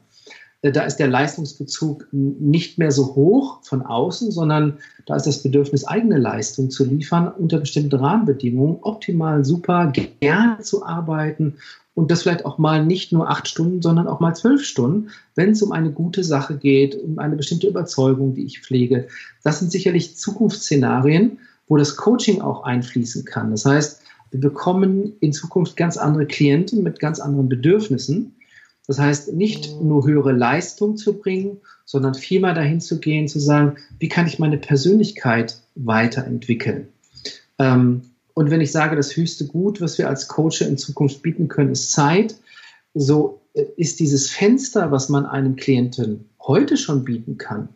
Äh, 0.61 0.74
da 0.74 0.84
ist 0.84 0.97
der 0.97 1.07
Leistungsbezug 1.07 2.07
nicht 2.11 2.78
mehr 2.78 2.91
so 2.91 3.15
hoch 3.15 3.63
von 3.63 3.82
außen, 3.82 4.30
sondern 4.32 4.80
da 5.05 5.15
ist 5.15 5.26
das 5.26 5.41
Bedürfnis, 5.41 5.88
eigene 5.88 6.18
Leistung 6.18 6.70
zu 6.70 6.84
liefern 6.84 7.30
unter 7.30 7.59
bestimmten 7.59 7.95
Rahmenbedingungen, 7.95 8.80
optimal, 8.82 9.45
super, 9.45 9.93
gerne 10.20 10.59
zu 10.59 10.86
arbeiten 10.86 11.55
und 11.97 12.11
das 12.11 12.21
vielleicht 12.21 12.45
auch 12.45 12.57
mal 12.57 12.85
nicht 12.85 13.11
nur 13.11 13.29
acht 13.29 13.47
Stunden, 13.47 13.81
sondern 13.81 14.07
auch 14.07 14.19
mal 14.19 14.35
zwölf 14.35 14.63
Stunden, 14.63 15.09
wenn 15.35 15.51
es 15.51 15.61
um 15.63 15.71
eine 15.71 15.91
gute 15.91 16.23
Sache 16.23 16.57
geht, 16.57 16.95
um 16.95 17.17
eine 17.17 17.35
bestimmte 17.35 17.67
Überzeugung, 17.67 18.35
die 18.35 18.45
ich 18.45 18.61
pflege. 18.61 19.07
Das 19.43 19.59
sind 19.59 19.71
sicherlich 19.71 20.15
Zukunftsszenarien, 20.15 21.39
wo 21.67 21.75
das 21.75 21.95
Coaching 21.95 22.41
auch 22.41 22.63
einfließen 22.63 23.25
kann. 23.25 23.51
Das 23.51 23.65
heißt, 23.65 24.01
wir 24.29 24.39
bekommen 24.39 25.13
in 25.21 25.33
Zukunft 25.33 25.75
ganz 25.75 25.97
andere 25.97 26.27
Klienten 26.27 26.83
mit 26.83 26.99
ganz 26.99 27.19
anderen 27.19 27.49
Bedürfnissen 27.49 28.35
das 28.87 28.99
heißt, 28.99 29.33
nicht 29.33 29.81
nur 29.81 30.07
höhere 30.07 30.31
Leistung 30.31 30.95
zu 30.95 31.19
bringen, 31.19 31.57
sondern 31.83 32.15
vielmehr 32.15 32.53
dahin 32.53 32.79
zu 32.79 32.99
gehen, 32.99 33.27
zu 33.27 33.37
sagen, 33.37 33.75
wie 33.99 34.07
kann 34.07 34.27
ich 34.27 34.39
meine 34.39 34.57
Persönlichkeit 34.57 35.61
weiterentwickeln? 35.75 36.87
Ähm, 37.59 38.03
und 38.38 38.51
wenn 38.51 38.61
ich 38.61 38.71
sage, 38.71 38.95
das 38.95 39.15
höchste 39.15 39.47
Gut, 39.47 39.81
was 39.81 39.97
wir 39.97 40.07
als 40.07 40.27
Coach 40.27 40.61
in 40.61 40.77
Zukunft 40.77 41.23
bieten 41.23 41.47
können, 41.47 41.71
ist 41.71 41.91
Zeit, 41.91 42.35
so 42.93 43.41
äh, 43.53 43.65
ist 43.77 43.99
dieses 43.99 44.29
Fenster, 44.29 44.91
was 44.91 45.09
man 45.09 45.25
einem 45.25 45.55
Klienten 45.55 46.29
heute 46.39 46.77
schon 46.77 47.03
bieten 47.03 47.38
kann, 47.38 47.69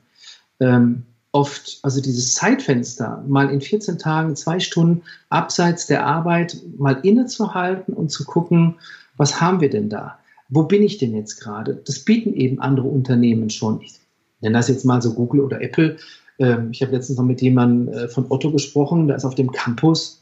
ähm, 0.60 1.04
oft, 1.32 1.80
also 1.82 2.02
dieses 2.02 2.36
Zeitfenster, 2.36 3.24
mal 3.28 3.50
in 3.50 3.62
14 3.62 3.98
Tagen, 3.98 4.36
zwei 4.36 4.60
Stunden 4.60 5.02
abseits 5.30 5.88
der 5.88 6.06
Arbeit 6.06 6.58
mal 6.78 7.00
innezuhalten 7.04 7.94
und 7.94 8.12
zu 8.12 8.26
gucken, 8.26 8.76
was 9.18 9.42
haben 9.42 9.62
wir 9.62 9.70
denn 9.70 9.90
da? 9.90 10.20
wo 10.52 10.64
bin 10.64 10.84
ich 10.84 11.00
denn 11.00 11.16
jetzt 11.16 11.40
gerade? 11.40 11.82
Das 11.86 12.00
bieten 12.00 12.34
eben 12.34 12.60
andere 12.60 12.88
Unternehmen 12.88 13.50
schon. 13.50 13.82
Ich 13.82 13.94
nenne 14.42 14.58
das 14.58 14.68
jetzt 14.68 14.86
mal 14.86 15.02
so 15.02 15.14
Google 15.14 15.42
oder 15.42 15.62
Apple. 15.62 15.98
Ähm, 16.38 16.70
ich 16.72 16.82
habe 16.82 16.92
letztens 16.92 17.18
noch 17.18 17.26
mit 17.26 17.42
jemandem 17.42 17.94
äh, 17.94 18.08
von 18.10 18.26
Otto 18.30 18.52
gesprochen, 18.52 19.08
da 19.08 19.16
ist 19.16 19.26
auf 19.26 19.36
dem 19.36 19.52
Campus. 19.52 20.21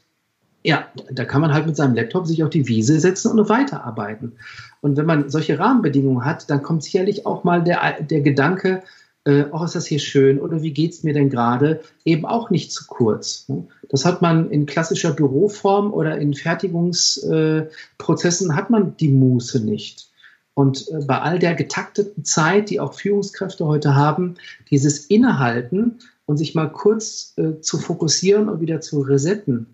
Ja, 0.64 0.88
da 1.10 1.26
kann 1.26 1.41
man 1.41 1.53
halt 1.53 1.66
mit 1.66 1.78
seinem 1.78 1.95
Laptop 1.95 2.28
sich 2.28 2.43
auf 2.43 2.49
die 2.49 2.68
Wiese 2.68 2.99
setzen 2.99 3.39
und 3.39 3.49
weiterarbeiten. 3.49 4.34
Und 4.82 4.97
wenn 4.97 5.05
man 5.05 5.30
solche 5.30 5.57
Rahmenbedingungen 5.57 6.26
hat, 6.26 6.49
dann 6.49 6.62
kommt 6.62 6.84
sicherlich 6.84 7.26
auch 7.26 7.45
mal 7.45 7.64
der, 7.64 8.01
der 8.01 8.20
Gedanke, 8.22 8.84
äh, 9.26 9.43
oh, 9.51 9.64
ist 9.64 9.76
das 9.76 9.86
hier 9.86 9.99
schön 9.99 10.39
oder 10.39 10.62
wie 10.62 10.72
geht 10.72 10.93
es 10.93 11.03
mir 11.03 11.14
denn 11.14 11.30
gerade, 11.30 11.82
eben 12.05 12.26
auch 12.26 12.49
nicht 12.49 12.72
zu 12.72 12.86
kurz. 12.88 13.51
Das 13.89 14.05
hat 14.05 14.22
man 14.22 14.49
in 14.49 14.66
klassischer 14.66 15.12
Büroform 15.12 15.91
oder 15.93 16.18
in 16.18 16.34
Fertigungsprozessen 16.34 18.51
äh, 18.51 18.53
hat 18.53 18.70
man 18.70 18.95
die 18.97 19.10
Muße 19.10 19.60
nicht. 19.64 20.10
Und 20.53 20.88
äh, 20.89 21.03
bei 21.05 21.22
all 21.22 21.39
der 21.39 21.55
getakteten 21.55 22.26
Zeit, 22.26 22.70
die 22.70 22.80
auch 22.80 22.93
Führungskräfte 22.93 23.66
heute 23.66 23.95
haben, 23.95 24.36
dieses 24.70 25.05
Innehalten 25.05 25.99
und 26.26 26.38
sich 26.38 26.55
mal 26.55 26.72
kurz 26.72 27.34
äh, 27.38 27.60
zu 27.62 27.78
fokussieren 27.78 28.49
und 28.49 28.62
wieder 28.62 28.82
zu 28.82 29.01
resetten, 29.01 29.68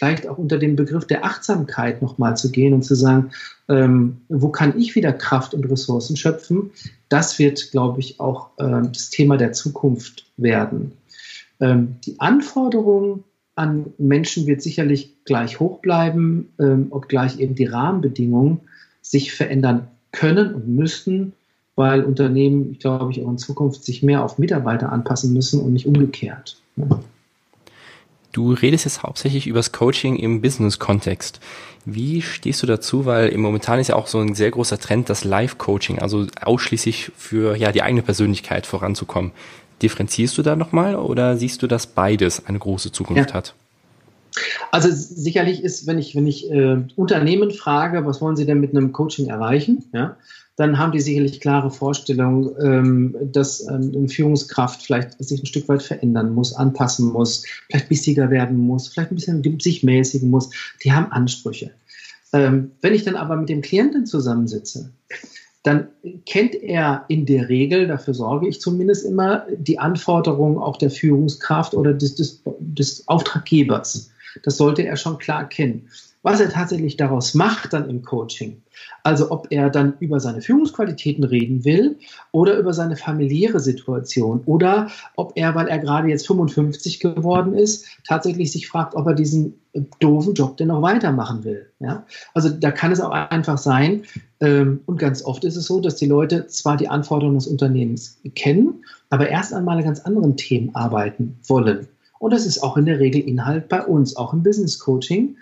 vielleicht 0.00 0.26
auch 0.26 0.38
unter 0.38 0.56
dem 0.56 0.76
Begriff 0.76 1.06
der 1.06 1.26
Achtsamkeit 1.26 2.00
nochmal 2.00 2.34
zu 2.34 2.50
gehen 2.50 2.72
und 2.72 2.82
zu 2.82 2.94
sagen, 2.94 3.32
ähm, 3.68 4.22
wo 4.30 4.48
kann 4.48 4.78
ich 4.78 4.94
wieder 4.94 5.12
Kraft 5.12 5.52
und 5.52 5.70
Ressourcen 5.70 6.16
schöpfen? 6.16 6.70
Das 7.10 7.38
wird, 7.38 7.70
glaube 7.70 8.00
ich, 8.00 8.18
auch 8.18 8.48
äh, 8.56 8.80
das 8.90 9.10
Thema 9.10 9.36
der 9.36 9.52
Zukunft 9.52 10.24
werden. 10.38 10.92
Ähm, 11.60 11.96
die 12.06 12.18
Anforderung 12.18 13.24
an 13.56 13.92
Menschen 13.98 14.46
wird 14.46 14.62
sicherlich 14.62 15.16
gleich 15.26 15.60
hoch 15.60 15.80
bleiben, 15.80 16.48
ähm, 16.58 16.86
obgleich 16.88 17.38
eben 17.38 17.54
die 17.54 17.66
Rahmenbedingungen 17.66 18.60
sich 19.02 19.34
verändern 19.34 19.88
können 20.12 20.54
und 20.54 20.66
müssten, 20.66 21.34
weil 21.74 22.04
Unternehmen, 22.04 22.78
glaube 22.78 23.12
ich, 23.12 23.22
auch 23.22 23.28
in 23.28 23.36
Zukunft 23.36 23.84
sich 23.84 24.02
mehr 24.02 24.24
auf 24.24 24.38
Mitarbeiter 24.38 24.92
anpassen 24.92 25.34
müssen 25.34 25.60
und 25.60 25.74
nicht 25.74 25.86
umgekehrt. 25.86 26.56
Ja. 26.76 27.00
Du 28.32 28.52
redest 28.52 28.84
jetzt 28.84 29.02
hauptsächlich 29.02 29.46
über 29.46 29.58
das 29.58 29.72
Coaching 29.72 30.16
im 30.16 30.40
Business-Kontext. 30.40 31.40
Wie 31.84 32.22
stehst 32.22 32.62
du 32.62 32.66
dazu? 32.66 33.06
Weil 33.06 33.30
im 33.30 33.40
momentan 33.40 33.80
ist 33.80 33.88
ja 33.88 33.96
auch 33.96 34.06
so 34.06 34.18
ein 34.18 34.34
sehr 34.34 34.50
großer 34.50 34.78
Trend, 34.78 35.08
das 35.10 35.24
Live-Coaching, 35.24 35.98
also 35.98 36.26
ausschließlich 36.40 37.10
für 37.16 37.56
ja 37.56 37.72
die 37.72 37.82
eigene 37.82 38.02
Persönlichkeit 38.02 38.66
voranzukommen. 38.66 39.32
Differenzierst 39.82 40.36
du 40.38 40.42
da 40.42 40.56
nochmal 40.56 40.94
oder 40.94 41.36
siehst 41.36 41.62
du, 41.62 41.66
dass 41.66 41.86
beides 41.86 42.46
eine 42.46 42.58
große 42.58 42.92
Zukunft 42.92 43.30
ja. 43.30 43.34
hat? 43.34 43.54
Also 44.70 44.88
sicherlich 44.92 45.64
ist, 45.64 45.86
wenn 45.86 45.98
ich, 45.98 46.14
wenn 46.14 46.26
ich 46.26 46.50
äh, 46.50 46.76
Unternehmen 46.94 47.50
frage, 47.50 48.06
was 48.06 48.20
wollen 48.20 48.36
sie 48.36 48.46
denn 48.46 48.60
mit 48.60 48.70
einem 48.70 48.92
Coaching 48.92 49.28
erreichen, 49.28 49.84
ja, 49.92 50.16
dann 50.56 50.78
haben 50.78 50.92
die 50.92 51.00
sicherlich 51.00 51.40
klare 51.40 51.70
Vorstellungen, 51.70 52.50
ähm, 52.62 53.16
dass 53.32 53.66
ähm, 53.66 53.92
eine 53.96 54.08
Führungskraft 54.08 54.82
vielleicht 54.82 55.22
sich 55.22 55.42
ein 55.42 55.46
Stück 55.46 55.68
weit 55.68 55.82
verändern 55.82 56.34
muss, 56.34 56.54
anpassen 56.54 57.12
muss, 57.12 57.44
vielleicht 57.68 57.88
bissiger 57.88 58.30
werden 58.30 58.58
muss, 58.58 58.88
vielleicht 58.88 59.10
ein 59.10 59.14
bisschen 59.14 59.60
sich 59.60 59.82
mäßigen 59.82 60.28
muss. 60.28 60.50
Die 60.84 60.92
haben 60.92 61.10
Ansprüche. 61.12 61.70
Ähm, 62.32 62.72
wenn 62.82 62.94
ich 62.94 63.04
dann 63.04 63.16
aber 63.16 63.36
mit 63.36 63.48
dem 63.48 63.62
Klienten 63.62 64.06
zusammensitze, 64.06 64.90
dann 65.62 65.88
kennt 66.26 66.54
er 66.54 67.04
in 67.08 67.26
der 67.26 67.48
Regel, 67.48 67.86
dafür 67.86 68.14
sorge 68.14 68.48
ich 68.48 68.60
zumindest 68.60 69.04
immer, 69.04 69.46
die 69.54 69.78
Anforderungen 69.78 70.58
auch 70.58 70.76
der 70.76 70.90
Führungskraft 70.90 71.74
oder 71.74 71.92
des, 71.92 72.14
des, 72.14 72.42
des 72.58 73.08
Auftraggebers. 73.08 74.10
Das 74.42 74.56
sollte 74.56 74.86
er 74.86 74.96
schon 74.96 75.18
klar 75.18 75.48
kennen 75.48 75.88
was 76.22 76.40
er 76.40 76.50
tatsächlich 76.50 76.96
daraus 76.96 77.34
macht 77.34 77.72
dann 77.72 77.88
im 77.88 78.02
Coaching. 78.02 78.62
Also 79.02 79.30
ob 79.30 79.46
er 79.50 79.70
dann 79.70 79.94
über 80.00 80.20
seine 80.20 80.42
Führungsqualitäten 80.42 81.24
reden 81.24 81.64
will 81.64 81.98
oder 82.32 82.58
über 82.58 82.72
seine 82.72 82.96
familiäre 82.96 83.60
Situation 83.60 84.42
oder 84.44 84.90
ob 85.16 85.32
er, 85.36 85.54
weil 85.54 85.68
er 85.68 85.78
gerade 85.78 86.08
jetzt 86.08 86.26
55 86.26 87.00
geworden 87.00 87.54
ist, 87.54 87.86
tatsächlich 88.06 88.52
sich 88.52 88.68
fragt, 88.68 88.94
ob 88.94 89.06
er 89.06 89.14
diesen 89.14 89.54
doofen 90.00 90.34
Job 90.34 90.56
denn 90.56 90.68
noch 90.68 90.82
weitermachen 90.82 91.44
will. 91.44 91.70
Ja? 91.78 92.04
Also 92.34 92.48
da 92.48 92.70
kann 92.70 92.92
es 92.92 93.00
auch 93.00 93.10
einfach 93.10 93.58
sein, 93.58 94.02
ähm, 94.40 94.80
und 94.86 94.98
ganz 94.98 95.22
oft 95.24 95.44
ist 95.44 95.56
es 95.56 95.66
so, 95.66 95.80
dass 95.80 95.96
die 95.96 96.06
Leute 96.06 96.46
zwar 96.48 96.76
die 96.76 96.88
Anforderungen 96.88 97.38
des 97.38 97.46
Unternehmens 97.46 98.18
kennen, 98.34 98.84
aber 99.10 99.28
erst 99.28 99.54
einmal 99.54 99.78
an 99.78 99.84
ganz 99.84 100.00
anderen 100.00 100.36
Themen 100.36 100.74
arbeiten 100.74 101.38
wollen. 101.46 101.88
Und 102.18 102.32
das 102.32 102.46
ist 102.46 102.62
auch 102.62 102.76
in 102.76 102.84
der 102.84 102.98
Regel 102.98 103.22
Inhalt 103.22 103.68
bei 103.68 103.82
uns, 103.82 104.16
auch 104.16 104.32
im 104.34 104.42
Business 104.42 104.78
Coaching 104.78 105.36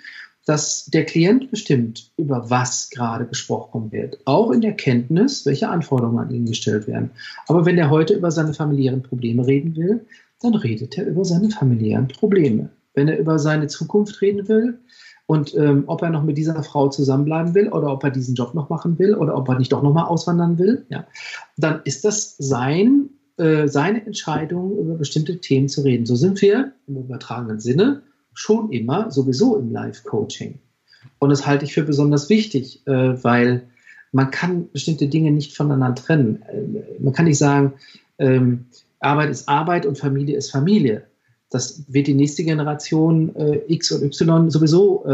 dass 0.49 0.86
der 0.86 1.05
Klient 1.05 1.51
bestimmt, 1.51 2.11
über 2.16 2.49
was 2.49 2.88
gerade 2.88 3.26
gesprochen 3.26 3.92
wird, 3.92 4.18
auch 4.24 4.51
in 4.51 4.62
der 4.62 4.72
Kenntnis, 4.72 5.44
welche 5.44 5.68
Anforderungen 5.68 6.18
an 6.18 6.30
ihn 6.30 6.46
gestellt 6.46 6.86
werden. 6.86 7.11
Aber 7.49 7.66
wenn 7.66 7.76
er 7.76 7.90
heute 7.90 8.14
über 8.14 8.30
seine 8.30 8.55
familiären 8.55 9.03
Probleme 9.03 9.46
reden 9.46 9.76
will, 9.76 10.07
dann 10.40 10.55
redet 10.55 10.96
er 10.96 11.07
über 11.07 11.26
seine 11.26 11.51
familiären 11.51 12.09
Probleme. 12.09 12.70
Wenn 12.94 13.09
er 13.09 13.18
über 13.18 13.38
seine 13.38 13.66
Zukunft 13.66 14.22
reden 14.22 14.49
will 14.49 14.78
und 15.26 15.55
ähm, 15.55 15.84
ob 15.86 16.01
er 16.01 16.09
noch 16.09 16.24
mit 16.24 16.38
dieser 16.38 16.62
Frau 16.62 16.88
zusammenbleiben 16.88 17.55
will 17.55 17.68
oder 17.68 17.92
ob 17.92 18.03
er 18.05 18.11
diesen 18.11 18.34
Job 18.34 18.55
noch 18.55 18.70
machen 18.70 18.99
will 18.99 19.14
oder 19.14 19.36
ob 19.36 19.46
er 19.51 19.59
nicht 19.59 19.72
doch 19.72 19.82
nochmal 19.82 20.07
auswandern 20.07 20.59
will, 20.59 20.86
ja, 20.88 21.07
dann 21.59 21.82
ist 21.84 22.07
das 22.07 22.36
sein, 22.38 23.11
äh, 23.36 23.68
seine 23.68 24.07
Entscheidung, 24.07 24.78
über 24.78 24.94
bestimmte 24.94 25.40
Themen 25.40 25.68
zu 25.68 25.82
reden. 25.82 26.07
So 26.07 26.16
sind 26.16 26.40
wir 26.40 26.72
im 26.86 26.96
übertragenen 26.96 27.61
Sinne 27.61 28.01
schon 28.39 28.70
immer 28.70 29.11
sowieso 29.11 29.57
im 29.57 29.72
Live-Coaching. 29.72 30.61
Und 31.18 31.30
das 31.30 31.45
halte 31.45 31.64
ich 31.64 31.74
für 31.74 31.82
besonders 31.82 32.28
wichtig, 32.30 32.86
äh, 32.86 33.22
weil 33.24 33.64
man 34.12 34.30
kann 34.30 34.70
bestimmte 34.72 35.09
Dinge 35.09 35.32
nicht 35.32 35.57
voneinander 35.57 35.97
trennen. 35.97 36.43
Äh, 36.43 37.03
man 37.03 37.12
kann 37.12 37.24
nicht 37.24 37.39
sagen, 37.39 37.74
ähm, 38.18 38.66
Arbeit 39.01 39.30
ist 39.30 39.49
Arbeit 39.49 39.86
und 39.86 39.99
Familie 39.99 40.36
ist 40.36 40.53
Familie. 40.53 41.03
Das 41.51 41.82
wird 41.89 42.07
die 42.07 42.14
nächste 42.14 42.45
Generation 42.45 43.34
äh, 43.34 43.61
X 43.66 43.91
und 43.91 44.05
Y 44.05 44.51
sowieso 44.51 45.05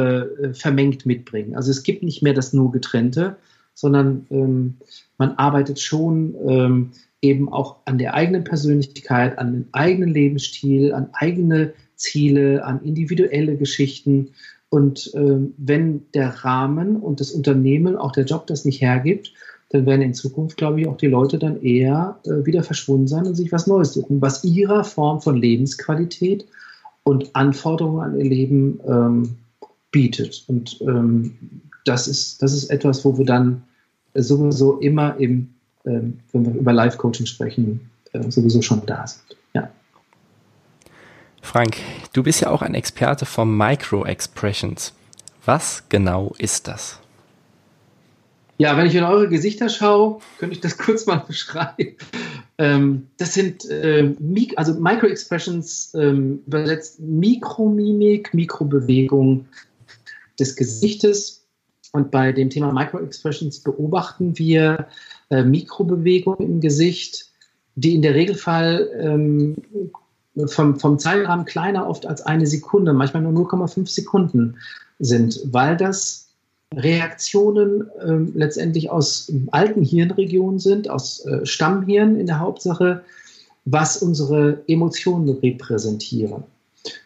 vermengt 0.53 1.07
mitbringen. 1.07 1.55
Also 1.55 1.71
es 1.71 1.83
gibt 1.83 2.03
nicht 2.03 2.23
mehr 2.23 2.35
das 2.35 2.53
nur 2.53 2.73
getrennte, 2.73 3.37
sondern 3.73 4.27
ähm, 4.31 4.77
man 5.17 5.33
arbeitet 5.33 5.81
schon 5.81 6.35
ähm, 6.47 6.91
eben 7.23 7.51
auch 7.51 7.77
an 7.87 7.99
der 7.99 8.15
eigenen 8.15 8.45
Persönlichkeit, 8.45 9.39
an 9.39 9.53
den 9.53 9.69
eigenen 9.73 10.11
Lebensstil, 10.11 10.93
an 10.93 11.09
eigene 11.13 11.73
Ziele, 11.97 12.65
an 12.65 12.83
individuelle 12.83 13.57
Geschichten. 13.57 14.31
Und 14.69 15.13
äh, 15.15 15.39
wenn 15.57 16.03
der 16.15 16.31
Rahmen 16.45 16.97
und 16.97 17.21
das 17.21 17.31
Unternehmen, 17.31 17.97
auch 17.97 18.13
der 18.13 18.25
Job 18.25 18.47
das 18.47 18.65
nicht 18.65 18.81
hergibt, 18.81 19.33
dann 19.71 19.87
werden 19.87 20.03
in 20.03 20.15
Zukunft, 20.15 20.57
glaube 20.57 20.81
ich, 20.81 20.87
auch 20.87 20.97
die 20.97 21.09
Leute 21.09 21.39
dann 21.39 21.61
eher 21.61 22.19
äh, 22.25 22.45
wieder 22.47 22.63
verschwunden 22.63 23.09
sein 23.09 23.27
und 23.27 23.35
sich 23.35 23.51
was 23.53 23.67
Neues 23.67 23.93
suchen, 23.93 24.21
was 24.21 24.45
ihrer 24.45 24.85
Form 24.85 25.21
von 25.21 25.37
Lebensqualität 25.37 26.47
und 27.03 27.35
Anforderungen 27.35 28.01
an 28.01 28.19
ihr 28.19 28.25
Leben 28.25 28.81
ähm, 28.87 29.37
bietet. 29.91 30.45
Und 30.49 30.81
ähm, 30.83 31.37
das, 31.85 32.09
ist, 32.09 32.43
das 32.43 32.53
ist 32.53 32.71
etwas, 32.71 33.05
wo 33.05 33.19
wir 33.19 33.25
dann 33.25 33.63
sowieso 34.15 34.79
immer 34.79 35.17
im, 35.19 35.51
ähm, 35.85 36.19
wenn 36.33 36.47
wir 36.47 36.55
über 36.55 36.73
Live-Coaching 36.73 37.27
sprechen, 37.27 37.81
äh, 38.13 38.31
sowieso 38.31 38.63
schon 38.63 38.85
da 38.87 39.07
sind. 39.07 39.37
Frank, 41.45 41.77
du 42.15 42.23
bist 42.23 42.41
ja 42.41 42.51
auch 42.51 42.63
ein 42.63 42.75
Experte 42.75 43.27
von 43.27 43.55
Micro-Expressions. 43.57 44.95
Was 45.45 45.85
genau 45.91 46.35
ist 46.39 46.67
das? 46.67 46.99
Ja, 48.57 48.77
wenn 48.77 48.87
ich 48.87 48.95
in 48.95 49.05
eure 49.05 49.29
Gesichter 49.29 49.69
schaue, 49.69 50.21
könnte 50.39 50.55
ich 50.55 50.63
das 50.63 50.79
kurz 50.79 51.07
mal 51.07 51.19
beschreiben. 51.19 51.97
Ähm, 52.57 53.09
das 53.19 53.35
sind 53.35 53.67
äh, 53.67 54.15
also 54.57 54.75
Micro-Expressions, 54.81 55.93
ähm, 55.95 56.41
übersetzt 56.47 56.99
Mikromimik, 56.99 58.33
Mikrobewegung 58.33 59.47
des 60.41 60.57
Gesichtes. 60.57 61.47
Und 61.93 62.11
bei 62.11 62.33
dem 62.33 62.49
Thema 62.49 62.73
Micro-Expressions 62.73 63.61
beobachten 63.61 64.39
wir 64.39 64.89
äh, 65.29 65.45
Mikrobewegungen 65.45 66.41
im 66.41 66.61
Gesicht, 66.61 67.31
die 67.77 67.95
in 67.95 68.03
der 68.03 68.15
Regelfall 68.15 68.89
ähm, 68.99 69.57
vom, 70.47 70.79
vom 70.79 70.99
Zeitrahmen 70.99 71.45
kleiner 71.45 71.89
oft 71.89 72.07
als 72.07 72.23
eine 72.23 72.47
Sekunde, 72.47 72.93
manchmal 72.93 73.23
nur 73.23 73.33
0,5 73.47 73.89
Sekunden 73.89 74.57
sind, 74.99 75.41
weil 75.45 75.77
das 75.77 76.29
Reaktionen 76.75 77.89
äh, 78.01 78.39
letztendlich 78.39 78.91
aus 78.91 79.33
alten 79.51 79.83
Hirnregionen 79.83 80.59
sind, 80.59 80.89
aus 80.91 81.25
äh, 81.25 81.45
Stammhirn 81.47 82.17
in 82.17 82.27
der 82.27 82.41
Hauptsache, 82.41 83.03
was 83.65 83.99
unsere 83.99 84.63
Emotionen 84.67 85.29
repräsentieren. 85.29 86.43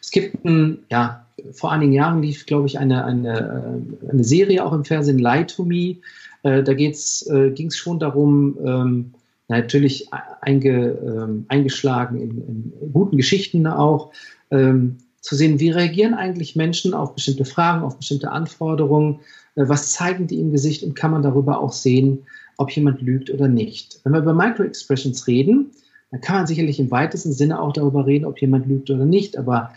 Es 0.01 0.11
gibt 0.11 0.45
ein, 0.45 0.79
ja, 0.91 1.27
vor 1.53 1.71
einigen 1.71 1.93
Jahren 1.93 2.23
lief, 2.23 2.47
glaube 2.47 2.67
ich, 2.67 2.79
eine, 2.79 3.05
eine, 3.05 3.83
äh, 4.03 4.11
eine 4.11 4.25
Serie 4.25 4.65
auch 4.65 4.73
im 4.73 4.85
Fernsehen, 4.85 5.19
Lie 5.19 5.47
to 5.47 5.65
Me. 5.65 5.97
Äh, 6.43 6.63
da 6.63 6.73
äh, 6.73 7.51
ging 7.51 7.67
es 7.69 7.77
schon 7.77 7.99
darum, 7.99 8.57
ähm, 8.65 9.15
natürlich 9.49 10.09
einge, 10.41 10.91
ähm, 10.91 11.47
eingeschlagen 11.49 12.21
in, 12.21 12.31
in, 12.31 12.93
guten 12.93 13.17
Geschichten 13.17 13.67
auch, 13.67 14.13
ähm, 14.51 14.99
zu 15.21 15.35
sehen, 15.35 15.59
wie 15.59 15.71
reagieren 15.71 16.15
eigentlich 16.15 16.55
Menschen 16.55 16.95
auf 16.95 17.15
bestimmte 17.15 17.45
Fragen, 17.45 17.83
auf 17.83 17.97
bestimmte 17.97 18.31
Anforderungen, 18.31 19.21
äh, 19.57 19.65
was 19.67 19.93
zeigen 19.93 20.27
die 20.27 20.41
im 20.41 20.53
Gesicht 20.53 20.83
und 20.83 20.95
kann 20.95 21.11
man 21.11 21.23
darüber 21.23 21.61
auch 21.61 21.73
sehen, 21.73 22.27
ob 22.57 22.71
jemand 22.71 23.01
lügt 23.03 23.31
oder 23.31 23.49
nicht. 23.49 24.01
Wenn 24.05 24.13
wir 24.13 24.21
über 24.21 24.35
Microexpressions 24.35 25.27
reden, 25.27 25.71
dann 26.11 26.21
kann 26.21 26.37
man 26.37 26.47
sicherlich 26.47 26.79
im 26.79 26.91
weitesten 26.91 27.33
Sinne 27.33 27.61
auch 27.61 27.73
darüber 27.73 28.07
reden, 28.07 28.25
ob 28.25 28.41
jemand 28.41 28.67
lügt 28.67 28.91
oder 28.91 29.05
nicht, 29.05 29.37
aber 29.37 29.73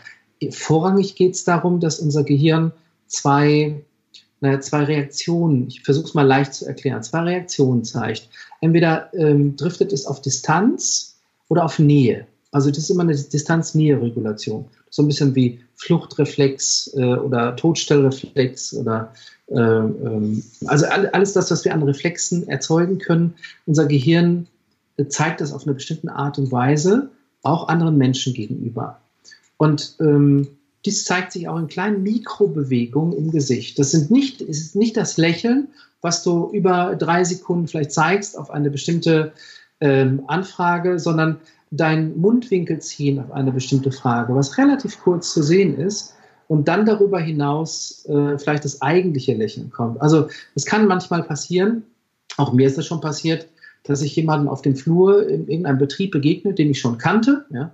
vorrangig 0.50 1.14
geht 1.14 1.34
es 1.34 1.44
darum, 1.44 1.80
dass 1.80 2.00
unser 2.00 2.24
Gehirn 2.24 2.72
zwei 3.06 3.84
naja, 4.42 4.60
zwei 4.60 4.82
Reaktionen, 4.84 5.68
ich 5.68 5.82
versuche 5.82 6.06
es 6.06 6.14
mal 6.14 6.26
leicht 6.26 6.52
zu 6.52 6.66
erklären, 6.66 7.02
zwei 7.02 7.20
Reaktionen 7.20 7.84
zeigt. 7.84 8.28
Entweder 8.60 9.08
ähm, 9.14 9.56
driftet 9.56 9.92
es 9.92 10.04
auf 10.04 10.20
Distanz 10.20 11.14
oder 11.48 11.64
auf 11.64 11.78
Nähe. 11.78 12.26
Also 12.50 12.70
das 12.70 12.78
ist 12.78 12.90
immer 12.90 13.04
eine 13.04 13.14
Distanz-Nähe-Regulation. 13.14 14.64
So 14.90 15.02
ein 15.02 15.06
bisschen 15.06 15.34
wie 15.36 15.60
Fluchtreflex 15.76 16.92
äh, 16.96 17.14
oder 17.14 17.54
Todstellreflex 17.54 18.74
oder 18.74 19.14
äh, 19.46 19.54
ähm, 19.54 20.42
also 20.66 20.86
alles 20.86 21.32
das, 21.34 21.50
was 21.52 21.64
wir 21.64 21.72
an 21.72 21.84
Reflexen 21.84 22.48
erzeugen 22.48 22.98
können. 22.98 23.34
Unser 23.66 23.86
Gehirn 23.86 24.48
äh, 24.96 25.06
zeigt 25.06 25.40
das 25.40 25.52
auf 25.52 25.64
eine 25.64 25.74
bestimmte 25.74 26.12
Art 26.12 26.36
und 26.38 26.50
Weise 26.50 27.10
auch 27.44 27.68
anderen 27.68 27.96
Menschen 27.96 28.34
gegenüber. 28.34 29.00
Und 29.56 29.94
ähm, 30.00 30.48
dies 30.84 31.04
zeigt 31.04 31.32
sich 31.32 31.48
auch 31.48 31.58
in 31.58 31.68
kleinen 31.68 32.02
Mikrobewegungen 32.02 33.16
im 33.16 33.30
Gesicht. 33.30 33.78
Das 33.78 33.92
sind 33.92 34.10
nicht, 34.10 34.40
ist 34.40 34.74
nicht 34.74 34.96
das 34.96 35.16
Lächeln, 35.16 35.68
was 36.00 36.24
du 36.24 36.50
über 36.52 36.96
drei 36.96 37.22
Sekunden 37.24 37.68
vielleicht 37.68 37.92
zeigst 37.92 38.36
auf 38.36 38.50
eine 38.50 38.70
bestimmte 38.70 39.32
ähm, 39.80 40.22
Anfrage, 40.26 40.98
sondern 40.98 41.38
dein 41.70 42.18
Mundwinkel 42.18 42.80
ziehen 42.80 43.18
auf 43.18 43.32
eine 43.32 43.52
bestimmte 43.52 43.92
Frage, 43.92 44.34
was 44.34 44.58
relativ 44.58 45.00
kurz 45.00 45.32
zu 45.32 45.42
sehen 45.42 45.78
ist 45.78 46.14
und 46.48 46.68
dann 46.68 46.84
darüber 46.84 47.18
hinaus 47.18 48.04
äh, 48.06 48.38
vielleicht 48.38 48.64
das 48.64 48.82
eigentliche 48.82 49.34
Lächeln 49.34 49.70
kommt. 49.70 50.00
Also 50.02 50.28
es 50.54 50.66
kann 50.66 50.86
manchmal 50.86 51.22
passieren, 51.22 51.84
auch 52.36 52.52
mir 52.52 52.66
ist 52.66 52.76
das 52.76 52.86
schon 52.86 53.00
passiert, 53.00 53.48
dass 53.84 54.02
ich 54.02 54.14
jemanden 54.14 54.48
auf 54.48 54.62
dem 54.62 54.76
Flur 54.76 55.26
in 55.28 55.48
irgendeinem 55.48 55.78
Betrieb 55.78 56.10
begegnet, 56.10 56.58
den 56.58 56.70
ich 56.70 56.78
schon 56.78 56.98
kannte, 56.98 57.46
ja, 57.50 57.72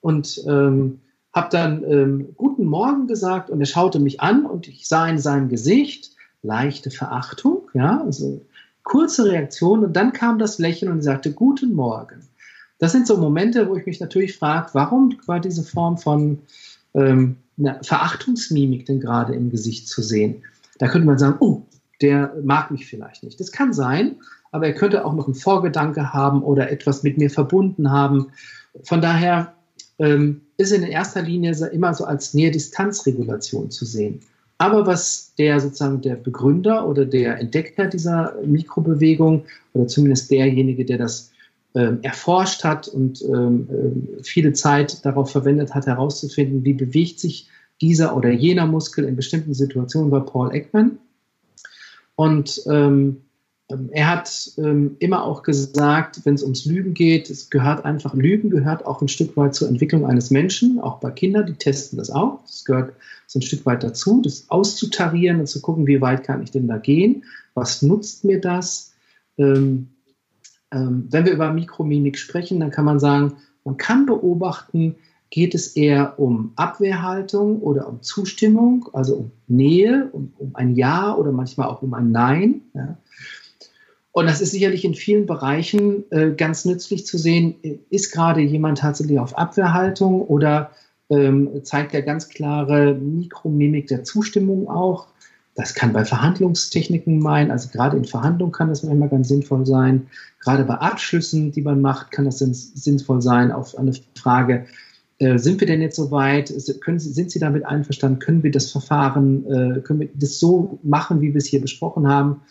und 0.00 0.42
ähm, 0.46 1.00
habe 1.38 1.48
dann 1.50 1.84
ähm, 1.84 2.34
guten 2.36 2.64
Morgen 2.64 3.06
gesagt 3.06 3.48
und 3.48 3.60
er 3.60 3.66
schaute 3.66 4.00
mich 4.00 4.20
an 4.20 4.44
und 4.44 4.66
ich 4.66 4.88
sah 4.88 5.08
in 5.08 5.18
seinem 5.18 5.48
Gesicht 5.48 6.10
leichte 6.42 6.90
Verachtung, 6.90 7.70
ja, 7.74 8.02
also 8.02 8.42
kurze 8.82 9.24
Reaktion 9.24 9.84
und 9.84 9.94
dann 9.94 10.12
kam 10.12 10.38
das 10.38 10.58
Lächeln 10.58 10.90
und 10.90 11.02
sagte 11.02 11.32
guten 11.32 11.74
Morgen. 11.74 12.26
Das 12.78 12.92
sind 12.92 13.06
so 13.06 13.16
Momente, 13.16 13.68
wo 13.68 13.76
ich 13.76 13.86
mich 13.86 14.00
natürlich 14.00 14.36
frage, 14.36 14.70
warum 14.72 15.16
war 15.26 15.40
diese 15.40 15.62
Form 15.62 15.98
von 15.98 16.40
ähm, 16.94 17.36
Verachtungsmimik 17.82 18.86
denn 18.86 19.00
gerade 19.00 19.34
im 19.34 19.50
Gesicht 19.50 19.88
zu 19.88 20.02
sehen? 20.02 20.42
Da 20.78 20.88
könnte 20.88 21.06
man 21.06 21.18
sagen, 21.18 21.36
oh, 21.40 21.62
der 22.00 22.34
mag 22.42 22.70
mich 22.70 22.86
vielleicht 22.86 23.22
nicht. 23.22 23.38
Das 23.38 23.52
kann 23.52 23.72
sein, 23.72 24.16
aber 24.50 24.66
er 24.66 24.74
könnte 24.74 25.04
auch 25.04 25.14
noch 25.14 25.26
einen 25.26 25.34
Vorgedanke 25.34 26.12
haben 26.12 26.42
oder 26.42 26.70
etwas 26.70 27.02
mit 27.02 27.18
mir 27.18 27.30
verbunden 27.30 27.90
haben. 27.90 28.28
Von 28.84 29.00
daher 29.00 29.54
ähm, 29.98 30.42
ist 30.56 30.72
in 30.72 30.82
erster 30.82 31.22
Linie 31.22 31.52
immer 31.72 31.94
so 31.94 32.04
als 32.04 32.34
Nähe-Distanz-Regulation 32.34 33.70
zu 33.70 33.84
sehen. 33.84 34.20
Aber 34.58 34.86
was 34.86 35.34
der 35.38 35.60
sozusagen 35.60 36.00
der 36.00 36.16
Begründer 36.16 36.88
oder 36.88 37.04
der 37.04 37.38
Entdecker 37.38 37.86
dieser 37.86 38.34
Mikrobewegung 38.44 39.44
oder 39.72 39.86
zumindest 39.86 40.30
derjenige, 40.30 40.84
der 40.84 40.98
das 40.98 41.30
ähm, 41.74 42.00
erforscht 42.02 42.64
hat 42.64 42.88
und 42.88 43.22
ähm, 43.22 43.68
äh, 43.70 44.22
viele 44.24 44.52
Zeit 44.52 45.04
darauf 45.04 45.30
verwendet 45.30 45.74
hat, 45.74 45.86
herauszufinden, 45.86 46.64
wie 46.64 46.72
bewegt 46.72 47.20
sich 47.20 47.48
dieser 47.80 48.16
oder 48.16 48.30
jener 48.30 48.66
Muskel 48.66 49.04
in 49.04 49.14
bestimmten 49.14 49.54
Situationen, 49.54 50.10
war 50.10 50.26
Paul 50.26 50.52
Ekman. 50.52 50.98
Und 52.16 52.62
ähm, 52.66 52.78
ähm, 52.78 53.22
er 53.90 54.08
hat 54.08 54.50
ähm, 54.56 54.96
immer 54.98 55.24
auch 55.24 55.42
gesagt, 55.42 56.24
wenn 56.24 56.34
es 56.34 56.42
ums 56.42 56.64
Lügen 56.64 56.94
geht, 56.94 57.28
es 57.28 57.50
gehört 57.50 57.84
einfach, 57.84 58.14
Lügen 58.14 58.48
gehört 58.48 58.86
auch 58.86 59.02
ein 59.02 59.08
Stück 59.08 59.36
weit 59.36 59.54
zur 59.54 59.68
Entwicklung 59.68 60.06
eines 60.06 60.30
Menschen, 60.30 60.80
auch 60.80 61.00
bei 61.00 61.10
Kindern, 61.10 61.46
die 61.46 61.52
testen 61.52 61.98
das 61.98 62.10
auch. 62.10 62.40
Es 62.46 62.64
gehört 62.64 62.94
so 63.26 63.38
ein 63.38 63.42
Stück 63.42 63.66
weit 63.66 63.82
dazu, 63.82 64.22
das 64.22 64.48
auszutarieren 64.48 65.40
und 65.40 65.48
zu 65.48 65.60
gucken, 65.60 65.86
wie 65.86 66.00
weit 66.00 66.24
kann 66.24 66.42
ich 66.42 66.50
denn 66.50 66.66
da 66.66 66.78
gehen? 66.78 67.24
Was 67.52 67.82
nutzt 67.82 68.24
mir 68.24 68.40
das? 68.40 68.94
Ähm, 69.36 69.88
ähm, 70.70 71.06
wenn 71.10 71.26
wir 71.26 71.32
über 71.32 71.52
Mikromimik 71.52 72.18
sprechen, 72.18 72.60
dann 72.60 72.70
kann 72.70 72.86
man 72.86 72.98
sagen, 72.98 73.34
man 73.64 73.76
kann 73.76 74.06
beobachten, 74.06 74.96
geht 75.30 75.54
es 75.54 75.76
eher 75.76 76.18
um 76.18 76.52
Abwehrhaltung 76.56 77.60
oder 77.60 77.86
um 77.86 78.02
Zustimmung, 78.02 78.88
also 78.94 79.16
um 79.16 79.30
Nähe, 79.46 80.08
um, 80.12 80.32
um 80.38 80.56
ein 80.56 80.74
Ja 80.74 81.14
oder 81.14 81.32
manchmal 81.32 81.68
auch 81.68 81.82
um 81.82 81.92
ein 81.92 82.10
Nein. 82.10 82.62
Ja? 82.72 82.96
Und 84.12 84.26
das 84.26 84.40
ist 84.40 84.50
sicherlich 84.50 84.84
in 84.84 84.94
vielen 84.94 85.26
Bereichen 85.26 86.04
äh, 86.10 86.30
ganz 86.32 86.64
nützlich 86.64 87.06
zu 87.06 87.18
sehen, 87.18 87.54
ist 87.90 88.12
gerade 88.12 88.40
jemand 88.40 88.78
tatsächlich 88.78 89.18
auf 89.18 89.36
Abwehrhaltung 89.36 90.22
oder 90.22 90.70
ähm, 91.10 91.62
zeigt 91.62 91.94
er 91.94 92.02
ganz 92.02 92.28
klare 92.28 92.94
Mikromimik 92.94 93.86
der 93.86 94.04
Zustimmung 94.04 94.68
auch. 94.68 95.06
Das 95.54 95.74
kann 95.74 95.92
bei 95.92 96.04
Verhandlungstechniken 96.04 97.18
meinen, 97.18 97.50
also 97.50 97.68
gerade 97.70 97.96
in 97.96 98.04
Verhandlungen 98.04 98.52
kann 98.52 98.68
das 98.68 98.82
manchmal 98.82 99.08
ganz 99.08 99.28
sinnvoll 99.28 99.66
sein. 99.66 100.06
Gerade 100.40 100.64
bei 100.64 100.74
Abschlüssen, 100.74 101.50
die 101.50 101.62
man 101.62 101.80
macht, 101.80 102.10
kann 102.12 102.26
das 102.26 102.38
sinnvoll 102.38 103.22
sein 103.22 103.50
auf 103.50 103.76
eine 103.76 103.92
Frage, 104.14 104.66
äh, 105.18 105.36
sind 105.38 105.60
wir 105.60 105.66
denn 105.66 105.82
jetzt 105.82 105.96
soweit? 105.96 106.52
Können 106.80 107.00
sind 107.00 107.30
Sie 107.30 107.40
damit 107.40 107.66
einverstanden? 107.66 108.20
Können 108.20 108.42
wir 108.44 108.52
das 108.52 108.70
Verfahren, 108.70 109.44
äh, 109.46 109.80
können 109.80 110.00
wir 110.00 110.08
das 110.14 110.38
so 110.38 110.78
machen, 110.84 111.20
wie 111.20 111.34
wir 111.34 111.38
es 111.38 111.46
hier 111.46 111.60
besprochen 111.60 112.06
haben? 112.06 112.42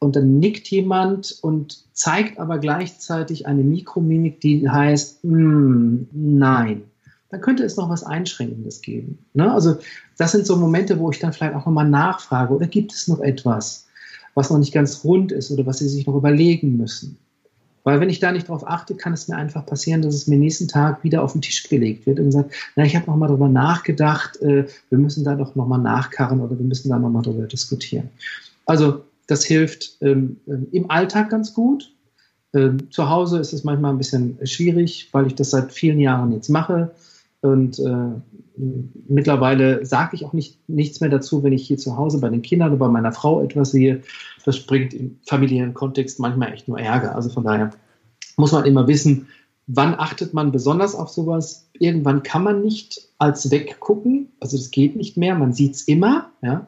Und 0.00 0.16
dann 0.16 0.38
nickt 0.40 0.68
jemand 0.68 1.38
und 1.42 1.84
zeigt 1.92 2.40
aber 2.40 2.58
gleichzeitig 2.58 3.46
eine 3.46 3.62
Mikromimik, 3.62 4.40
die 4.40 4.68
heißt, 4.68 5.22
mm, 5.24 6.08
nein. 6.12 6.82
Dann 7.28 7.40
könnte 7.42 7.62
es 7.62 7.76
noch 7.76 7.88
was 7.90 8.02
Einschränkendes 8.02 8.80
geben. 8.80 9.18
Ne? 9.34 9.52
Also 9.52 9.76
das 10.18 10.32
sind 10.32 10.46
so 10.46 10.56
Momente, 10.56 10.98
wo 10.98 11.10
ich 11.10 11.20
dann 11.20 11.32
vielleicht 11.32 11.54
auch 11.54 11.66
nochmal 11.66 11.88
nachfrage, 11.88 12.54
oder 12.54 12.66
gibt 12.66 12.92
es 12.92 13.06
noch 13.06 13.20
etwas, 13.20 13.86
was 14.34 14.50
noch 14.50 14.58
nicht 14.58 14.72
ganz 14.72 15.04
rund 15.04 15.30
ist 15.30 15.50
oder 15.50 15.66
was 15.66 15.78
Sie 15.78 15.88
sich 15.88 16.06
noch 16.06 16.16
überlegen 16.16 16.76
müssen? 16.76 17.18
Weil 17.84 18.00
wenn 18.00 18.10
ich 18.10 18.20
da 18.20 18.32
nicht 18.32 18.48
drauf 18.48 18.66
achte, 18.66 18.94
kann 18.94 19.12
es 19.12 19.28
mir 19.28 19.36
einfach 19.36 19.64
passieren, 19.64 20.02
dass 20.02 20.14
es 20.14 20.26
mir 20.26 20.38
nächsten 20.38 20.68
Tag 20.68 21.04
wieder 21.04 21.22
auf 21.22 21.32
den 21.32 21.42
Tisch 21.42 21.68
gelegt 21.68 22.06
wird 22.06 22.20
und 22.20 22.32
sagt, 22.32 22.52
na, 22.74 22.84
ich 22.84 22.96
habe 22.96 23.06
nochmal 23.06 23.28
darüber 23.28 23.48
nachgedacht, 23.48 24.40
äh, 24.40 24.66
wir 24.88 24.98
müssen 24.98 25.24
da 25.24 25.34
doch 25.34 25.54
nochmal 25.54 25.80
nachkarren 25.80 26.40
oder 26.40 26.58
wir 26.58 26.66
müssen 26.66 26.88
da 26.88 26.98
nochmal 26.98 27.22
drüber 27.22 27.46
diskutieren. 27.46 28.10
Also 28.66 29.02
das 29.30 29.44
hilft 29.44 29.96
ähm, 30.00 30.40
ähm, 30.48 30.66
im 30.72 30.90
Alltag 30.90 31.30
ganz 31.30 31.54
gut. 31.54 31.94
Ähm, 32.52 32.90
zu 32.90 33.08
Hause 33.08 33.38
ist 33.38 33.52
es 33.52 33.62
manchmal 33.62 33.92
ein 33.92 33.98
bisschen 33.98 34.38
schwierig, 34.44 35.08
weil 35.12 35.28
ich 35.28 35.36
das 35.36 35.50
seit 35.50 35.72
vielen 35.72 36.00
Jahren 36.00 36.32
jetzt 36.32 36.48
mache. 36.48 36.90
Und 37.42 37.78
äh, 37.78 38.20
mittlerweile 39.08 39.86
sage 39.86 40.16
ich 40.16 40.24
auch 40.24 40.32
nicht, 40.32 40.68
nichts 40.68 41.00
mehr 41.00 41.10
dazu, 41.10 41.42
wenn 41.42 41.52
ich 41.52 41.66
hier 41.66 41.78
zu 41.78 41.96
Hause 41.96 42.20
bei 42.20 42.28
den 42.28 42.42
Kindern 42.42 42.70
oder 42.70 42.78
bei 42.78 42.88
meiner 42.88 43.12
Frau 43.12 43.40
etwas 43.40 43.70
sehe. 43.70 44.02
Das 44.44 44.66
bringt 44.66 44.92
im 44.94 45.18
familiären 45.26 45.74
Kontext 45.74 46.18
manchmal 46.18 46.52
echt 46.52 46.66
nur 46.66 46.80
Ärger. 46.80 47.14
Also 47.14 47.30
von 47.30 47.44
daher 47.44 47.70
muss 48.36 48.52
man 48.52 48.64
immer 48.64 48.88
wissen, 48.88 49.28
wann 49.68 49.94
achtet 49.94 50.34
man 50.34 50.50
besonders 50.50 50.94
auf 50.96 51.08
sowas. 51.08 51.70
Irgendwann 51.78 52.24
kann 52.24 52.42
man 52.42 52.62
nicht 52.62 53.08
als 53.18 53.50
weggucken. 53.50 54.32
Also 54.40 54.56
das 54.56 54.72
geht 54.72 54.96
nicht 54.96 55.16
mehr. 55.16 55.36
Man 55.36 55.52
sieht 55.52 55.76
es 55.76 55.82
immer. 55.82 56.30
Ja. 56.42 56.66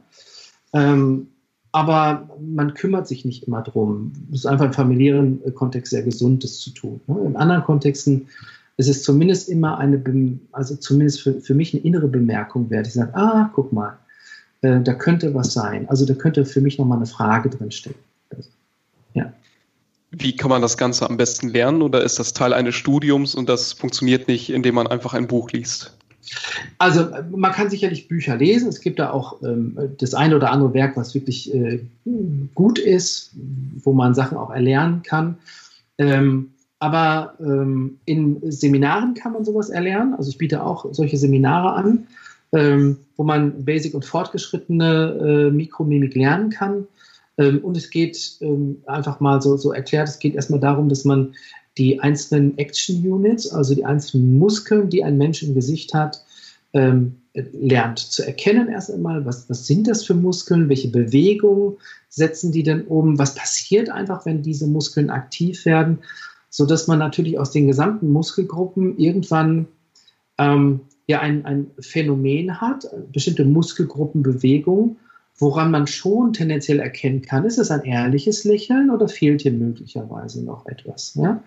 Ähm, 0.72 1.26
aber 1.72 2.28
man 2.38 2.74
kümmert 2.74 3.08
sich 3.08 3.24
nicht 3.24 3.44
immer 3.44 3.62
drum. 3.62 4.12
Es 4.30 4.40
ist 4.40 4.46
einfach 4.46 4.66
im 4.66 4.74
familiären 4.74 5.40
Kontext 5.54 5.90
sehr 5.90 6.02
gesund, 6.02 6.44
das 6.44 6.60
zu 6.60 6.70
tun. 6.70 7.00
Ne? 7.06 7.18
In 7.26 7.36
anderen 7.36 7.64
Kontexten 7.64 8.28
ist 8.76 8.88
es 8.88 9.02
zumindest 9.02 9.48
immer 9.48 9.78
eine, 9.78 10.02
also 10.52 10.76
zumindest 10.76 11.22
für, 11.22 11.40
für 11.40 11.54
mich 11.54 11.72
eine 11.72 11.82
innere 11.82 12.08
Bemerkung 12.08 12.68
wert. 12.70 12.86
Ich 12.86 12.92
sage, 12.92 13.14
ah, 13.14 13.50
guck 13.54 13.72
mal, 13.72 13.98
äh, 14.60 14.80
da 14.80 14.92
könnte 14.92 15.34
was 15.34 15.54
sein. 15.54 15.88
Also 15.88 16.04
da 16.04 16.14
könnte 16.14 16.44
für 16.44 16.60
mich 16.60 16.78
nochmal 16.78 16.98
eine 16.98 17.06
Frage 17.06 17.48
drinstecken. 17.48 18.00
Ja. 19.14 19.32
Wie 20.10 20.36
kann 20.36 20.50
man 20.50 20.60
das 20.60 20.76
Ganze 20.76 21.08
am 21.08 21.16
besten 21.16 21.48
lernen 21.48 21.80
oder 21.80 22.02
ist 22.02 22.18
das 22.18 22.34
Teil 22.34 22.52
eines 22.52 22.74
Studiums 22.74 23.34
und 23.34 23.48
das 23.48 23.72
funktioniert 23.72 24.28
nicht, 24.28 24.50
indem 24.50 24.74
man 24.74 24.86
einfach 24.86 25.14
ein 25.14 25.26
Buch 25.26 25.50
liest? 25.52 25.96
Also 26.78 27.08
man 27.30 27.52
kann 27.52 27.70
sicherlich 27.70 28.08
Bücher 28.08 28.36
lesen. 28.36 28.68
Es 28.68 28.80
gibt 28.80 28.98
da 28.98 29.10
auch 29.10 29.42
ähm, 29.42 29.76
das 29.98 30.14
eine 30.14 30.36
oder 30.36 30.50
andere 30.50 30.74
Werk, 30.74 30.96
was 30.96 31.14
wirklich 31.14 31.52
äh, 31.54 31.80
gut 32.54 32.78
ist, 32.78 33.32
wo 33.82 33.92
man 33.92 34.14
Sachen 34.14 34.36
auch 34.36 34.50
erlernen 34.50 35.02
kann. 35.02 35.38
Ähm, 35.98 36.52
aber 36.78 37.34
ähm, 37.38 37.98
in 38.06 38.40
Seminaren 38.50 39.14
kann 39.14 39.32
man 39.32 39.44
sowas 39.44 39.70
erlernen. 39.70 40.14
Also 40.14 40.30
ich 40.30 40.38
biete 40.38 40.64
auch 40.64 40.86
solche 40.92 41.16
Seminare 41.16 41.74
an, 41.74 42.06
ähm, 42.52 42.98
wo 43.16 43.22
man 43.22 43.64
Basic 43.64 43.94
und 43.94 44.04
fortgeschrittene 44.04 45.48
äh, 45.48 45.50
Mikromimik 45.52 46.14
lernen 46.14 46.50
kann. 46.50 46.88
Ähm, 47.38 47.60
und 47.60 47.76
es 47.76 47.90
geht 47.90 48.36
ähm, 48.40 48.82
einfach 48.86 49.20
mal 49.20 49.40
so, 49.40 49.56
so 49.56 49.72
erklärt, 49.72 50.08
es 50.08 50.18
geht 50.18 50.34
erstmal 50.34 50.60
darum, 50.60 50.88
dass 50.88 51.04
man 51.04 51.34
die 51.78 52.00
einzelnen 52.00 52.58
Action 52.58 52.96
Units, 53.06 53.50
also 53.50 53.74
die 53.74 53.84
einzelnen 53.84 54.38
Muskeln, 54.38 54.90
die 54.90 55.04
ein 55.04 55.16
Mensch 55.16 55.42
im 55.42 55.54
Gesicht 55.54 55.94
hat, 55.94 56.22
ähm, 56.74 57.16
lernt 57.34 57.98
zu 57.98 58.26
erkennen 58.26 58.68
erst 58.68 58.90
einmal, 58.90 59.24
was, 59.24 59.48
was 59.48 59.66
sind 59.66 59.86
das 59.86 60.04
für 60.04 60.14
Muskeln, 60.14 60.68
welche 60.68 60.88
Bewegungen 60.88 61.76
setzen 62.08 62.52
die 62.52 62.62
denn 62.62 62.82
um, 62.86 63.18
was 63.18 63.34
passiert 63.34 63.88
einfach, 63.88 64.26
wenn 64.26 64.42
diese 64.42 64.66
Muskeln 64.66 65.08
aktiv 65.08 65.64
werden, 65.64 66.00
sodass 66.50 66.86
man 66.86 66.98
natürlich 66.98 67.38
aus 67.38 67.50
den 67.50 67.66
gesamten 67.66 68.10
Muskelgruppen 68.10 68.98
irgendwann 68.98 69.66
ähm, 70.36 70.80
ja 71.06 71.20
ein, 71.20 71.46
ein 71.46 71.70
Phänomen 71.80 72.60
hat, 72.60 72.86
bestimmte 73.12 73.46
Muskelgruppenbewegungen, 73.46 74.96
woran 75.36 75.70
man 75.70 75.86
schon 75.86 76.32
tendenziell 76.32 76.78
erkennen 76.78 77.22
kann, 77.22 77.44
ist 77.44 77.58
es 77.58 77.70
ein 77.70 77.82
ehrliches 77.82 78.44
Lächeln 78.44 78.90
oder 78.90 79.08
fehlt 79.08 79.42
hier 79.42 79.52
möglicherweise 79.52 80.44
noch 80.44 80.66
etwas. 80.66 81.14
Ja? 81.14 81.42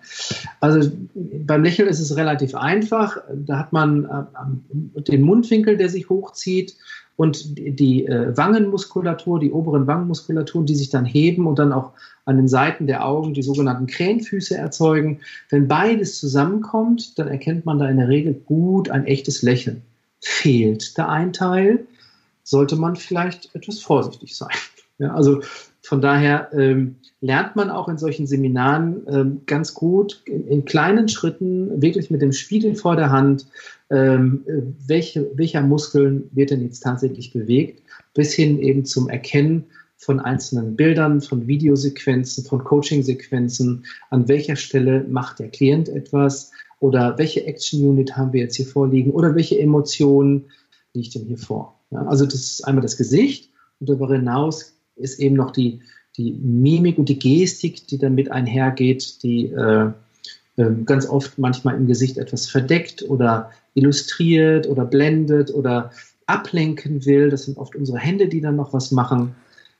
Also 0.60 0.90
beim 1.14 1.62
Lächeln 1.62 1.88
ist 1.88 2.00
es 2.00 2.16
relativ 2.16 2.54
einfach. 2.54 3.18
Da 3.34 3.58
hat 3.58 3.72
man 3.72 4.04
äh, 4.04 5.02
den 5.02 5.22
Mundwinkel, 5.22 5.76
der 5.76 5.88
sich 5.88 6.08
hochzieht 6.08 6.76
und 7.16 7.58
die, 7.58 8.06
äh, 8.06 8.36
Wangenmuskulatur, 8.36 9.40
die 9.40 9.50
oberen 9.50 9.86
Wangenmuskulaturen, 9.86 10.66
die 10.66 10.74
sich 10.74 10.90
dann 10.90 11.06
heben 11.06 11.46
und 11.46 11.58
dann 11.58 11.72
auch 11.72 11.92
an 12.26 12.36
den 12.36 12.48
Seiten 12.48 12.86
der 12.86 13.06
Augen 13.06 13.32
die 13.32 13.42
sogenannten 13.42 13.86
Krähenfüße 13.86 14.56
erzeugen. 14.56 15.20
Wenn 15.48 15.68
beides 15.68 16.18
zusammenkommt, 16.18 17.18
dann 17.18 17.28
erkennt 17.28 17.64
man 17.64 17.78
da 17.78 17.88
in 17.88 17.96
der 17.96 18.08
Regel 18.08 18.34
gut 18.34 18.90
ein 18.90 19.06
echtes 19.06 19.42
Lächeln. 19.42 19.82
fehlt 20.20 20.98
da 20.98 21.08
ein 21.08 21.32
Teil, 21.32 21.86
sollte 22.46 22.76
man 22.76 22.96
vielleicht 22.96 23.54
etwas 23.54 23.80
vorsichtig 23.80 24.36
sein. 24.36 24.54
Ja, 24.98 25.12
also 25.12 25.42
von 25.82 26.00
daher 26.00 26.48
ähm, 26.54 26.96
lernt 27.20 27.54
man 27.54 27.68
auch 27.68 27.86
in 27.86 27.98
solchen 27.98 28.26
Seminaren 28.26 29.02
ähm, 29.06 29.40
ganz 29.44 29.74
gut 29.74 30.22
in, 30.24 30.48
in, 30.48 30.64
kleinen 30.64 31.10
Schritten, 31.10 31.82
wirklich 31.82 32.10
mit 32.10 32.22
dem 32.22 32.32
Spiegel 32.32 32.74
vor 32.74 32.96
der 32.96 33.10
Hand, 33.10 33.46
ähm, 33.90 34.42
welche, 34.86 35.30
welcher 35.34 35.60
Muskeln 35.60 36.30
wird 36.32 36.50
denn 36.50 36.62
jetzt 36.62 36.80
tatsächlich 36.80 37.34
bewegt, 37.34 37.82
bis 38.14 38.32
hin 38.32 38.58
eben 38.58 38.86
zum 38.86 39.10
Erkennen 39.10 39.66
von 39.98 40.18
einzelnen 40.18 40.76
Bildern, 40.76 41.20
von 41.20 41.46
Videosequenzen, 41.46 42.46
von 42.46 42.64
Coaching-Sequenzen, 42.64 43.84
an 44.08 44.28
welcher 44.28 44.56
Stelle 44.56 45.04
macht 45.06 45.40
der 45.40 45.50
Klient 45.50 45.90
etwas 45.90 46.52
oder 46.80 47.18
welche 47.18 47.44
Action-Unit 47.44 48.16
haben 48.16 48.32
wir 48.32 48.40
jetzt 48.40 48.56
hier 48.56 48.66
vorliegen 48.66 49.10
oder 49.10 49.34
welche 49.34 49.58
Emotionen 49.58 50.46
liegt 50.94 51.14
denn 51.14 51.26
hier 51.26 51.36
vor. 51.36 51.75
Ja, 51.90 52.06
also 52.06 52.24
das 52.24 52.34
ist 52.34 52.66
einmal 52.66 52.82
das 52.82 52.96
Gesicht 52.96 53.50
und 53.80 53.88
darüber 53.88 54.12
hinaus 54.12 54.74
ist 54.96 55.20
eben 55.20 55.36
noch 55.36 55.50
die, 55.50 55.80
die 56.16 56.32
Mimik 56.32 56.98
und 56.98 57.08
die 57.08 57.18
Gestik, 57.18 57.86
die 57.86 57.98
damit 57.98 58.30
einhergeht, 58.30 59.22
die 59.22 59.46
äh, 59.46 59.90
äh, 60.56 60.70
ganz 60.84 61.08
oft 61.08 61.38
manchmal 61.38 61.76
im 61.76 61.86
Gesicht 61.86 62.18
etwas 62.18 62.48
verdeckt 62.48 63.02
oder 63.08 63.50
illustriert 63.74 64.68
oder 64.68 64.84
blendet 64.84 65.52
oder 65.52 65.90
ablenken 66.26 67.04
will. 67.04 67.30
Das 67.30 67.44
sind 67.44 67.58
oft 67.58 67.76
unsere 67.76 67.98
Hände, 67.98 68.28
die 68.28 68.40
dann 68.40 68.56
noch 68.56 68.72
was 68.72 68.90
machen. 68.90 69.34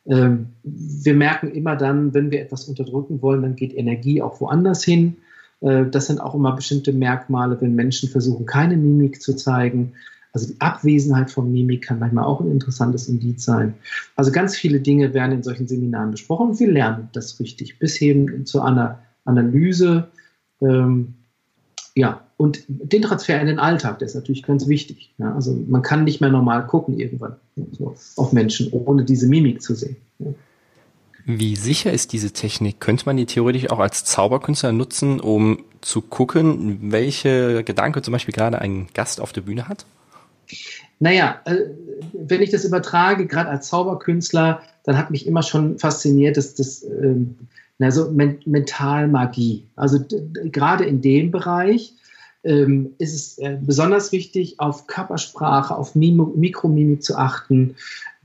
Ähm, 0.07 0.51
wir 0.63 1.15
merken 1.15 1.51
immer 1.51 1.77
dann, 1.77 2.15
wenn 2.15 2.31
wir 2.31 2.41
etwas 2.41 2.69
unterdrücken 2.69 3.23
wollen, 3.23 3.43
dann 3.43 3.57
geht 3.57 3.75
Energie 3.75 4.23
auch 4.23 4.41
woanders 4.41 4.85
hin. 4.85 5.17
Äh, 5.61 5.87
das 5.87 6.07
sind 6.07 6.21
auch 6.21 6.35
immer 6.35 6.55
bestimmte 6.55 6.93
Merkmale, 6.93 7.61
wenn 7.61 7.75
Menschen 7.75 8.09
versuchen, 8.09 8.47
keine 8.47 8.77
Mimik 8.77 9.21
zu 9.21 9.35
zeigen. 9.35 9.95
Also 10.37 10.53
die 10.53 10.61
Abwesenheit 10.61 11.31
von 11.31 11.51
Mimik 11.51 11.87
kann 11.87 11.99
manchmal 11.99 12.25
auch 12.25 12.43
ein 12.43 12.51
interessantes 12.51 13.09
Indiz 13.09 13.43
sein. 13.43 13.73
Also 14.17 14.31
ganz 14.33 14.55
viele 14.55 14.81
Dinge 14.81 15.15
werden 15.15 15.33
in 15.33 15.43
solchen 15.43 15.67
Seminaren 15.67 16.11
besprochen 16.11 16.51
und 16.51 16.61
wir 16.61 16.71
lernen 16.71 17.09
das 17.15 17.41
richtig, 17.41 17.79
bis 17.79 17.97
hin 17.97 18.45
zu 18.45 18.61
einer 18.61 18.99
Analyse. 19.25 20.09
Ähm, 20.61 21.15
ja, 21.95 22.21
und 22.37 22.65
den 22.69 23.01
Transfer 23.01 23.41
in 23.41 23.47
den 23.47 23.59
Alltag, 23.59 23.99
der 23.99 24.09
ist 24.09 24.15
natürlich 24.15 24.43
ganz 24.43 24.69
wichtig. 24.69 25.15
Ja, 25.17 25.35
also 25.35 25.59
man 25.69 25.81
kann 25.81 26.05
nicht 26.05 26.21
mehr 26.21 26.29
normal 26.29 26.67
gucken 26.67 27.01
irgendwann 27.01 27.37
so, 27.73 27.95
auf 28.17 28.33
Menschen, 28.35 28.71
ohne 28.73 29.07
diese 29.07 29.29
Mimik 29.29 29.63
zu 29.63 29.75
sehen. 29.75 29.97
Ja. 30.19 30.35
Wie 31.25 31.57
sicher 31.57 31.95
ist 31.95 32.13
diese 32.13 32.33
Technik? 32.33 32.79
Könnte 32.79 33.07
man 33.07 33.17
die 33.17 33.25
theoretisch 33.25 33.71
auch 33.71 33.79
als 33.79 34.05
Zauberkünstler 34.05 34.73
nutzen, 34.73 35.19
um 35.19 35.65
zu 35.81 36.03
gucken, 36.03 36.93
welche 36.93 37.65
Gedanke 37.65 38.03
zum 38.03 38.13
Beispiel 38.13 38.35
gerade 38.35 38.61
ein 38.61 38.89
Gast 38.93 39.19
auf 39.19 39.33
der 39.33 39.41
Bühne 39.41 39.67
hat? 39.67 39.87
Naja, 40.99 41.41
äh, 41.45 41.57
wenn 42.13 42.43
ich 42.43 42.51
das 42.51 42.65
übertrage, 42.65 43.27
gerade 43.27 43.51
als 43.51 43.69
Zauberkünstler, 43.69 44.63
dann 44.85 44.97
hat 44.97 45.11
mich 45.11 45.27
immer 45.27 45.43
schon 45.43 45.79
fasziniert, 45.79 46.37
dass 46.37 46.55
das 46.55 46.83
ähm, 46.85 47.37
so 47.89 48.11
Men 48.11 48.39
Mentalmagie. 48.47 49.67
Also 49.77 49.99
gerade 50.45 50.85
in 50.85 51.01
dem 51.01 51.31
Bereich 51.31 51.95
ähm, 52.45 52.95
ist 52.99 53.15
es 53.15 53.39
äh, 53.39 53.59
besonders 53.61 54.13
wichtig, 54.13 54.61
auf 54.61 54.87
Körpersprache, 54.87 55.77
auf 55.77 55.95
Mimo 55.95 56.33
Mikromimik 56.37 57.03
zu 57.03 57.17
achten. 57.17 57.77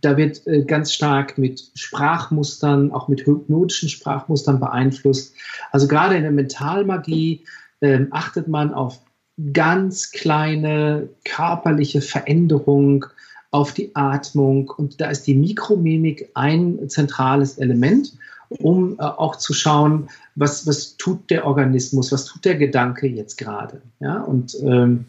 Da 0.02 0.18
wird 0.18 0.46
äh, 0.48 0.64
ganz 0.64 0.94
stark 0.94 1.38
mit 1.38 1.72
Sprachmustern, 1.76 2.92
auch 2.92 3.08
mit 3.08 3.26
hypnotischen 3.26 3.90
Sprachmustern 3.90 4.60
beeinflusst. 4.60 5.34
Also 5.72 5.88
gerade 5.88 6.16
in 6.16 6.24
der 6.24 6.32
Mentalmagie 6.32 7.44
ähm, 7.82 8.08
achtet 8.12 8.48
man 8.48 8.74
auf 8.74 9.00
ganz 9.54 10.12
kleine 10.12 11.10
körperliche 11.26 12.02
Veränderung 12.02 13.06
auf 13.52 13.74
die 13.74 13.96
Atmung. 13.96 14.70
Und 14.70 15.02
da 15.02 15.10
ist 15.10 15.28
die 15.28 15.36
Mikromimik 15.36 16.30
ein 16.34 16.90
zentrales 16.90 17.58
Element, 17.58 18.14
um 18.50 18.94
äh, 19.00 19.04
auch 19.04 19.36
zu 19.38 19.54
schauen, 19.54 20.10
was, 20.36 20.68
was 20.68 20.98
tut 20.98 21.30
der 21.30 21.46
Organismus, 21.46 22.12
was 22.12 22.26
tut 22.26 22.46
der 22.46 22.56
Gedanke 22.56 23.08
jetzt 23.08 23.38
gerade. 23.38 23.82
Ja? 24.00 24.22
Und 24.22 24.58
ähm, 24.64 25.06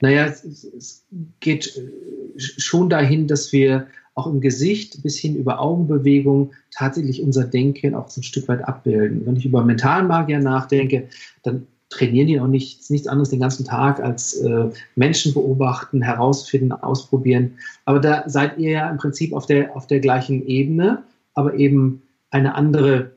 naja, 0.00 0.26
es, 0.26 0.44
es 0.44 1.04
geht 1.40 1.76
äh, 1.76 2.40
schon 2.40 2.90
dahin, 2.90 3.26
dass 3.26 3.52
wir 3.52 3.86
auch 4.14 4.26
im 4.26 4.40
Gesicht 4.40 5.02
bis 5.02 5.18
hin 5.18 5.36
über 5.36 5.60
Augenbewegung 5.60 6.52
tatsächlich 6.70 7.22
unser 7.22 7.44
Denken 7.44 7.94
auch 7.94 8.08
so 8.08 8.20
ein 8.20 8.24
Stück 8.24 8.48
weit 8.48 8.66
abbilden. 8.66 9.26
Wenn 9.26 9.36
ich 9.36 9.44
über 9.44 9.62
Mentalmagier 9.62 10.38
nachdenke, 10.38 11.08
dann 11.42 11.66
trainieren 11.88 12.26
die 12.26 12.40
auch 12.40 12.48
nichts, 12.48 12.90
nichts 12.90 13.06
anderes 13.06 13.30
den 13.30 13.40
ganzen 13.40 13.64
Tag 13.64 14.00
als 14.00 14.34
äh, 14.34 14.70
Menschen 14.96 15.32
beobachten, 15.32 16.02
herausfinden, 16.02 16.72
ausprobieren. 16.72 17.58
Aber 17.84 18.00
da 18.00 18.24
seid 18.28 18.58
ihr 18.58 18.70
ja 18.72 18.90
im 18.90 18.96
Prinzip 18.96 19.32
auf 19.32 19.46
der, 19.46 19.76
auf 19.76 19.86
der 19.86 20.00
gleichen 20.00 20.46
Ebene, 20.46 21.04
aber 21.34 21.54
eben 21.54 22.02
eine 22.30 22.54
andere, 22.54 23.12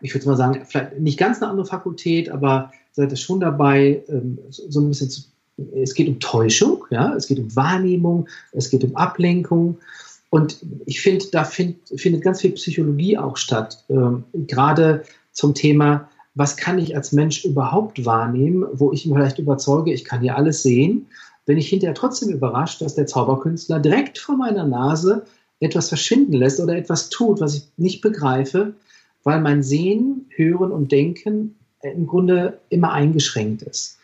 ich 0.00 0.14
würde 0.14 0.26
mal 0.26 0.36
sagen, 0.36 0.62
vielleicht 0.66 0.98
nicht 0.98 1.18
ganz 1.18 1.40
eine 1.40 1.50
andere 1.50 1.66
Fakultät, 1.66 2.28
aber 2.30 2.72
seid 2.92 3.12
ihr 3.12 3.16
schon 3.16 3.40
dabei, 3.40 4.02
ähm, 4.08 4.38
so 4.50 4.80
ein 4.80 4.88
bisschen 4.88 5.10
zu, 5.10 5.22
es 5.74 5.94
geht 5.94 6.08
um 6.08 6.18
Täuschung, 6.18 6.84
ja, 6.90 7.14
es 7.14 7.26
geht 7.26 7.38
um 7.38 7.54
Wahrnehmung, 7.54 8.28
es 8.52 8.68
geht 8.68 8.84
um 8.84 8.96
Ablenkung. 8.96 9.78
Und 10.30 10.58
ich 10.86 11.00
finde, 11.00 11.24
da 11.30 11.44
find, 11.44 11.76
findet 11.96 12.22
ganz 12.22 12.40
viel 12.40 12.50
Psychologie 12.52 13.16
auch 13.16 13.36
statt, 13.36 13.84
ähm, 13.88 14.24
gerade 14.32 15.04
zum 15.32 15.54
Thema, 15.54 16.08
was 16.36 16.56
kann 16.56 16.78
ich 16.78 16.94
als 16.94 17.12
Mensch 17.12 17.44
überhaupt 17.44 18.04
wahrnehmen, 18.04 18.64
wo 18.72 18.92
ich 18.92 19.06
mich 19.06 19.14
vielleicht 19.14 19.38
überzeuge, 19.38 19.92
ich 19.92 20.04
kann 20.04 20.20
hier 20.20 20.36
alles 20.36 20.62
sehen, 20.62 21.06
bin 21.46 21.56
ich 21.56 21.68
hinterher 21.68 21.94
trotzdem 21.94 22.28
überrascht, 22.28 22.82
dass 22.82 22.94
der 22.94 23.06
Zauberkünstler 23.06 23.80
direkt 23.80 24.18
vor 24.18 24.36
meiner 24.36 24.66
Nase 24.66 25.24
etwas 25.60 25.88
verschwinden 25.88 26.34
lässt 26.34 26.60
oder 26.60 26.76
etwas 26.76 27.08
tut, 27.08 27.40
was 27.40 27.54
ich 27.56 27.68
nicht 27.78 28.02
begreife, 28.02 28.74
weil 29.24 29.40
mein 29.40 29.62
Sehen, 29.62 30.26
Hören 30.28 30.72
und 30.72 30.92
Denken 30.92 31.56
im 31.82 32.06
Grunde 32.06 32.58
immer 32.68 32.92
eingeschränkt 32.92 33.62
ist. 33.62 33.98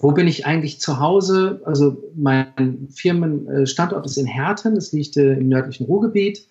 Wo 0.00 0.12
bin 0.12 0.26
ich 0.26 0.46
eigentlich 0.46 0.80
zu 0.80 0.98
Hause? 0.98 1.60
Also 1.64 2.02
mein 2.16 2.88
Firmenstandort 2.90 4.06
ist 4.06 4.16
in 4.16 4.26
Herten, 4.26 4.74
das 4.74 4.92
liegt 4.92 5.16
äh, 5.16 5.34
im 5.34 5.48
nördlichen 5.48 5.84
Ruhrgebiet. 5.84 6.46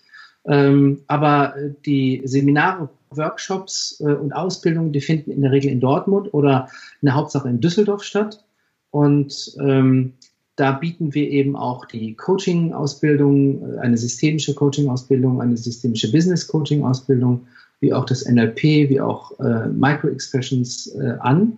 Ähm, 0.46 1.02
aber 1.08 1.56
die 1.86 2.22
Seminare, 2.26 2.90
Workshops 3.10 4.00
äh, 4.02 4.14
und 4.14 4.34
Ausbildungen, 4.34 4.94
die 4.94 5.02
finden 5.02 5.32
in 5.32 5.42
der 5.42 5.52
Regel 5.52 5.72
in 5.72 5.80
Dortmund 5.80 6.34
oder 6.34 6.70
in 7.02 7.08
der 7.08 7.16
Hauptsache 7.16 7.50
in 7.50 7.60
Düsseldorf 7.60 8.04
statt. 8.04 8.44
Und 8.92 9.56
ähm, 9.60 10.14
da 10.56 10.74
bieten 10.74 11.14
wir 11.14 11.30
eben 11.30 11.56
auch 11.56 11.86
die 11.86 12.16
Coaching-Ausbildung, 12.16 13.78
äh, 13.78 13.80
eine 13.80 13.98
systemische 13.98 14.54
Coaching-Ausbildung, 14.54 15.42
eine 15.42 15.58
systemische 15.58 16.12
Business-Coaching-Ausbildung, 16.12 17.48
wie 17.80 17.94
auch 17.94 18.06
das 18.06 18.26
NLP, 18.26 18.90
wie 18.90 19.02
auch 19.02 19.40
äh, 19.40 19.68
Micro-Expressions 19.70 20.96
äh, 20.96 21.16
an. 21.20 21.58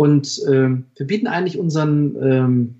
Und 0.00 0.40
ähm, 0.48 0.86
wir 0.96 1.06
bieten 1.06 1.26
eigentlich 1.26 1.58
unseren 1.58 2.16
ähm, 2.22 2.74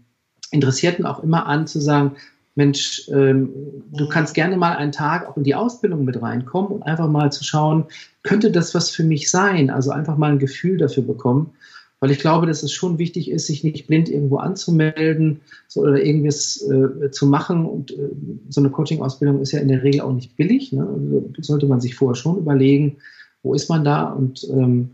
Interessierten 0.52 1.04
auch 1.04 1.22
immer 1.22 1.44
an 1.44 1.66
zu 1.66 1.78
sagen, 1.78 2.12
Mensch, 2.54 3.10
ähm, 3.12 3.50
du 3.92 4.08
kannst 4.08 4.32
gerne 4.32 4.56
mal 4.56 4.74
einen 4.74 4.90
Tag 4.90 5.28
auch 5.28 5.36
in 5.36 5.44
die 5.44 5.54
Ausbildung 5.54 6.06
mit 6.06 6.22
reinkommen 6.22 6.70
und 6.70 6.82
einfach 6.82 7.10
mal 7.10 7.30
zu 7.30 7.44
schauen, 7.44 7.84
könnte 8.22 8.50
das 8.50 8.74
was 8.74 8.88
für 8.88 9.04
mich 9.04 9.30
sein? 9.30 9.68
Also 9.68 9.90
einfach 9.90 10.16
mal 10.16 10.32
ein 10.32 10.38
Gefühl 10.38 10.78
dafür 10.78 11.02
bekommen. 11.02 11.50
Weil 11.98 12.10
ich 12.10 12.20
glaube, 12.20 12.46
dass 12.46 12.62
es 12.62 12.72
schon 12.72 12.96
wichtig 12.96 13.30
ist, 13.30 13.48
sich 13.48 13.64
nicht 13.64 13.86
blind 13.86 14.08
irgendwo 14.08 14.38
anzumelden 14.38 15.42
so, 15.68 15.82
oder 15.82 16.02
irgendwas 16.02 16.66
äh, 16.70 17.10
zu 17.10 17.26
machen. 17.26 17.66
Und 17.66 17.90
äh, 17.90 18.08
so 18.48 18.62
eine 18.62 18.70
Coaching-Ausbildung 18.70 19.42
ist 19.42 19.52
ja 19.52 19.60
in 19.60 19.68
der 19.68 19.82
Regel 19.82 20.00
auch 20.00 20.14
nicht 20.14 20.36
billig. 20.36 20.72
Ne? 20.72 20.88
Also 20.88 21.30
sollte 21.40 21.66
man 21.66 21.82
sich 21.82 21.96
vorher 21.96 22.16
schon 22.16 22.38
überlegen, 22.38 22.96
wo 23.42 23.52
ist 23.52 23.68
man 23.68 23.84
da 23.84 24.04
und 24.04 24.48
ähm, 24.50 24.92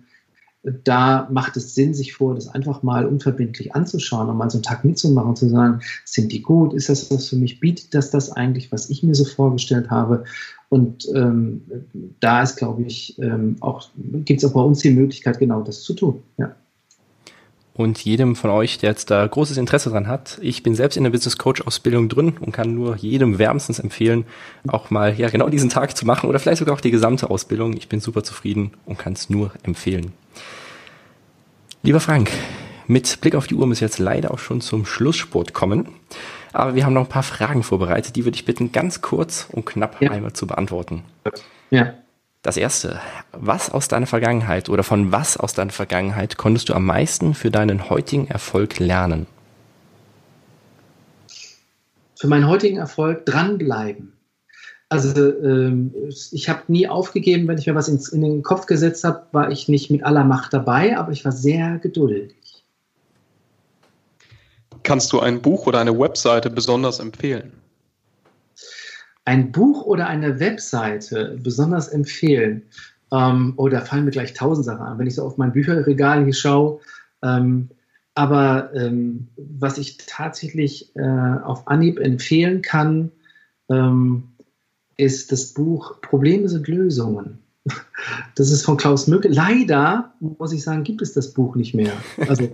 da 0.85 1.29
macht 1.31 1.57
es 1.57 1.75
Sinn, 1.75 1.95
sich 1.95 2.13
vor, 2.13 2.35
das 2.35 2.49
einfach 2.49 2.83
mal 2.83 3.07
unverbindlich 3.07 3.75
anzuschauen 3.75 4.29
und 4.29 4.37
mal 4.37 4.51
so 4.51 4.59
einen 4.59 4.65
Tag 4.65 4.85
mitzumachen 4.85 5.37
zu 5.37 5.49
sagen, 5.49 5.81
sind 6.05 6.33
die 6.33 6.43
gut? 6.43 6.75
Ist 6.75 6.89
das 6.89 7.11
was 7.11 7.29
für 7.29 7.37
mich? 7.37 7.61
Bietet 7.61 7.95
das 7.95 8.11
das 8.11 8.33
eigentlich, 8.33 8.73
was 8.73 8.91
ich 8.91 9.03
mir 9.03 9.15
so 9.15 9.25
vorgestellt 9.25 9.91
habe? 9.91 10.25
Und 10.69 11.07
ähm, 11.15 11.63
da 12.21 12.43
ist, 12.43 12.57
glaube 12.57 12.83
ich, 12.83 13.17
ähm, 13.21 13.57
auch, 13.61 13.89
gibt 13.97 14.43
es 14.43 14.49
auch 14.49 14.55
bei 14.55 14.61
uns 14.61 14.81
die 14.81 14.91
Möglichkeit, 14.91 15.39
genau 15.39 15.63
das 15.63 15.83
zu 15.83 15.95
tun. 15.95 16.23
Ja. 16.39 16.55
Und 17.77 18.03
jedem 18.03 18.37
von 18.37 18.49
euch, 18.49 18.79
der 18.79 18.89
jetzt 18.89 19.11
da 19.11 19.27
großes 19.27 19.59
Interesse 19.59 19.91
dran 19.91 20.09
hat, 20.09 20.39
ich 20.41 20.63
bin 20.63 20.75
selbst 20.75 20.97
in 20.97 21.05
der 21.05 21.11
Business 21.11 21.37
Coach 21.37 21.61
Ausbildung 21.61 22.09
drin 22.09 22.33
und 22.41 22.53
kann 22.53 22.75
nur 22.75 22.97
jedem 22.97 23.39
wärmstens 23.39 23.79
empfehlen, 23.79 24.25
auch 24.67 24.89
mal 24.89 25.15
ja 25.19 25.29
genau 25.29 25.51
diesen 25.51 25.69
Tag 25.69 25.95
zu 25.95 26.07
machen 26.07 26.31
oder 26.31 26.39
vielleicht 26.39 26.61
sogar 26.61 26.75
auch 26.75 26.81
die 26.81 26.91
gesamte 26.91 27.29
Ausbildung. 27.29 27.77
Ich 27.77 27.91
bin 27.91 28.01
super 28.01 28.23
zufrieden 28.23 28.73
und 28.87 28.99
kann 28.99 29.13
es 29.13 29.29
nur 29.29 29.53
empfehlen. 29.63 30.13
Lieber 31.83 32.01
Frank, 32.01 32.31
mit 32.87 33.21
Blick 33.21 33.35
auf 33.35 33.47
die 33.47 33.55
Uhr 33.55 33.67
müssen 33.67 33.83
wir 33.83 33.89
jetzt 33.89 33.99
leider 33.99 34.31
auch 34.31 34.39
schon 34.39 34.63
zum 34.63 34.87
Schlusssport 34.87 35.53
kommen. 35.53 35.89
Aber 36.55 36.77
wir 36.77 36.87
haben 36.87 36.95
noch 36.95 37.03
ein 37.03 37.11
paar 37.11 37.23
Fragen 37.23 37.63
vorbereitet, 37.63 38.17
die 38.17 38.25
würde 38.25 38.37
ich 38.37 38.47
bitten, 38.47 38.73
ganz 38.73 39.03
kurz 39.03 39.49
und 39.53 39.67
knapp 39.67 40.01
ja. 40.01 40.13
einmal 40.13 40.33
zu 40.33 40.47
beantworten. 40.47 41.03
Ja. 41.71 41.93
Das 42.47 42.57
erste, 42.57 43.01
was 43.33 43.71
aus 43.71 43.89
deiner 43.89 44.07
Vergangenheit 44.07 44.69
oder 44.69 44.85
von 44.85 45.11
was 45.11 45.37
aus 45.37 45.55
deiner 45.55 45.73
Vergangenheit 45.73 46.37
konntest 46.37 46.69
du 46.69 46.75
am 46.75 46.87
meisten 46.87 47.35
für 47.35 47.51
deinen 47.51 47.91
heutigen 47.91 48.29
Erfolg 48.29 48.79
lernen? 48.79 49.27
Für 52.15 52.29
meinen 52.29 52.47
heutigen 52.47 52.77
Erfolg 52.77 53.27
dranbleiben. 53.27 54.13
Also 54.89 55.21
ähm, 55.43 55.93
ich 56.31 56.49
habe 56.49 56.63
nie 56.69 56.87
aufgegeben, 56.87 57.49
wenn 57.49 57.59
ich 57.59 57.67
mir 57.67 57.75
was 57.75 57.89
ins, 57.89 58.11
in 58.11 58.21
den 58.21 58.45
Kopf 58.45 58.67
gesetzt 58.67 59.03
habe, 59.03 59.27
war 59.33 59.51
ich 59.51 59.67
nicht 59.67 59.91
mit 59.91 60.05
aller 60.05 60.23
Macht 60.23 60.53
dabei, 60.53 60.97
aber 60.97 61.11
ich 61.11 61.25
war 61.25 61.33
sehr 61.33 61.79
geduldig. 61.79 62.37
Kannst 64.85 65.13
du 65.13 65.19
ein 65.19 65.43
Buch 65.43 65.67
oder 65.67 65.81
eine 65.81 65.99
Webseite 65.99 66.49
besonders 66.49 67.01
empfehlen? 67.01 67.55
Ein 69.27 69.53
Buch 69.53 69.83
oder 69.83 70.07
eine 70.07 70.41
Webseite 70.41 71.37
besonders 71.43 71.89
empfehlen? 71.89 72.63
Ähm, 73.13 73.55
oh, 73.57 73.69
da 73.69 73.83
fallen 73.83 74.05
mir 74.05 74.13
gleich 74.13 74.35
tausend 74.35 74.65
Sachen 74.65 74.87
an, 74.87 74.99
wenn 74.99 75.07
ich 75.07 75.17
so 75.17 75.25
auf 75.25 75.37
mein 75.37 75.53
Bücherregal 75.53 76.25
hier 76.25 76.33
schaue. 76.33 76.81
Ähm, 77.23 77.69
aber 78.15 78.73
ähm, 78.75 79.29
was 79.37 79.79
ich 79.79 79.99
tatsächlich 79.99 80.95
äh, 80.97 81.03
auf 81.03 81.69
Anhieb 81.69 81.99
empfehlen 81.99 82.63
kann, 82.63 83.13
ähm, 83.69 84.29
ist 84.97 85.33
das 85.33 85.53
Buch 85.53 86.01
Probleme 86.01 86.49
sind 86.49 86.69
Lösungen. 86.69 87.39
Das 88.37 88.51
ist 88.51 88.65
von 88.65 88.77
Klaus 88.77 89.09
Mücke. 89.09 89.29
Leider, 89.29 90.15
muss 90.21 90.53
ich 90.53 90.63
sagen, 90.63 90.85
gibt 90.85 91.03
es 91.03 91.13
das 91.13 91.33
Buch 91.33 91.57
nicht 91.57 91.75
mehr. 91.75 91.93
Also, 92.29 92.49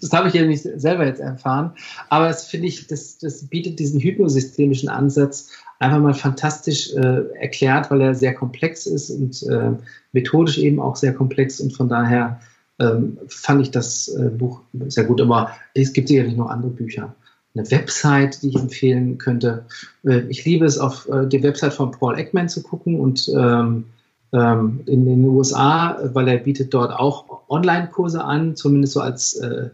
das 0.00 0.12
habe 0.12 0.28
ich 0.28 0.34
ja 0.34 0.44
nicht 0.44 0.62
selber 0.62 1.06
jetzt 1.06 1.20
erfahren. 1.20 1.72
Aber 2.08 2.28
das 2.28 2.46
finde 2.46 2.68
ich, 2.68 2.86
das, 2.86 3.18
das 3.18 3.46
bietet 3.46 3.78
diesen 3.78 4.00
hypnosystemischen 4.00 4.88
Ansatz 4.88 5.50
einfach 5.78 6.00
mal 6.00 6.14
fantastisch 6.14 6.92
äh, 6.94 7.24
erklärt, 7.40 7.90
weil 7.90 8.00
er 8.00 8.14
sehr 8.14 8.34
komplex 8.34 8.86
ist 8.86 9.10
und 9.10 9.42
äh, 9.50 9.72
methodisch 10.12 10.58
eben 10.58 10.80
auch 10.80 10.96
sehr 10.96 11.12
komplex. 11.12 11.60
Und 11.60 11.72
von 11.72 11.88
daher 11.88 12.40
ähm, 12.78 13.18
fand 13.28 13.62
ich 13.62 13.70
das 13.70 14.08
äh, 14.08 14.28
Buch 14.28 14.60
sehr 14.88 15.04
gut. 15.04 15.20
Aber 15.20 15.50
es 15.74 15.92
gibt 15.92 16.08
sicherlich 16.08 16.36
noch 16.36 16.50
andere 16.50 16.70
Bücher 16.70 17.14
eine 17.54 17.70
Website, 17.70 18.42
die 18.42 18.48
ich 18.48 18.56
empfehlen 18.56 19.18
könnte. 19.18 19.64
Äh, 20.04 20.22
ich 20.28 20.44
liebe 20.44 20.64
es, 20.64 20.78
auf 20.78 21.08
äh, 21.08 21.26
die 21.26 21.42
Website 21.42 21.74
von 21.74 21.90
Paul 21.90 22.18
Ekman 22.18 22.48
zu 22.48 22.62
gucken 22.62 22.98
und 22.98 23.30
ähm, 23.36 23.84
ähm, 24.32 24.80
in 24.86 25.04
den 25.04 25.24
USA, 25.24 25.98
weil 26.12 26.28
er 26.28 26.38
bietet 26.38 26.72
dort 26.72 26.92
auch 26.92 27.48
Online-Kurse 27.48 28.24
an, 28.24 28.56
zumindest 28.56 28.94
so 28.94 29.00
als 29.00 29.34
äh, 29.34 29.70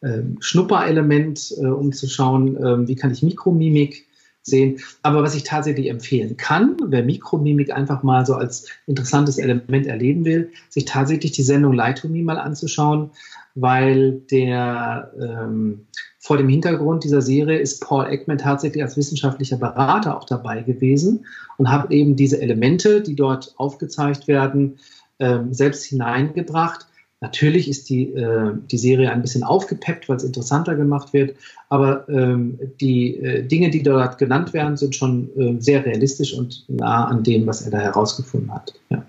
äh, 0.00 0.22
Schnupperelement, 0.40 1.54
äh, 1.58 1.66
um 1.66 1.92
zu 1.92 2.08
schauen, 2.08 2.56
äh, 2.56 2.88
wie 2.88 2.94
kann 2.94 3.10
ich 3.10 3.22
Mikromimik 3.22 4.06
sehen. 4.42 4.80
Aber 5.02 5.22
was 5.22 5.34
ich 5.34 5.42
tatsächlich 5.42 5.88
empfehlen 5.88 6.36
kann, 6.36 6.76
wer 6.86 7.04
Mikromimik 7.04 7.70
einfach 7.72 8.02
mal 8.02 8.24
so 8.24 8.34
als 8.34 8.66
interessantes 8.86 9.38
Element 9.38 9.86
erleben 9.86 10.24
will, 10.24 10.50
sich 10.68 10.84
tatsächlich 10.84 11.32
die 11.32 11.42
Sendung 11.42 11.74
Light 11.74 11.98
to 11.98 12.08
Me 12.08 12.22
mal 12.22 12.38
anzuschauen, 12.38 13.10
weil 13.54 14.20
der 14.30 15.12
ähm, 15.20 15.86
vor 16.28 16.36
dem 16.36 16.50
Hintergrund 16.50 17.04
dieser 17.04 17.22
Serie 17.22 17.58
ist 17.58 17.80
Paul 17.80 18.04
Ekman 18.04 18.36
tatsächlich 18.36 18.82
als 18.82 18.98
wissenschaftlicher 18.98 19.56
Berater 19.56 20.14
auch 20.14 20.24
dabei 20.24 20.60
gewesen 20.60 21.24
und 21.56 21.70
hat 21.70 21.90
eben 21.90 22.16
diese 22.16 22.38
Elemente, 22.42 23.00
die 23.00 23.14
dort 23.14 23.54
aufgezeigt 23.56 24.28
werden, 24.28 24.78
ähm, 25.20 25.54
selbst 25.54 25.86
hineingebracht. 25.86 26.86
Natürlich 27.22 27.66
ist 27.66 27.88
die, 27.88 28.12
äh, 28.12 28.52
die 28.70 28.76
Serie 28.76 29.10
ein 29.10 29.22
bisschen 29.22 29.42
aufgepeppt, 29.42 30.10
weil 30.10 30.18
es 30.18 30.22
interessanter 30.22 30.74
gemacht 30.74 31.14
wird, 31.14 31.34
aber 31.70 32.06
ähm, 32.10 32.58
die 32.78 33.16
äh, 33.16 33.42
Dinge, 33.44 33.70
die 33.70 33.82
dort 33.82 34.18
genannt 34.18 34.52
werden, 34.52 34.76
sind 34.76 34.94
schon 34.94 35.30
äh, 35.34 35.58
sehr 35.62 35.86
realistisch 35.86 36.34
und 36.34 36.62
nah 36.68 37.06
an 37.06 37.22
dem, 37.22 37.46
was 37.46 37.62
er 37.62 37.70
da 37.70 37.78
herausgefunden 37.78 38.52
hat. 38.52 38.74
Ja. 38.90 39.02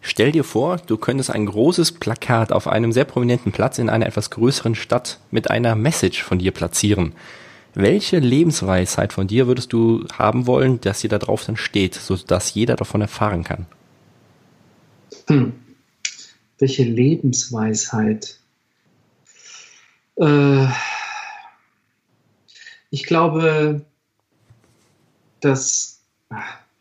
Stell 0.00 0.32
dir 0.32 0.44
vor, 0.44 0.78
du 0.78 0.96
könntest 0.96 1.30
ein 1.30 1.46
großes 1.46 1.92
Plakat 1.92 2.52
auf 2.52 2.68
einem 2.68 2.92
sehr 2.92 3.04
prominenten 3.04 3.52
Platz 3.52 3.78
in 3.78 3.90
einer 3.90 4.06
etwas 4.06 4.30
größeren 4.30 4.74
Stadt 4.74 5.18
mit 5.30 5.50
einer 5.50 5.74
Message 5.74 6.22
von 6.22 6.38
dir 6.38 6.52
platzieren. 6.52 7.14
Welche 7.74 8.18
Lebensweisheit 8.18 9.12
von 9.12 9.26
dir 9.26 9.46
würdest 9.46 9.72
du 9.72 10.06
haben 10.12 10.46
wollen, 10.46 10.80
dass 10.80 11.00
sie 11.00 11.08
da 11.08 11.18
drauf 11.18 11.44
dann 11.44 11.56
steht, 11.56 11.94
sodass 11.94 12.54
jeder 12.54 12.76
davon 12.76 13.00
erfahren 13.00 13.44
kann? 13.44 13.66
Hm. 15.26 15.52
Welche 16.58 16.84
Lebensweisheit? 16.84 18.38
Äh, 20.16 20.66
ich 22.90 23.04
glaube, 23.04 23.84
dass 25.40 26.00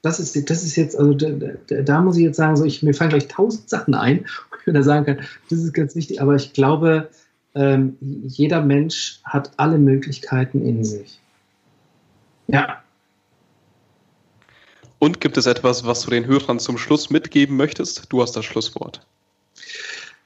das 0.08 0.22
ist, 0.22 0.50
das 0.50 0.64
ist 0.64 0.76
jetzt, 0.78 0.98
also 0.98 1.14
da, 1.14 1.30
da, 1.68 1.82
da, 1.82 2.02
muss 2.02 2.16
ich 2.16 2.24
jetzt 2.24 2.38
sagen, 2.38 2.56
so 2.56 2.64
ich, 2.64 2.82
mir 2.82 2.94
fallen 2.94 3.10
gleich 3.10 3.28
tausend 3.28 3.70
Sachen 3.70 3.94
ein, 3.94 4.26
wo 4.52 4.58
ich 4.66 4.74
da 4.74 4.82
sagen 4.82 5.06
kann, 5.06 5.26
das 5.50 5.60
ist 5.60 5.74
ganz 5.74 5.96
wichtig, 5.96 6.22
aber 6.22 6.36
ich 6.36 6.54
glaube, 6.54 7.10
ähm, 7.56 7.98
jeder 8.00 8.62
Mensch 8.62 9.20
hat 9.26 9.52
alle 9.58 9.78
Möglichkeiten 9.78 10.66
in 10.66 10.86
sich. 10.86 11.20
Ja. 12.48 12.82
Und 15.00 15.20
gibt 15.20 15.38
es 15.38 15.46
etwas, 15.46 15.86
was 15.86 16.02
du 16.02 16.10
den 16.10 16.26
Hörern 16.26 16.60
zum 16.60 16.78
Schluss 16.78 17.10
mitgeben 17.10 17.58
möchtest? 17.58 18.06
Du 18.10 18.22
hast 18.22 18.32
das 18.32 18.46
Schlusswort. 18.46 19.06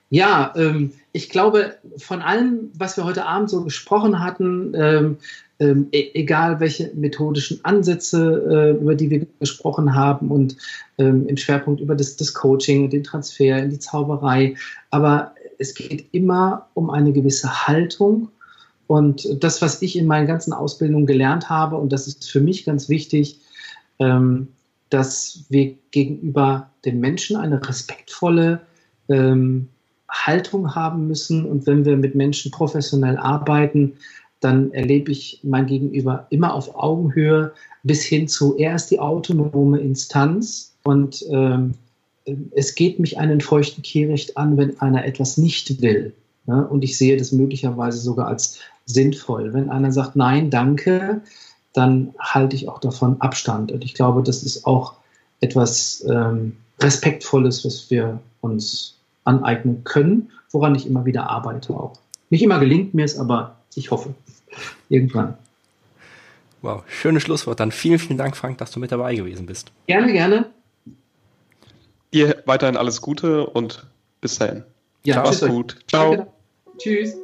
Ja, 0.09 0.53
ähm, 0.55 0.93
ich 1.11 1.29
glaube, 1.29 1.77
von 1.97 2.21
allem, 2.21 2.71
was 2.75 2.97
wir 2.97 3.05
heute 3.05 3.25
Abend 3.25 3.49
so 3.49 3.63
gesprochen 3.63 4.19
hatten, 4.19 4.73
ähm, 4.75 5.17
ähm, 5.61 5.87
e 5.91 6.09
egal 6.15 6.59
welche 6.59 6.91
methodischen 6.95 7.63
Ansätze, 7.63 8.43
äh, 8.49 8.81
über 8.81 8.95
die 8.95 9.09
wir 9.11 9.27
gesprochen 9.39 9.93
haben 9.93 10.29
und 10.29 10.57
ähm, 10.97 11.27
im 11.27 11.37
Schwerpunkt 11.37 11.79
über 11.79 11.95
das, 11.95 12.17
das 12.17 12.33
Coaching, 12.33 12.89
den 12.89 13.03
Transfer 13.03 13.59
in 13.59 13.69
die 13.69 13.79
Zauberei, 13.79 14.55
aber 14.89 15.35
es 15.59 15.75
geht 15.75 16.07
immer 16.11 16.67
um 16.73 16.89
eine 16.89 17.13
gewisse 17.13 17.67
Haltung. 17.67 18.29
Und 18.87 19.43
das, 19.43 19.61
was 19.61 19.81
ich 19.83 19.95
in 19.95 20.07
meinen 20.07 20.27
ganzen 20.27 20.51
Ausbildungen 20.51 21.05
gelernt 21.05 21.49
habe, 21.49 21.77
und 21.77 21.93
das 21.93 22.07
ist 22.07 22.29
für 22.29 22.41
mich 22.41 22.65
ganz 22.65 22.89
wichtig, 22.89 23.39
ähm, 23.99 24.47
dass 24.89 25.45
wir 25.49 25.75
gegenüber 25.91 26.71
den 26.83 26.99
Menschen 26.99 27.37
eine 27.37 27.65
respektvolle 27.65 28.61
ähm, 29.07 29.69
Haltung 30.09 30.75
haben 30.75 31.07
müssen. 31.07 31.45
Und 31.45 31.67
wenn 31.67 31.85
wir 31.85 31.95
mit 31.95 32.15
Menschen 32.15 32.51
professionell 32.51 33.17
arbeiten, 33.17 33.93
dann 34.41 34.73
erlebe 34.73 35.11
ich 35.11 35.39
mein 35.43 35.67
Gegenüber 35.67 36.27
immer 36.29 36.53
auf 36.53 36.75
Augenhöhe 36.75 37.53
bis 37.83 38.03
hin 38.03 38.27
zu, 38.27 38.57
er 38.57 38.75
ist 38.75 38.87
die 38.87 38.99
autonome 38.99 39.79
Instanz 39.79 40.73
und 40.83 41.23
ähm, 41.29 41.75
es 42.51 42.75
geht 42.75 42.99
mich 42.99 43.17
einen 43.17 43.41
feuchten 43.41 43.83
Kehricht 43.83 44.37
an, 44.37 44.57
wenn 44.57 44.79
einer 44.79 45.05
etwas 45.05 45.37
nicht 45.37 45.81
will. 45.81 46.13
Ja, 46.47 46.61
und 46.61 46.83
ich 46.83 46.97
sehe 46.97 47.17
das 47.17 47.31
möglicherweise 47.31 47.99
sogar 47.99 48.27
als 48.27 48.59
sinnvoll. 48.85 49.53
Wenn 49.53 49.69
einer 49.69 49.91
sagt, 49.91 50.15
nein, 50.15 50.49
danke, 50.49 51.21
dann 51.73 52.13
halte 52.19 52.55
ich 52.55 52.67
auch 52.67 52.79
davon 52.79 53.21
Abstand. 53.21 53.71
Und 53.71 53.83
ich 53.83 53.93
glaube, 53.93 54.23
das 54.23 54.43
ist 54.43 54.65
auch 54.65 54.95
etwas 55.39 56.05
ähm, 56.09 56.57
Respektvolles, 56.79 57.63
was 57.63 57.89
wir 57.89 58.19
uns 58.41 58.95
aneignen 59.23 59.83
können, 59.83 60.29
woran 60.51 60.75
ich 60.75 60.87
immer 60.87 61.05
wieder 61.05 61.29
arbeite 61.29 61.73
auch. 61.73 61.93
Nicht 62.29 62.41
immer 62.41 62.59
gelingt 62.59 62.93
mir 62.93 63.05
es, 63.05 63.19
aber 63.19 63.57
ich 63.75 63.91
hoffe, 63.91 64.13
irgendwann. 64.89 65.37
Wow, 66.61 66.83
schönes 66.87 67.23
Schlusswort. 67.23 67.59
Dann 67.59 67.71
vielen, 67.71 67.99
vielen 67.99 68.17
Dank, 68.17 68.37
Frank, 68.37 68.59
dass 68.59 68.71
du 68.71 68.79
mit 68.79 68.91
dabei 68.91 69.15
gewesen 69.15 69.45
bist. 69.45 69.71
Gerne, 69.87 70.11
gerne. 70.11 70.51
Dir 72.13 72.43
weiterhin 72.45 72.77
alles 72.77 73.01
Gute 73.01 73.47
und 73.47 73.85
bis 74.19 74.37
dahin. 74.37 74.63
Ja. 75.03 75.23
Mach's 75.23 75.41
gut. 75.41 75.77
Ciao. 75.87 76.15
Danke. 76.15 76.31
Tschüss. 76.77 77.15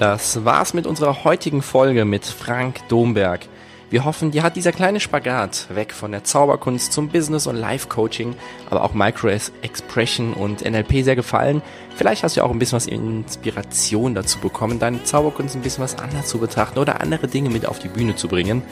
Das 0.00 0.44
war's 0.46 0.72
mit 0.72 0.86
unserer 0.86 1.24
heutigen 1.24 1.60
Folge 1.60 2.06
mit 2.06 2.24
Frank 2.24 2.88
Domberg. 2.88 3.42
Wir 3.90 4.04
hoffen, 4.04 4.30
dir 4.30 4.44
hat 4.44 4.54
dieser 4.54 4.70
kleine 4.70 5.00
Spagat 5.00 5.66
weg 5.74 5.92
von 5.92 6.12
der 6.12 6.22
Zauberkunst 6.22 6.92
zum 6.92 7.08
Business- 7.08 7.48
und 7.48 7.56
Life-Coaching, 7.56 8.36
aber 8.70 8.84
auch 8.84 8.94
Micro-Expression 8.94 10.32
und 10.32 10.64
NLP 10.64 11.02
sehr 11.02 11.16
gefallen. 11.16 11.60
Vielleicht 11.96 12.22
hast 12.22 12.36
du 12.36 12.44
auch 12.44 12.52
ein 12.52 12.60
bisschen 12.60 12.76
was 12.76 12.86
Inspiration 12.86 14.14
dazu 14.14 14.38
bekommen, 14.38 14.78
deine 14.78 15.02
Zauberkunst 15.02 15.56
ein 15.56 15.62
bisschen 15.62 15.82
was 15.82 15.98
anders 15.98 16.28
zu 16.28 16.38
betrachten 16.38 16.78
oder 16.78 17.00
andere 17.00 17.26
Dinge 17.26 17.50
mit 17.50 17.66
auf 17.66 17.80
die 17.80 17.88
Bühne 17.88 18.14
zu 18.14 18.28
bringen. 18.28 18.62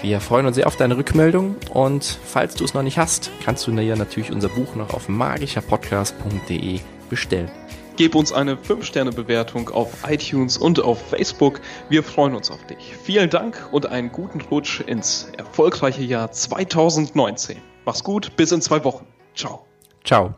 Wir 0.00 0.20
freuen 0.20 0.46
uns 0.46 0.56
sehr 0.56 0.66
auf 0.66 0.76
deine 0.76 0.96
Rückmeldung 0.96 1.56
und 1.70 2.18
falls 2.24 2.54
du 2.54 2.64
es 2.64 2.72
noch 2.72 2.82
nicht 2.82 2.96
hast, 2.96 3.30
kannst 3.44 3.66
du 3.66 3.72
dir 3.72 3.94
natürlich 3.94 4.32
unser 4.32 4.48
Buch 4.48 4.74
noch 4.74 4.94
auf 4.94 5.06
magischerpodcast.de 5.06 6.80
bestellen. 7.10 7.50
Gib 7.96 8.14
uns 8.14 8.32
eine 8.32 8.56
5-Sterne-Bewertung 8.56 9.68
auf 9.70 10.08
iTunes 10.08 10.56
und 10.56 10.80
auf 10.82 11.00
Facebook. 11.08 11.60
Wir 11.88 12.02
freuen 12.02 12.34
uns 12.34 12.50
auf 12.50 12.64
dich. 12.66 12.96
Vielen 13.02 13.30
Dank 13.30 13.68
und 13.70 13.86
einen 13.86 14.10
guten 14.10 14.40
Rutsch 14.40 14.80
ins 14.80 15.30
erfolgreiche 15.36 16.02
Jahr 16.02 16.30
2019. 16.30 17.58
Mach's 17.84 18.02
gut, 18.02 18.34
bis 18.36 18.52
in 18.52 18.62
zwei 18.62 18.84
Wochen. 18.84 19.06
Ciao. 19.34 19.66
Ciao. 20.04 20.34